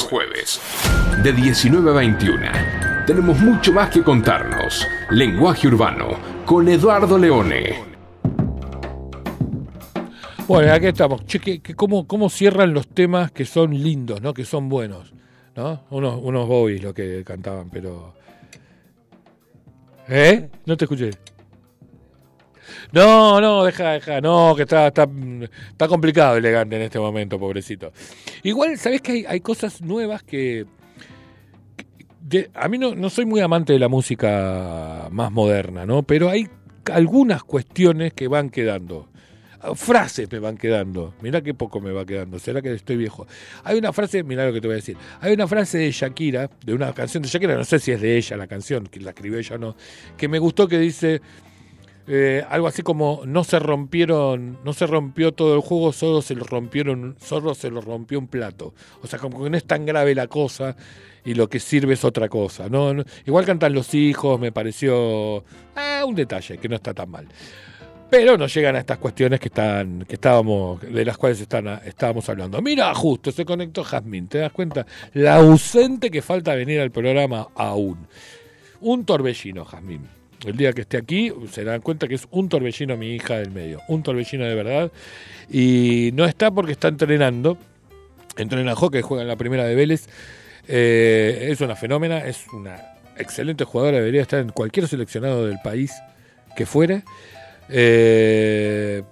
[0.00, 0.60] jueves, los
[1.04, 2.42] jueves, de 19 a 21,
[3.06, 4.86] tenemos mucho más que contarnos.
[5.10, 6.08] Lenguaje urbano
[6.46, 7.92] con Eduardo Leone.
[10.46, 11.24] Bueno, aquí estamos.
[11.26, 14.34] Che, que, que cómo, cómo cierran los temas que son lindos, ¿no?
[14.34, 15.12] Que son buenos,
[15.56, 15.84] ¿no?
[15.90, 18.14] Unos, unos bobbies lo que cantaban, pero...
[20.08, 20.50] ¿Eh?
[20.66, 21.10] No te escuché.
[22.92, 25.08] No, no, deja, deja, no, que está, está,
[25.70, 27.92] está complicado elegante en este momento, pobrecito.
[28.42, 30.66] Igual, ¿sabés que hay, hay cosas nuevas que...
[32.54, 36.02] a mí no, no soy muy amante de la música más moderna, ¿no?
[36.02, 36.48] Pero hay
[36.92, 39.08] algunas cuestiones que van quedando.
[39.74, 41.14] Frases me van quedando.
[41.22, 42.38] Mirá qué poco me va quedando.
[42.40, 43.26] ¿Será que estoy viejo?
[43.62, 44.96] Hay una frase, mirá lo que te voy a decir.
[45.20, 48.16] Hay una frase de Shakira, de una canción de Shakira, no sé si es de
[48.16, 49.76] ella la canción, que la escribió ella o no,
[50.16, 51.22] que me gustó que dice,
[52.08, 56.34] eh, algo así como no se rompieron, no se rompió todo el juego, solo se
[56.34, 58.74] lo rompieron, solo se lo rompió un plato.
[59.02, 60.76] O sea, como que no es tan grave la cosa
[61.24, 62.68] y lo que sirve es otra cosa.
[62.68, 62.92] No,
[63.24, 65.44] igual cantan los hijos, me pareció
[65.76, 67.28] ah, un detalle que no está tan mal.
[68.10, 72.28] Pero no llegan a estas cuestiones que están, que estábamos, de las cuales están, estábamos
[72.28, 72.60] hablando.
[72.60, 74.84] Mira, justo se conectó Jazmín, ¿te das cuenta?
[75.14, 78.06] La ausente que falta venir al programa aún.
[78.82, 80.21] Un torbellino, Jazmín.
[80.44, 83.50] El día que esté aquí se dan cuenta que es un torbellino mi hija del
[83.52, 83.80] medio.
[83.88, 84.92] Un torbellino de verdad.
[85.50, 87.58] Y no está porque está entrenando.
[88.36, 90.08] Entrena hockey, juega en la primera de Vélez.
[90.66, 93.98] Eh, es una fenómena, es una excelente jugadora.
[93.98, 95.92] Debería estar en cualquier seleccionado del país
[96.56, 97.04] que fuere.
[97.68, 99.02] Eh,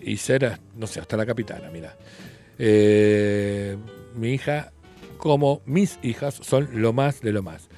[0.00, 1.94] y ser, no sé, hasta la capitana, mira.
[2.58, 3.76] Eh,
[4.14, 4.72] mi hija,
[5.18, 7.68] como mis hijas, son lo más de lo más.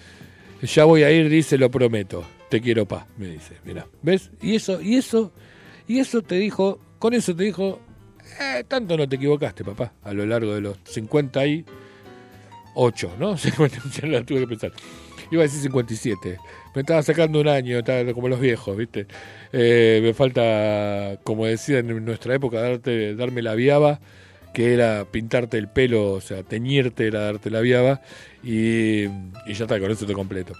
[0.62, 2.24] Ya voy a ir, dice, lo prometo.
[2.52, 3.56] Te quiero, pa, me dice.
[3.64, 4.30] Mira, ¿ves?
[4.42, 5.32] Y eso, y eso,
[5.88, 7.80] y eso te dijo, con eso te dijo,
[8.38, 13.38] eh, tanto no te equivocaste, papá, a lo largo de los 58, ¿no?
[13.38, 14.70] 50, ya la tuve que pensar.
[15.30, 16.36] Iba a decir 57.
[16.74, 19.06] Me estaba sacando un año, estaba como los viejos, ¿viste?
[19.54, 23.98] Eh, me falta, como decían en nuestra época, darte, darme la viaba,
[24.52, 28.02] que era pintarte el pelo, o sea, teñirte era darte la viaba,
[28.42, 30.52] y, y ya está, con eso te completo.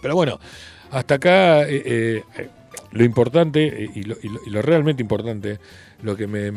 [0.00, 0.38] Pero bueno,
[0.90, 2.48] hasta acá eh, eh,
[2.92, 5.58] lo importante eh, y lo, y lo- y lo realmente importante,
[6.02, 6.50] lo que me,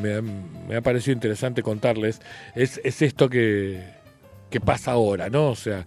[0.76, 2.22] ha- parecido interesante contarles,
[2.56, 3.82] es, es esto que,
[4.60, 5.50] pasa ahora, ¿no?
[5.50, 5.86] O sea,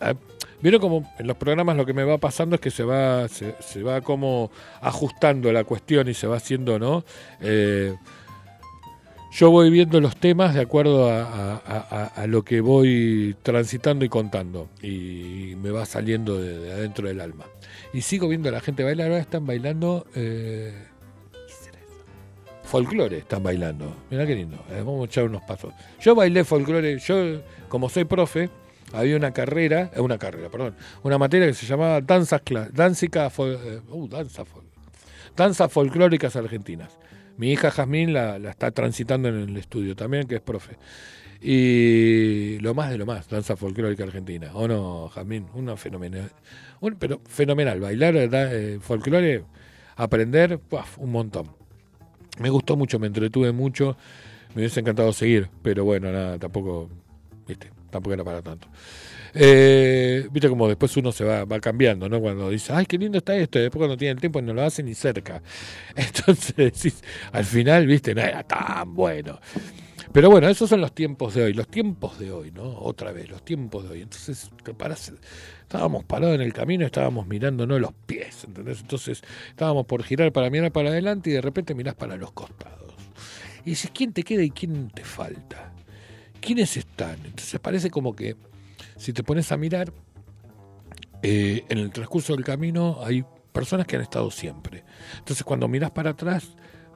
[0.00, 0.14] ah,
[0.62, 3.54] vieron como en los programas lo que me va pasando es que se va, se,
[3.60, 4.50] se va como
[4.80, 7.04] ajustando la cuestión y se va haciendo, ¿no?
[9.36, 14.70] Yo voy viendo los temas de acuerdo a, lo que voy transitando y contando.
[14.82, 17.44] Y me va saliendo de, de adentro del alma.
[17.92, 19.08] Y sigo viendo a la gente bailar.
[19.08, 20.06] Ahora están bailando.
[20.14, 20.72] Eh,
[21.32, 21.78] ¿qué será
[22.62, 23.94] folclore están bailando.
[24.10, 24.56] Mirá qué lindo.
[24.70, 25.74] Eh, vamos a echar unos pasos.
[26.00, 26.98] Yo bailé folclore.
[26.98, 28.48] Yo, como soy profe,
[28.94, 29.90] había una carrera.
[29.94, 30.76] eh, una carrera, perdón.
[31.02, 32.40] Una materia que se llamaba danzas
[32.72, 34.64] danzica, eh, uh, danza fol-
[35.36, 36.96] danzas folclóricas argentinas.
[37.38, 40.76] Mi hija Jazmín la, la está transitando en el estudio también, que es profe.
[41.40, 44.50] Y lo más de lo más, danza folclórica argentina.
[44.54, 45.46] ¿O no, Jazmín?
[45.54, 46.30] Una fenomenal.
[46.80, 47.78] un- pero fenomenal.
[47.80, 49.44] Bailar eh, folclore,
[49.96, 50.98] aprender, ¡puf!
[50.98, 51.48] un montón.
[52.40, 53.96] Me gustó mucho, me entretuve mucho.
[54.54, 56.88] Me hubiese encantado seguir, pero bueno, nada, tampoco,
[57.46, 58.68] viste, tampoco era para tanto.
[59.38, 62.20] Eh, viste como después uno se va, va cambiando, ¿no?
[62.20, 64.62] Cuando dice, ay, qué lindo está esto, y después cuando tiene el tiempo no lo
[64.62, 65.42] hace ni cerca.
[65.94, 67.02] Entonces
[67.32, 69.38] al final, viste, no era tan bueno.
[70.10, 72.62] Pero bueno, esos son los tiempos de hoy, los tiempos de hoy, ¿no?
[72.62, 74.00] Otra vez, los tiempos de hoy.
[74.00, 74.50] Entonces,
[75.60, 78.80] estábamos parados en el camino, estábamos mirándonos los pies, ¿entendés?
[78.80, 82.94] Entonces, estábamos por girar para mirar para adelante y de repente mirás para los costados.
[83.66, 85.74] Y dices, ¿quién te queda y quién te falta?
[86.40, 87.18] ¿Quiénes están?
[87.26, 88.36] Entonces parece como que
[88.96, 89.92] si te pones a mirar,
[91.22, 94.84] eh, en el transcurso del camino hay personas que han estado siempre.
[95.18, 96.50] Entonces cuando miras para atrás,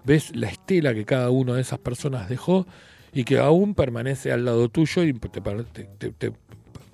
[0.05, 2.67] ves la estela que cada una de esas personas dejó
[3.13, 6.33] y que aún permanece al lado tuyo y te,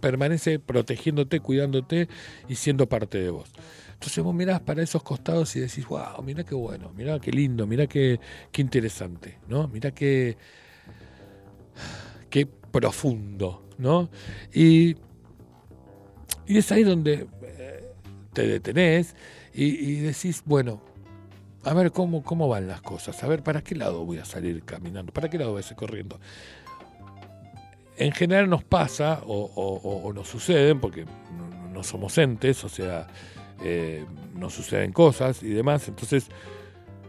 [0.00, 2.08] permanece protegiéndote, cuidándote
[2.48, 3.50] y siendo parte de vos.
[3.94, 7.66] Entonces vos mirás para esos costados y decís, wow, mirá qué bueno, mirá qué lindo,
[7.66, 8.20] mirá qué,
[8.52, 9.68] qué interesante, ¿no?
[9.68, 10.36] Mirá qué
[12.70, 14.08] profundo, ¿no?
[14.52, 14.96] Y,
[16.46, 17.92] y es ahí donde eh,
[18.32, 19.14] te detenés
[19.54, 20.82] y, decís, bueno,
[21.64, 24.62] a ver cómo, cómo van las cosas, a ver para qué lado voy a salir
[24.64, 26.20] caminando, para qué lado voy a salir corriendo.
[27.96, 33.06] En general nos pasa o, nos suceden, porque no, no somos entes, o sea,
[33.62, 36.28] eh, nos suceden cosas y demás, entonces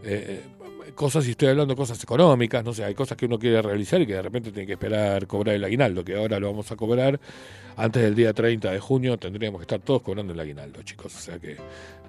[0.04, 0.42] eh,
[0.96, 4.02] cosas, y estoy hablando de cosas económicas, no sé, hay cosas que uno quiere realizar
[4.02, 6.76] y que de repente tiene que esperar cobrar el aguinaldo, que ahora lo vamos a
[6.76, 7.20] cobrar
[7.76, 11.20] antes del día 30 de junio, tendríamos que estar todos cobrando el aguinaldo, chicos, o
[11.20, 11.58] sea que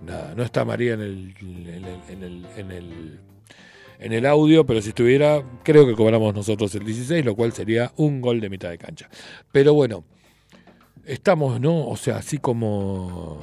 [0.05, 3.19] nada, no está María en el, en el, en el, en el,
[3.99, 7.93] en el audio, pero si estuviera, creo que cobramos nosotros el 16, lo cual sería
[7.97, 9.09] un gol de mitad de cancha.
[9.53, 10.05] Pero bueno,
[11.05, 11.89] estamos, ¿no?
[11.89, 13.41] O sea, así como...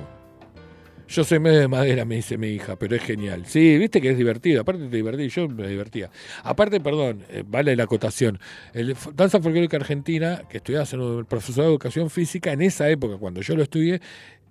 [1.08, 3.46] Yo soy medio de madera, me dice mi hija, pero es genial.
[3.46, 4.62] Sí, viste que es divertido.
[4.62, 6.10] Aparte te divertí, yo me divertía.
[6.44, 8.40] Aparte, perdón, eh, vale la acotación.
[8.74, 13.18] El danza folclórica argentina, que estudiaba siendo el profesor de educación física, en esa época,
[13.18, 14.02] cuando yo lo estudié,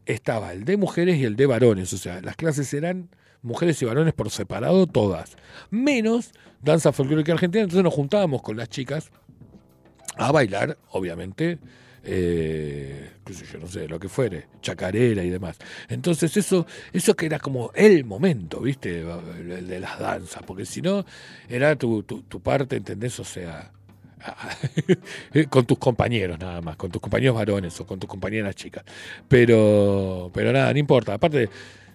[0.06, 1.92] estaba el de mujeres y el de varones.
[1.92, 3.08] O sea, las clases eran
[3.42, 5.36] mujeres y varones por separado, todas.
[5.70, 6.32] Menos
[6.62, 7.64] danza folclórica argentina.
[7.64, 9.10] Entonces nos juntábamos con las chicas
[10.16, 11.58] a bailar, obviamente,
[12.04, 13.10] eh,
[13.52, 15.58] yo, no sé, lo que fuere, chacarera y demás.
[15.88, 19.00] Entonces eso, eso que era como el momento, ¿viste?
[19.00, 21.04] El de las danzas, porque si no,
[21.48, 23.18] era tu, tu, tu parte, ¿entendés?
[23.20, 23.72] O sea,
[25.50, 28.84] con tus compañeros nada más, con tus compañeros varones o con tus compañeras chicas.
[29.28, 31.14] Pero, pero nada, no importa.
[31.14, 31.48] Aparte,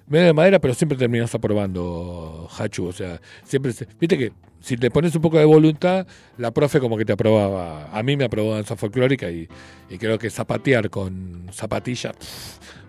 [0.10, 2.88] medio de madera, pero siempre terminas aprobando, Hachu.
[2.88, 6.06] O sea, siempre, viste que si le pones un poco de voluntad,
[6.38, 7.90] la profe como que te aprobaba.
[7.98, 9.48] A mí me aprobó danza folclórica y,
[9.90, 12.12] y creo que zapatear con zapatilla,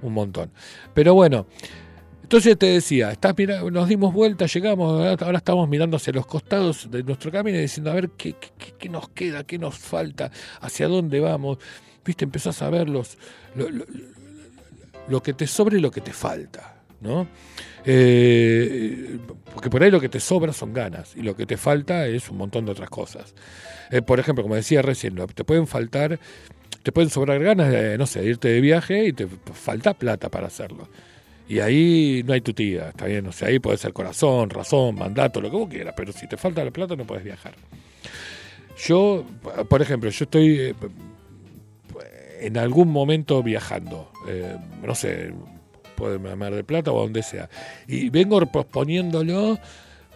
[0.02, 0.50] un montón.
[0.94, 1.46] Pero bueno.
[2.22, 6.88] Entonces te decía, estás mira, nos dimos vuelta, llegamos, ahora estamos mirando hacia los costados
[6.88, 10.30] de nuestro camino y diciendo, a ver qué- qué- qué nos queda, qué nos falta,
[10.60, 11.58] hacia dónde vamos.
[12.04, 13.18] Viste, empezás a ver los,
[13.56, 13.84] lo, lo-
[15.08, 17.26] lo que te sobra y lo que te falta, ¿no?
[17.84, 19.18] Eh,
[19.52, 22.30] porque por ahí lo que te sobra son ganas y lo que te falta es
[22.30, 23.34] un montón de otras cosas.
[23.90, 26.18] Eh, por ejemplo, como decía recién, te pueden faltar,
[26.82, 30.46] te pueden sobrar ganas de, no sé, irte de viaje y te falta plata para
[30.46, 30.88] hacerlo.
[31.48, 34.94] Y ahí no hay tu tía, está bien, o sea, ahí puede ser corazón, razón,
[34.94, 37.54] mandato, lo que vos quieras, pero si te falta la plata no puedes viajar.
[38.86, 39.26] Yo,
[39.68, 40.74] por ejemplo, yo estoy eh,
[42.40, 44.12] en algún momento viajando,
[44.82, 45.32] no sé,
[46.00, 47.50] puede Mar del Plata o donde sea,
[47.86, 49.58] y vengo posponiéndolo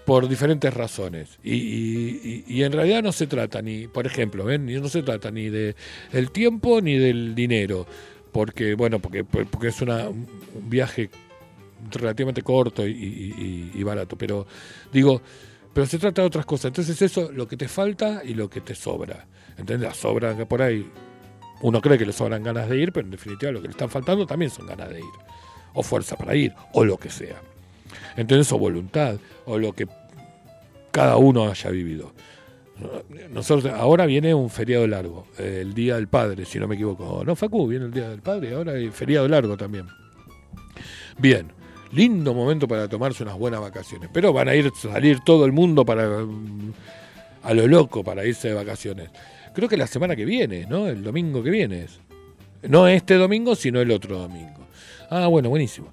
[0.06, 1.38] por diferentes razones.
[1.42, 4.66] Y, en realidad no se trata ni, por ejemplo, ¿ven?
[4.66, 5.76] no se trata ni de
[6.12, 7.86] el tiempo ni del dinero,
[8.32, 10.26] porque, bueno, porque, porque es un
[10.68, 11.10] viaje
[11.90, 14.46] relativamente corto y, y- barato, pero
[14.90, 15.20] digo,
[15.74, 16.66] pero se trata de otras cosas.
[16.66, 19.26] Entonces eso, lo que te falta y lo que te sobra.
[19.58, 19.88] ¿Entendés?
[19.88, 20.86] La sobra que por ahí
[21.62, 23.90] uno cree que le sobran ganas de ir, pero en definitiva lo que le están
[23.90, 25.43] faltando también son ganas de ir.
[25.74, 27.36] O fuerza para ir, o lo que sea.
[28.16, 29.86] Entonces, o voluntad, o lo que
[30.90, 32.12] cada uno haya vivido.
[33.30, 37.22] Nosotros, ahora viene un feriado largo, el Día del Padre, si no me equivoco.
[37.24, 39.86] No, Facu, viene el Día del Padre, ahora hay feriado largo también.
[41.18, 41.52] Bien,
[41.92, 45.84] lindo momento para tomarse unas buenas vacaciones, pero van a ir salir todo el mundo
[45.84, 46.72] para mm,
[47.44, 49.10] a lo loco para irse de vacaciones.
[49.54, 50.88] Creo que la semana que viene, ¿no?
[50.88, 51.86] El domingo que viene.
[52.62, 54.63] No este domingo, sino el otro domingo.
[55.10, 55.88] Ah, bueno, buenísimo.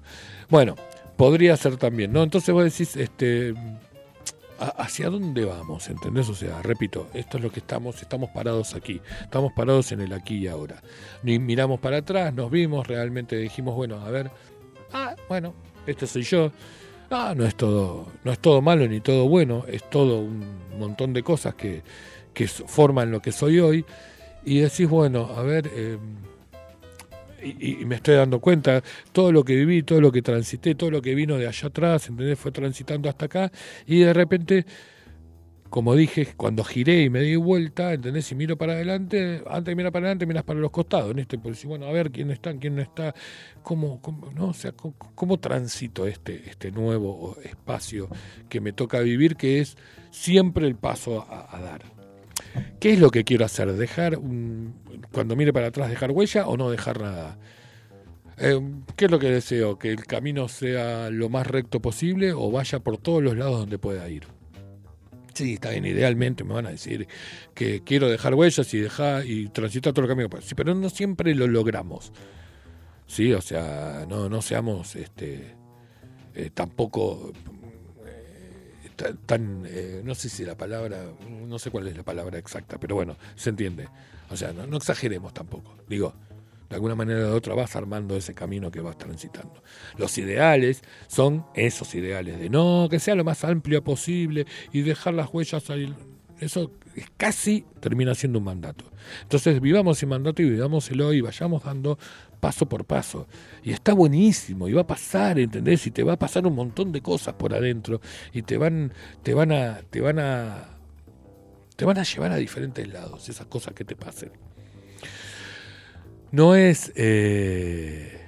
[0.48, 0.74] Bueno,
[1.16, 2.22] podría ser también, ¿no?
[2.22, 3.54] Entonces vos decís, este,
[4.58, 5.88] ¿a- ¿hacia dónde vamos?
[5.88, 6.28] ¿Entendés?
[6.28, 10.12] O sea, repito, esto es lo que estamos, estamos parados aquí, estamos parados en el
[10.12, 10.82] aquí y ahora.
[11.22, 14.30] Ni miramos para atrás, nos vimos, realmente dijimos, bueno, a ver,
[14.92, 15.54] ah, bueno,
[15.86, 16.50] este soy yo.
[17.10, 20.46] Ah, no es todo, no es todo malo ni todo bueno, es todo un
[20.78, 21.82] montón de cosas que,
[22.32, 23.84] que forman lo que soy hoy.
[24.44, 25.98] Y decís, bueno, a ver, eh,
[27.42, 28.82] y, me estoy dando cuenta,
[29.12, 32.08] todo lo que viví, todo lo que transité, todo lo que vino de allá atrás,
[32.08, 32.38] ¿entendés?
[32.38, 33.52] Fue transitando hasta acá,
[33.86, 34.66] y de repente,
[35.68, 38.30] como dije, cuando giré y me di vuelta, ¿entendés?
[38.32, 41.38] Y miro para adelante, antes de mirar para adelante, miras para los costados, en este,
[41.38, 43.14] por decir, bueno, a ver quién está, quién no está,
[43.62, 48.08] cómo, cómo, no, o sea, cómo, cómo transito este, este nuevo espacio
[48.48, 49.76] que me toca vivir, que es
[50.10, 52.01] siempre el paso a, a dar.
[52.80, 53.72] ¿Qué es lo que quiero hacer?
[53.72, 54.18] ¿Dejar,
[55.12, 57.38] cuando mire para atrás, dejar huella o no dejar nada?
[58.38, 58.60] Eh,
[58.96, 59.78] ¿Qué es lo que deseo?
[59.78, 63.78] ¿Que el camino sea lo más recto posible o vaya por todos los lados donde
[63.78, 64.24] pueda ir?
[65.34, 67.08] Sí, está bien, idealmente me van a decir
[67.54, 70.28] que quiero dejar huellas y dejar y transitar todo el camino.
[70.42, 72.12] Sí, pero no siempre lo logramos.
[73.06, 75.54] Sí, o sea, no, no seamos este
[76.34, 77.51] eh, tampoco ta-
[78.94, 82.94] tan, eh, no sé si la palabra, no sé cuál es la palabra exacta, pero
[82.94, 83.88] bueno, se entiende.
[84.30, 85.74] O sea, no, no exageremos tampoco.
[85.88, 86.14] Digo,
[86.72, 89.62] de alguna manera u otra vas armando ese camino que vas transitando.
[89.98, 95.12] Los ideales son esos ideales de no, que sea lo más amplio posible y dejar
[95.12, 95.94] las huellas ahí.
[96.40, 98.90] Eso es casi termina siendo un mandato.
[99.22, 101.98] Entonces vivamos ese mandato y vivámoselo y vayamos dando
[102.42, 103.28] paso por paso.
[103.62, 105.86] Y está buenísimo, y va a pasar, ¿entendés?
[105.86, 108.00] Y te va a pasar un montón de cosas por adentro,
[108.32, 108.92] y te van,
[109.22, 110.76] te van a, te van a,
[111.76, 114.32] te van a llevar a diferentes lados, esas cosas que te pasen.
[116.32, 118.20] No es, eh,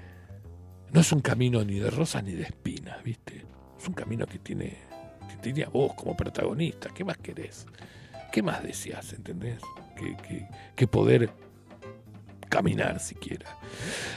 [0.93, 3.45] no es un camino ni de rosas ni de espinas, ¿viste?
[3.77, 4.77] Es un camino que tiene,
[5.29, 6.89] que tiene a vos como protagonista.
[6.95, 7.67] ¿Qué más querés?
[8.31, 9.61] ¿Qué más deseas, entendés?
[9.97, 10.47] Que,
[10.77, 11.31] que poder
[12.55, 13.59] caminar siquiera.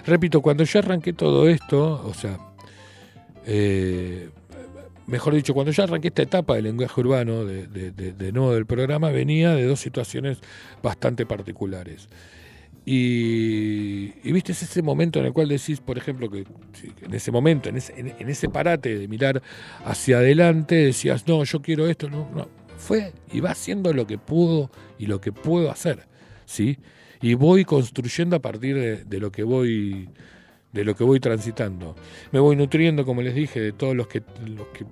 [0.06, 2.38] Repito, cuando yo arranqué todo esto, o sea,
[3.48, 4.30] eh,
[5.08, 9.10] mejor dicho, cuando yo arranqué esta etapa del lenguaje urbano, de, de, nuevo del programa,
[9.10, 10.38] venía de dos situaciones
[10.84, 12.10] bastante particulares.
[12.86, 16.46] Y, y viste, es ese momento en el cual decís, por ejemplo, que
[17.02, 19.42] en ese momento, en ese, en, en ese parate de mirar
[19.84, 22.48] hacia adelante, decías, no, yo quiero esto, no, no.
[22.78, 24.70] Fue y va haciendo lo que pudo
[25.00, 26.06] y lo que puedo hacer.
[26.46, 26.80] ¿sí?
[27.22, 30.10] Y voy construyendo a partir de, de lo que voy
[30.74, 31.96] de lo que voy transitando.
[32.32, 34.86] Me voy nutriendo, como les dije, de todos los que, los que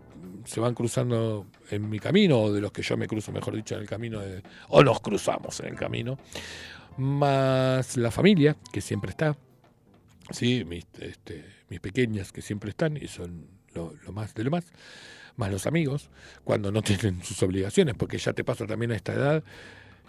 [0.46, 3.76] se van cruzando en mi camino, o de los que yo me cruzo, mejor dicho,
[3.76, 6.18] en el camino, de- o nos cruzamos en el camino,
[6.98, 9.38] más la familia, que siempre está,
[10.32, 10.64] ¿sí?
[10.66, 14.66] mis, este, mis pequeñas, que siempre están, y son lo, lo más de lo más,
[15.36, 16.10] más los amigos,
[16.44, 19.44] cuando no tienen sus obligaciones, porque ya te pasa también a esta edad,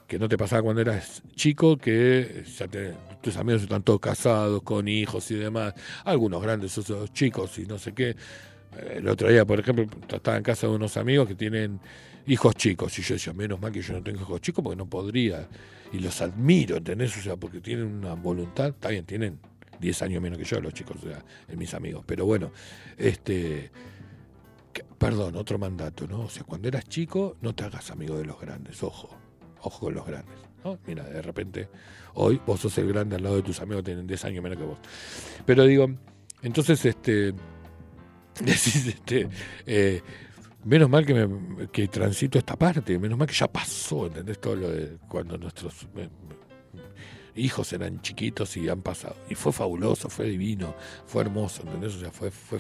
[0.07, 4.63] que no te pasaba cuando eras chico, que ya te- tus amigos están todos casados,
[4.63, 5.75] con hijos y demás,
[6.05, 8.11] algunos grandes, otros chicos y no sé qué.
[8.11, 11.81] Eh, El otro día, por ejemplo, estaba en casa de unos amigos que tienen
[12.27, 14.87] hijos chicos, y yo decía, menos mal que yo no tengo hijos chicos porque no
[14.89, 15.49] podría,
[15.93, 17.17] y los admiro, ¿entendés?
[17.17, 19.39] O sea, porque tienen una voluntad, está bien, tienen
[19.81, 22.53] 10 años menos que yo los chicos, o sea, en mis amigos, pero bueno,
[22.97, 23.71] este...
[24.99, 26.21] Perdón, otro mandato, ¿no?
[26.21, 29.11] O sea, cuando eras chico, no te hagas amigo de los grandes, ojo
[29.67, 30.37] ojo con los grandes.
[30.87, 31.69] Mira, de repente,
[32.15, 34.65] hoy vos sos el grande al lado de tus amigos tienen 10 años menos que
[34.65, 34.79] vos.
[35.45, 35.89] Pero digo,
[36.43, 37.33] entonces, este,
[38.41, 39.29] decís, este,
[39.65, 40.03] eh,
[40.65, 44.41] menos mal que, me, que transito esta parte, menos mal que ya pasó, ¿entendés?
[44.41, 46.09] Todo lo de cuando nuestros eh,
[47.37, 49.17] hijos eran chiquitos y han pasado.
[49.31, 50.75] Y fue fabuloso, fue divino,
[51.07, 51.95] fue hermoso, ¿entendés?
[51.95, 52.59] O sea, fue, fue,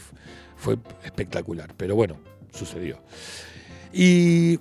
[0.56, 1.74] fue espectacular.
[1.76, 2.18] Pero bueno,
[2.52, 3.02] sucedió.
[3.92, 4.60] Y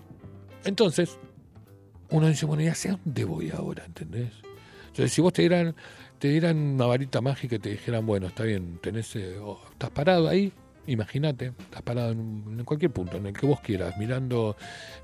[0.64, 1.18] entonces,
[2.16, 3.84] uno dice, bueno, ¿y hacia dónde voy ahora?
[3.86, 4.32] ¿Entendés?
[4.88, 5.76] Entonces, si vos te dieran,
[6.20, 9.36] te dieran una varita mágica y te dijeran, bueno, está bien, tenés, eh,
[9.74, 10.54] estás parado ahí,
[10.88, 14.56] imagínate, estás parado en, cualquier punto, en el que vos quieras, mirando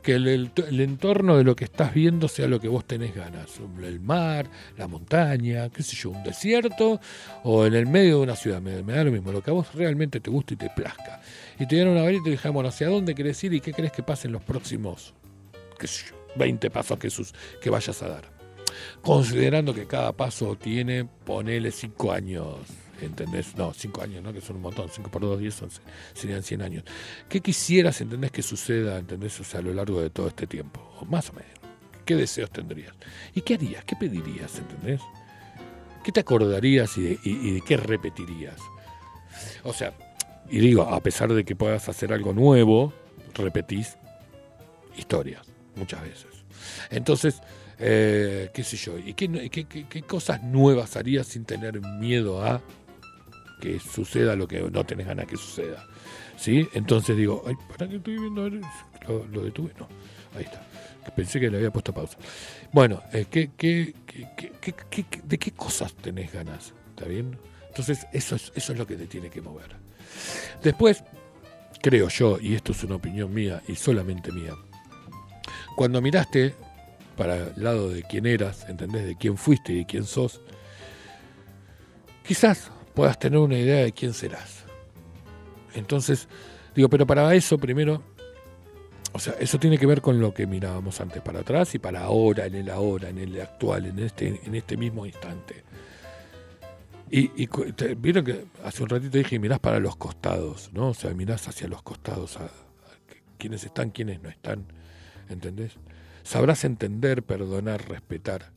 [0.01, 3.99] que el, entorno de lo que estás viendo sea lo que vos tenés ganas, el
[3.99, 7.01] mar, la montaña, qué sé yo, un desierto
[7.43, 9.75] o en el medio de una ciudad, me, da lo mismo, lo que a vos
[9.75, 11.21] realmente te guste y te plazca.
[11.59, 13.73] Y te dieron una varita y te dijeron, bueno, ¿hacia dónde querés ir y qué
[13.73, 15.13] querés que pase en los próximos,
[15.77, 18.41] qué sé yo, 20 pasos que, sus, que vayas a dar?
[19.01, 22.57] Considerando que cada paso tiene, ponele 5 años,
[23.01, 23.55] ¿entendés?
[23.55, 24.33] No, 5 años, ¿no?
[24.33, 25.81] Que son un montón, 5 por 2, 10, 11,
[26.13, 26.83] serían 100 años.
[27.27, 30.81] ¿Qué quisieras, entendés, que suceda, entendés, o sea, a lo largo de todo este tiempo?
[31.09, 31.51] Más o menos.
[32.05, 32.93] ¿Qué deseos tendrías?
[33.33, 33.83] ¿Y qué harías?
[33.85, 35.01] ¿Qué pedirías, entendés?
[36.03, 37.03] ¿Qué te acordarías y
[37.53, 38.57] de qué repetirías?
[39.63, 39.93] O sea,
[40.49, 42.91] y digo, a pesar de que puedas hacer algo nuevo,
[43.35, 43.97] repetís
[44.97, 46.27] historias muchas veces.
[46.89, 47.41] Entonces,
[47.79, 52.61] eh, qué sé yo, ¿y qué, cosas nuevas harías sin tener miedo a
[53.59, 55.85] que suceda lo que no tenés ganas que suceda?
[56.37, 56.67] ¿Sí?
[56.73, 58.49] Entonces digo, ay, ¿para qué estoy viendo?
[58.49, 59.71] ¿Lo, detuve?
[59.79, 59.87] No,
[60.35, 60.61] ahí está.
[61.15, 62.17] Pensé que le había puesto pausa.
[62.71, 66.73] Bueno, eh, ¿qué, qué, qué- qué- qué- qué- qué- de qué cosas tenés ganas?
[66.95, 67.37] ¿Está bien?
[67.67, 69.75] Entonces, eso es, eso es lo que te tiene que mover.
[70.61, 71.03] Después,
[71.81, 74.53] creo yo, y esto es una opinión mía y solamente mía,
[75.75, 76.55] cuando miraste
[77.17, 79.05] para el lado de quién eras, ¿entendés?
[79.05, 80.41] De quién fuiste y de quién sos,
[82.25, 84.63] quizás puedas tener una idea de quién serás.
[85.73, 86.27] Entonces,
[86.75, 88.01] digo, pero para eso primero,
[89.13, 92.01] o sea, eso tiene que ver con lo que mirábamos antes para atrás y para
[92.01, 95.63] ahora, en el ahora, en el actual, en este, en este mismo instante.
[97.09, 100.89] Y, y te- vieron que hace un ratito dije, mirás para los costados, ¿no?
[100.89, 102.49] O sea, mirás hacia los costados, a, a
[103.37, 104.65] quiénes están, quiénes no están,
[105.31, 105.73] ¿entendés?
[106.23, 108.51] Sabrás entender, perdonar, respetar.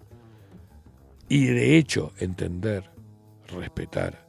[1.29, 2.91] Y de hecho, entender,
[3.49, 4.27] respetar,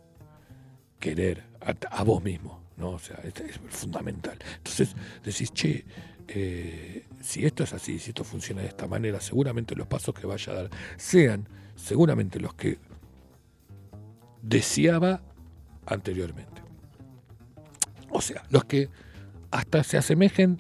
[1.00, 1.44] querer
[1.90, 2.92] a, vos mismo, ¿no?
[2.92, 4.38] O sea, es, es fundamental.
[4.58, 5.86] Entonces decís, che,
[6.28, 10.26] eh, si esto es así, si esto funciona de esta manera, seguramente los pasos que
[10.26, 12.80] vaya a dar sean seguramente los que
[14.42, 15.22] deseaba
[15.86, 16.62] anteriormente.
[18.10, 18.90] O sea, los que
[19.52, 20.60] hasta se asemejen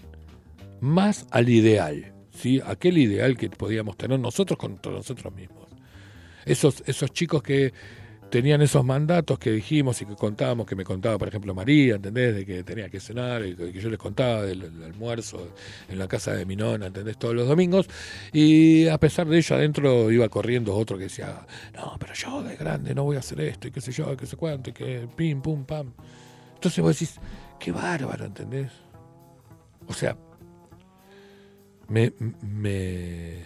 [0.85, 2.61] más al ideal, ¿sí?
[2.65, 5.65] aquel ideal que podíamos tener nosotros contra nosotros mismos.
[6.45, 7.73] Esos, esos chicos que
[8.29, 12.35] tenían esos mandatos que dijimos y que contábamos, que me contaba, por ejemplo, María, ¿entendés?
[12.35, 15.55] De que tenía que cenar, y que yo les contaba del, almuerzo
[15.89, 17.17] en la casa de mi nona, ¿entendés?
[17.17, 17.87] Todos los domingos.
[18.33, 22.55] Y a pesar de ello, adentro iba corriendo otro que decía, no, pero yo de
[22.55, 25.07] grande no voy a hacer esto, y qué sé yo, qué sé cuánto, y que
[25.15, 25.93] pim, pum, pam.
[26.55, 27.19] Entonces vos decís,
[27.59, 28.71] qué bárbaro, ¿entendés?
[29.87, 30.17] O sea,
[31.87, 33.43] me, me,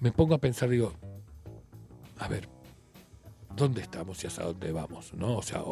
[0.00, 0.92] me pongo a pensar, digo,
[2.18, 2.48] a ver,
[3.56, 5.14] ¿dónde estamos y hacia dónde vamos?
[5.14, 5.36] ¿no?
[5.36, 5.62] O sea,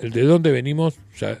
[0.00, 1.40] el de dónde venimos ya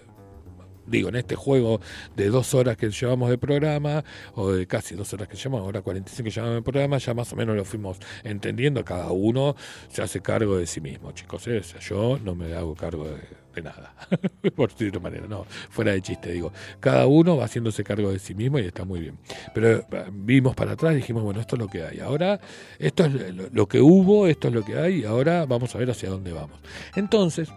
[0.88, 1.80] digo, en este juego
[2.16, 4.04] de dos horas que llevamos de programa,
[4.34, 7.32] o de casi dos horas que llevamos, ahora 45 que llevamos de programa, ya más
[7.32, 9.56] o menos lo fuimos entendiendo, cada uno
[9.88, 11.46] se hace cargo de sí mismo, chicos.
[11.48, 11.62] ¿eh?
[11.80, 13.92] Yo no me hago cargo de, nada,
[14.54, 18.34] por de manera, no, fuera de chiste, digo, cada uno va haciéndose cargo de sí
[18.34, 19.18] mismo y está muy bien.
[19.52, 22.40] Pero eh, vimos para atrás dijimos, bueno, esto es lo que hay, ahora
[22.78, 23.12] esto es
[23.52, 26.32] lo que hubo, esto es lo que hay, y ahora vamos a ver hacia dónde
[26.32, 26.60] vamos.
[26.94, 27.48] Entonces,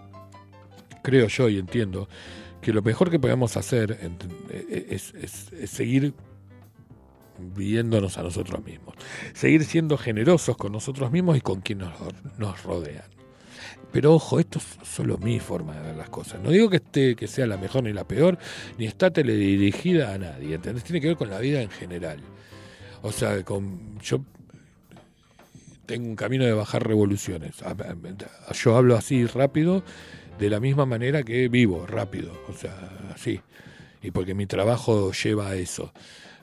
[1.03, 2.07] creo yo y entiendo
[2.61, 5.13] que lo mejor que podemos hacer ent- eh, es,
[5.69, 6.13] seguir
[7.39, 8.95] viéndonos a nosotros mismos,
[9.33, 11.89] seguir siendo generosos con nosotros mismos y con quienes
[12.38, 13.05] nos, rodean.
[13.91, 16.39] Pero ojo, esto es solo mi forma de ver las cosas.
[16.41, 18.38] No digo que esté, que sea la mejor ni la peor,
[18.77, 20.83] ni está teledirigida a nadie, ¿entendés?
[20.83, 22.19] Tiene que ver con la vida en general.
[23.01, 24.23] O sea, con yo
[25.85, 27.55] tengo un camino de bajar revoluciones.
[28.53, 29.83] Yo hablo así rápido,
[30.41, 32.73] de la misma manera que vivo rápido, o sea,
[33.13, 33.39] así.
[34.01, 35.93] Y porque mi trabajo lleva a eso.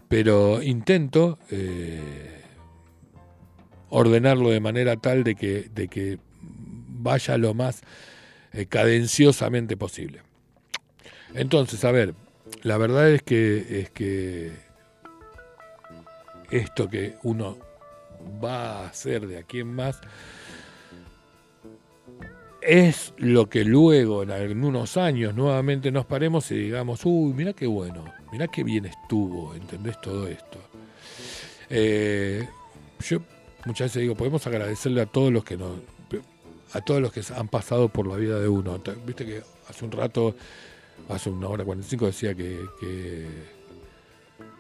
[0.09, 2.45] Pero intento eh,
[3.89, 7.83] ordenarlo de manera tal de que, de que vaya lo más
[8.53, 10.23] eh, cadenciosamente posible.
[11.35, 12.15] Entonces, a ver,
[12.63, 14.53] la verdad es que es que
[16.53, 17.59] esto que uno
[18.43, 20.01] va a hacer de aquí en más
[22.61, 27.67] es lo que luego en algunos años nuevamente nos paremos y digamos, uy, mira qué
[27.67, 30.59] bueno, mira qué bien estuvo, ¿entendés todo esto?
[31.71, 32.49] Eh,
[33.01, 33.21] yo
[33.65, 35.79] muchas veces digo, podemos agradecerle a todos los que nos,
[36.73, 38.81] a todos los que han pasado por la vida de uno.
[39.07, 40.35] Viste que hace un rato,
[41.09, 43.27] hace una hora 45 decía que, que,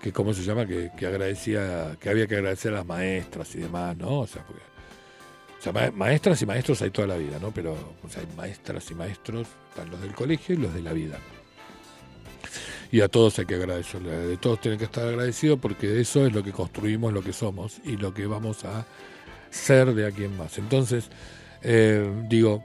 [0.01, 0.66] que ¿cómo se llama?
[0.66, 4.20] Que, que agradecía, que había que agradecer a las maestras y demás, ¿no?
[4.20, 4.62] O sea, porque
[5.59, 7.51] o sea, ma- maestras y maestros hay toda la vida, ¿no?
[7.52, 7.76] Pero
[8.16, 11.18] hay maestras y maestros, están los del colegio y los de la vida.
[12.90, 16.32] Y a todos hay que agradecerle, de todos tienen que estar agradecidos porque eso es
[16.32, 18.86] lo que construimos, lo que somos y lo que vamos a
[19.51, 20.56] ser de aquí en más.
[20.59, 21.10] Entonces,
[21.62, 22.62] eh, digo,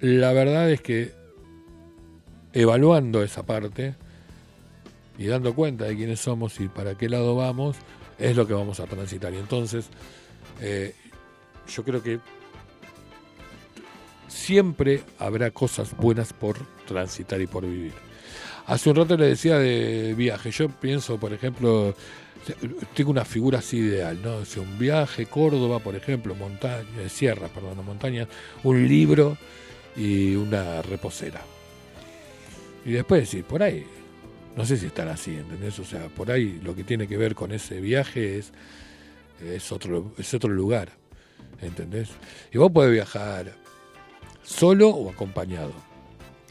[0.00, 1.12] la verdad es que
[2.52, 3.94] evaluando esa parte
[5.18, 7.76] y dando cuenta de quiénes somos y para qué lado vamos,
[8.18, 9.34] es lo que vamos a transitar.
[9.34, 9.88] Y entonces,
[10.60, 10.94] eh,
[11.68, 12.20] yo creo que
[14.28, 16.56] siempre habrá cosas buenas por
[16.86, 17.92] transitar y por vivir.
[18.66, 20.50] Hace un rato le decía de viaje.
[20.50, 21.94] Yo pienso, por ejemplo,
[22.94, 24.36] tengo una figura así ideal, ¿no?
[24.36, 28.26] O un viaje, Córdoba, por ejemplo, montaña, sierra, perdón, no montaña,
[28.64, 29.36] un libro
[29.96, 31.42] y una reposera.
[32.84, 33.84] Y después decir, por ahí,
[34.56, 35.78] no sé si estará así, ¿entendés?
[35.78, 38.52] O sea, por ahí lo que tiene que ver con ese viaje es,
[39.40, 40.92] es, otro, es otro lugar,
[41.60, 42.08] ¿entendés?
[42.52, 43.54] Y vos podés viajar
[44.42, 45.72] solo o acompañado.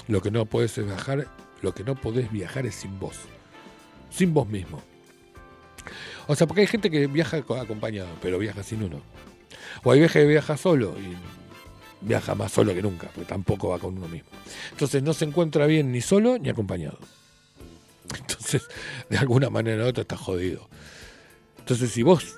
[0.07, 1.27] Lo que no podés viajar,
[1.61, 3.15] lo que no podés viajar es sin vos,
[4.11, 4.81] sin vos mismo.
[6.27, 9.01] O sea, porque hay gente que viaja co- acompañado, pero viaja sin uno.
[9.83, 11.15] O hay viaje que viaja solo y
[12.05, 14.29] viaja más solo que nunca, porque tampoco va con uno mismo.
[14.71, 16.99] Entonces no se encuentra bien ni solo ni acompañado.
[18.17, 18.67] Entonces,
[19.09, 20.69] de alguna manera u otra está jodido.
[21.59, 22.37] Entonces, si vos,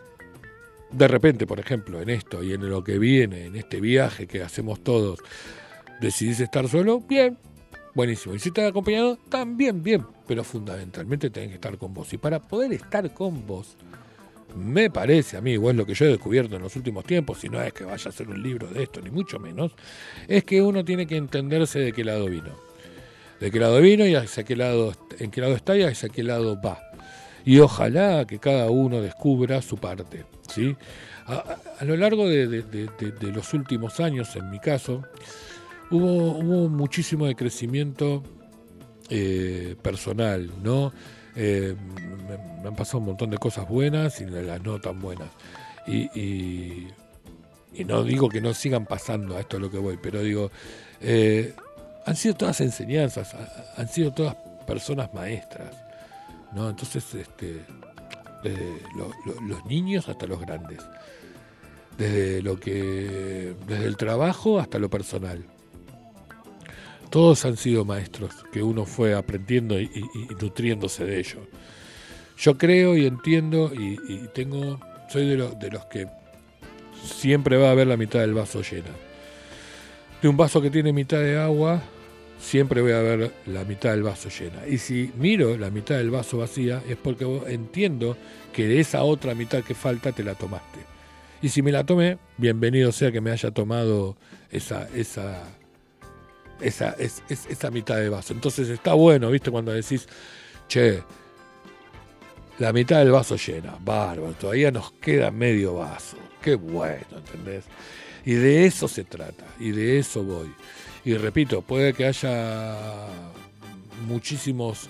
[0.91, 4.41] de repente, por ejemplo, en esto y en lo que viene, en este viaje que
[4.41, 5.19] hacemos todos,
[5.99, 7.38] decidís estar solo, bien,
[7.93, 8.35] buenísimo.
[8.35, 10.05] Y si estás acompañado, también bien.
[10.27, 12.11] Pero fundamentalmente tenés que estar con vos.
[12.14, 13.76] Y para poder estar con vos,
[14.55, 17.49] me parece a mí, igual lo que yo he descubierto en los últimos tiempos, si
[17.49, 19.73] no es que vaya a ser un libro de esto, ni mucho menos,
[20.27, 22.55] es que uno tiene que entenderse de qué lado vino.
[23.39, 26.23] De qué lado vino y hacia qué lado, en qué lado está y hacia qué
[26.23, 26.86] lado va.
[27.48, 30.26] Y ojalá que cada uno descubra su parte.
[30.53, 30.76] ¿sí?
[31.28, 35.03] A, lo largo de, de- de- de- de los últimos años, en mi caso,
[35.90, 38.22] hubo, muchísimo de crecimiento
[39.10, 40.91] eh, personal, ¿no?
[41.38, 41.74] Eh,
[42.61, 45.30] me, han pasado un montón de cosas buenas y las no tan buenas.
[45.88, 46.88] Y,
[47.86, 50.52] no digo que no sigan pasando a esto a lo que voy, pero digo,
[50.99, 51.53] eh,
[52.06, 55.74] han sido todas enseñanzas, ha- han sido todas personas maestras,
[56.53, 56.69] ¿no?
[56.69, 57.65] Entonces, este,
[58.44, 60.80] desde lo- lo- los niños hasta los grandes,
[61.98, 65.44] desde lo que, desde el trabajo hasta lo personal.
[67.10, 69.90] Todos han sido maestros que uno fue aprendiendo y,
[70.41, 71.40] nutriéndose de ello.
[72.38, 74.80] Yo creo y entiendo y, y tengo,
[75.10, 76.07] soy de, lo- de los que
[77.03, 78.91] siempre va a haber la mitad del vaso llena.
[80.22, 81.82] De un vaso que tiene mitad de agua,
[82.39, 84.65] siempre voy a ver la mitad del vaso llena.
[84.68, 88.18] Y si miro la mitad del vaso vacía, es porque entiendo
[88.53, 90.80] que de esa otra mitad que falta te la tomaste.
[91.41, 94.18] Y si me la tomé, bienvenido sea que me haya tomado
[94.51, 95.43] esa, esa,
[96.61, 98.34] esa, es, es- esa mitad de vaso.
[98.34, 99.51] Entonces está bueno, ¿viste?
[99.51, 100.07] Cuando decís,
[100.68, 101.03] che,
[102.59, 106.18] la mitad del vaso llena, bárbaro, todavía nos queda medio vaso.
[106.41, 107.65] Qué bueno, ¿entendés?
[108.26, 110.51] Y de eso se trata, y de eso voy.
[111.07, 112.75] Y repito, puede que haya
[114.09, 114.89] muchísimos,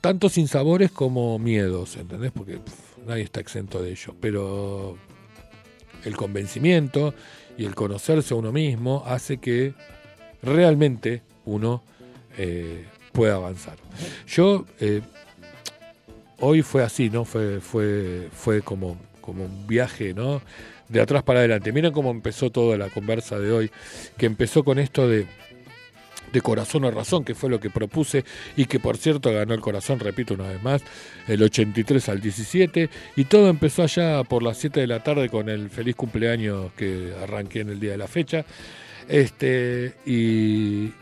[0.00, 2.30] tanto sinsabores como miedos, ¿entendés?
[2.30, 2.60] Porque
[3.04, 4.14] nadie está exento de ello.
[4.20, 4.96] Pero
[6.04, 7.14] el convencimiento
[7.58, 9.74] y el conocerse a uno mismo hace que
[10.40, 11.82] realmente uno
[12.38, 13.78] eh, pueda avanzar.
[14.28, 15.02] Yo eh,
[16.38, 17.24] hoy fue así, ¿no?
[17.24, 20.42] Fue, fue, fue como, como un viaje, ¿no?
[20.88, 21.72] De atrás para adelante.
[21.72, 23.70] Miren cómo empezó toda la conversa de hoy,
[24.18, 25.26] que empezó con esto de,
[26.30, 28.24] de corazón o razón, que fue lo que propuse
[28.54, 30.82] y que por cierto ganó el corazón, repito una vez más,
[31.26, 35.48] el 83 al 17 y todo empezó allá por las 7 de la tarde con
[35.48, 38.44] el feliz cumpleaños que arranqué en el día de la fecha.
[39.08, 40.92] Este y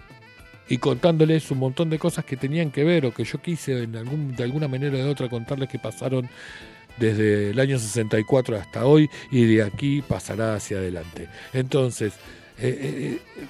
[0.68, 3.94] y contándoles un montón de cosas que tenían que ver o que yo quise en
[3.94, 6.30] algún, de alguna manera o de otra contarles que pasaron
[6.98, 11.28] desde el año 64 hasta hoy y de aquí pasará hacia adelante.
[11.52, 12.12] Entonces,
[12.58, 13.46] eh, eh, eh,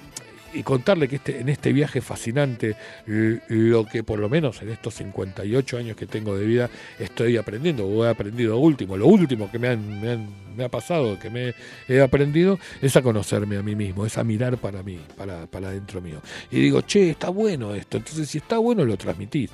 [0.55, 2.75] y contarle que este, en este viaje fascinante,
[3.07, 7.87] lo que por lo menos en estos 58 años que tengo de vida estoy aprendiendo,
[7.87, 11.31] o he aprendido último, lo último que me, han- me, han- me ha pasado, que
[11.31, 11.55] me
[11.89, 15.71] he aprendido, es a conocerme a mí mismo, es a mirar para mí, para, para
[15.71, 16.21] dentro mío.
[16.51, 19.49] Y digo, che, está bueno esto, entonces si está bueno lo transmitís.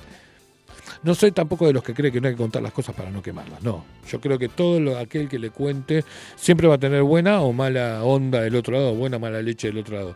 [1.02, 3.10] No soy tampoco de los que cree que no hay que contar las cosas para
[3.10, 3.84] no quemarlas, no.
[4.08, 6.04] Yo creo que todo lo, aquel que le cuente
[6.36, 9.68] siempre va a tener buena o mala onda del otro lado, buena o mala leche
[9.68, 10.14] del otro lado.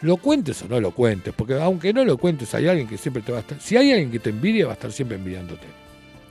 [0.00, 3.22] Lo cuentes o no lo cuentes, porque aunque no lo cuentes, hay alguien que siempre
[3.22, 3.60] te va a estar.
[3.60, 5.66] Si hay alguien que te envidia, va a estar siempre envidiándote.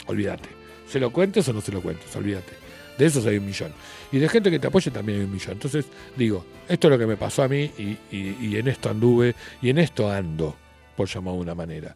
[0.08, 0.50] Olvídate.
[0.90, 2.54] Se lo cuentes o no se lo cuentes, olvídate.
[2.98, 3.72] De esos hay un millón.
[4.12, 5.54] Y de gente que te apoye también hay un millón.
[5.54, 5.86] Entonces,
[6.16, 9.36] digo, esto es lo que me pasó a mí y, y- y en esto anduve
[9.62, 10.56] y en esto ando,
[10.96, 11.96] por llamarlo de una manera.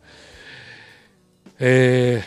[1.59, 2.23] Eh,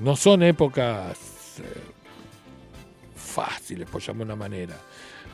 [0.00, 1.18] no son épocas
[1.58, 1.62] eh,
[3.16, 4.76] fáciles, por llamarlo de una manera,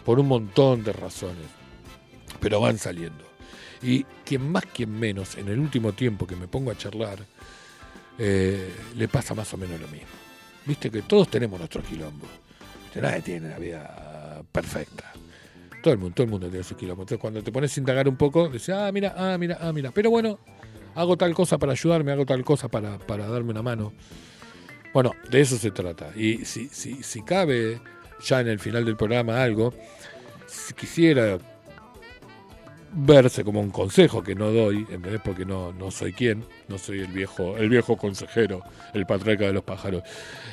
[0.04, 1.46] por un montón de razones,
[2.40, 3.24] pero van saliendo.
[3.82, 7.18] Y quien más, quien menos, en el último tiempo que me pongo a charlar,
[8.18, 10.08] eh, le pasa más o menos lo mismo.
[10.64, 12.28] Viste que todos tenemos nuestros quilombos.
[13.00, 15.12] Nadie tiene la vida perfecta.
[15.82, 17.04] Todo el mundo, todo el mundo tiene sus quilombos.
[17.04, 19.92] Entonces cuando te pones a indagar un poco, dices, ah, mira, ah, mira, ah, mira.
[19.92, 20.40] Pero bueno,
[20.94, 23.92] hago tal cosa para ayudarme, hago tal cosa para, para darme una mano.
[24.92, 26.12] Bueno, de eso se trata.
[26.16, 27.80] Y si, si, si cabe
[28.24, 29.72] ya en el final del programa algo,
[30.46, 31.38] si quisiera
[32.90, 35.20] verse como un consejo que no doy, ¿entendés?
[35.22, 38.62] Porque no, no soy quien, no soy el viejo, el viejo consejero,
[38.94, 40.02] el patriarca de los pájaros.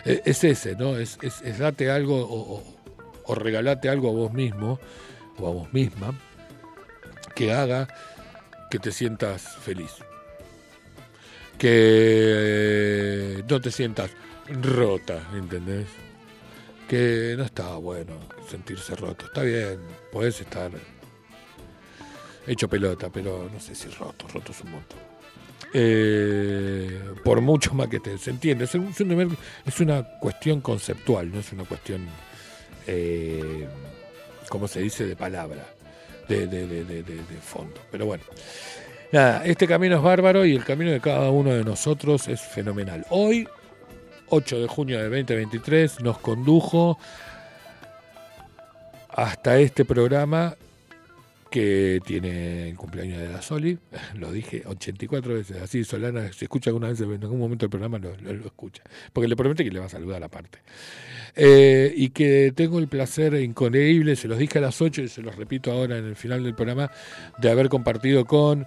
[0.03, 0.97] Eh, Es ese, ¿no?
[0.97, 1.17] Es
[1.57, 2.75] date algo o, o-
[3.27, 4.79] o regalate algo a vos mismo
[5.39, 6.13] o a vos misma
[7.33, 7.87] que haga
[8.69, 9.91] que te sientas feliz.
[11.57, 14.11] Que no te sientas
[14.61, 15.87] rota, ¿entendés?
[16.87, 18.13] Que no está bueno
[18.49, 19.25] sentirse roto.
[19.25, 19.79] Está bien,
[20.11, 20.71] podés estar
[22.45, 24.99] hecho pelota, pero no sé si roto, roto es un montón.
[25.73, 29.27] Eh, por mucho más que te se entiende, es, un- es una,
[29.65, 32.05] es una cuestión conceptual, no es una cuestión,
[32.87, 33.67] eh,
[34.49, 35.65] ¿cómo se dice?, de palabra,
[36.29, 37.81] de- de- de- de- de fondo.
[37.91, 38.23] Pero bueno,
[39.11, 43.05] nada, este camino es bárbaro y el camino de cada uno de nosotros es fenomenal.
[43.09, 43.47] Hoy,
[44.29, 46.97] 8 de junio de 2023, nos condujo
[49.09, 50.55] hasta este programa
[51.49, 53.77] que tiene el cumpleaños de la Soli,
[54.15, 57.97] lo dije 84 veces, así Solana, si escucha alguna vez en algún momento del programa,
[57.97, 58.83] lo, lo- lo escucha,
[59.13, 60.59] porque le promete que le va a saludar aparte.
[61.35, 65.21] Eh, y que tengo el placer increíble, se los dije a las 8 y se
[65.21, 66.89] los repito ahora en el final del programa,
[67.37, 68.65] de haber compartido con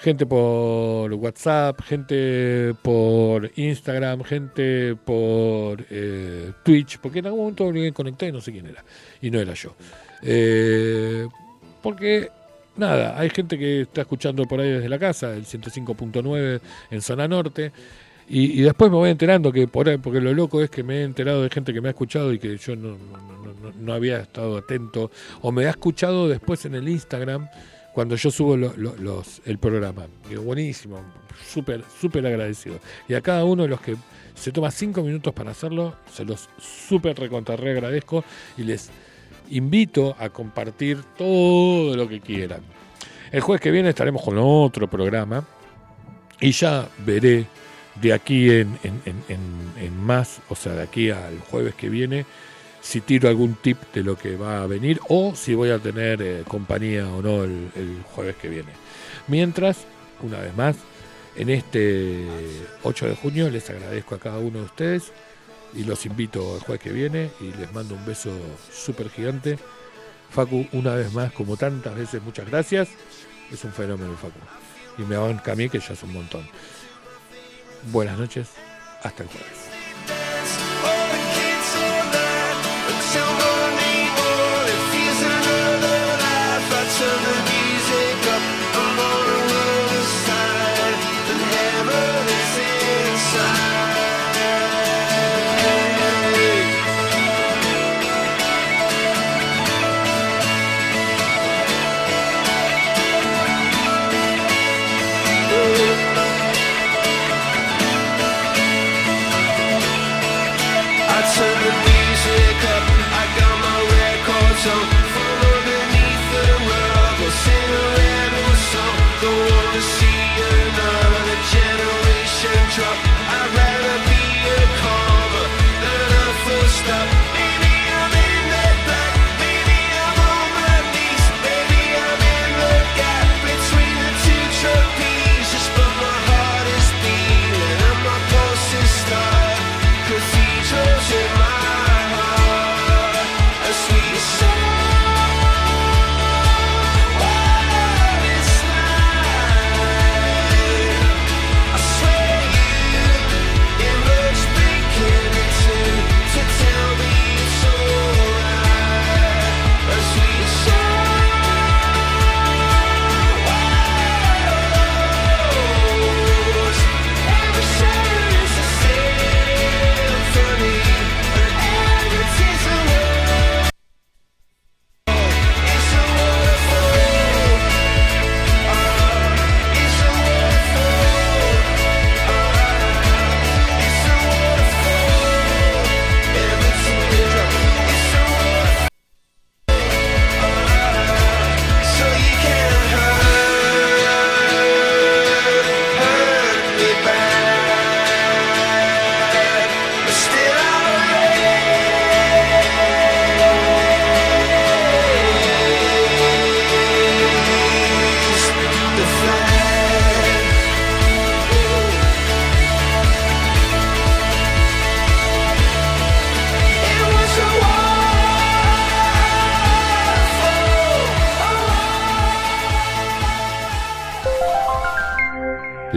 [0.00, 7.92] gente por WhatsApp, gente por Instagram, gente por eh, Twitch, porque en algún momento me
[7.92, 8.82] conecté y no sé quién era,
[9.20, 9.76] y no era yo.
[10.22, 11.28] Eh,
[11.82, 12.30] porque,
[12.76, 16.60] nada, hay gente que está escuchando por ahí desde la casa, el 105.9
[16.90, 17.72] en zona norte,
[18.30, 21.02] y, y después me voy enterando que por porque lo loco es que me he
[21.02, 24.18] enterado de gente que me ha escuchado y que yo no, no, no- no- había
[24.20, 25.10] estado atento,
[25.42, 27.48] o me ha escuchado después en el Instagram
[27.92, 30.06] cuando yo subo lo- lo- los, el programa.
[30.28, 31.00] Digo, buenísimo,
[31.52, 32.78] súper, súper agradecido.
[33.08, 33.96] Y a cada uno de los que
[34.34, 38.24] se toma cinco minutos para hacerlo, se los súper recontrarre agradezco
[38.56, 38.90] y les
[39.50, 42.60] invito a compartir todo lo que quieran.
[43.32, 45.44] El jueves que viene estaremos con otro programa
[46.40, 47.44] y ya veré
[47.96, 52.24] de aquí en, en- en- en- más, o sea, de aquí al jueves que viene,
[52.80, 56.22] si tiro algún tip de lo que va a venir o si voy a tener
[56.22, 58.70] eh, compañía o no el, el jueves que viene.
[59.28, 59.78] Mientras,
[60.22, 60.76] una vez más,
[61.36, 62.24] en este
[62.82, 65.12] 8 de junio les agradezco a cada uno de ustedes
[65.74, 68.30] y los invito al jueves que viene y les mando un beso
[68.72, 69.58] súper gigante.
[70.30, 72.88] Facu, una vez más, como tantas veces, muchas gracias.
[73.52, 74.38] Es un fenómeno el Facu.
[74.98, 76.46] Y me banca a que ya es un montón.
[77.84, 78.48] Buenas noches,
[79.02, 79.70] hasta el jueves.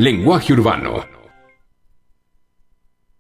[0.04, 1.13] Lenguaje Urbano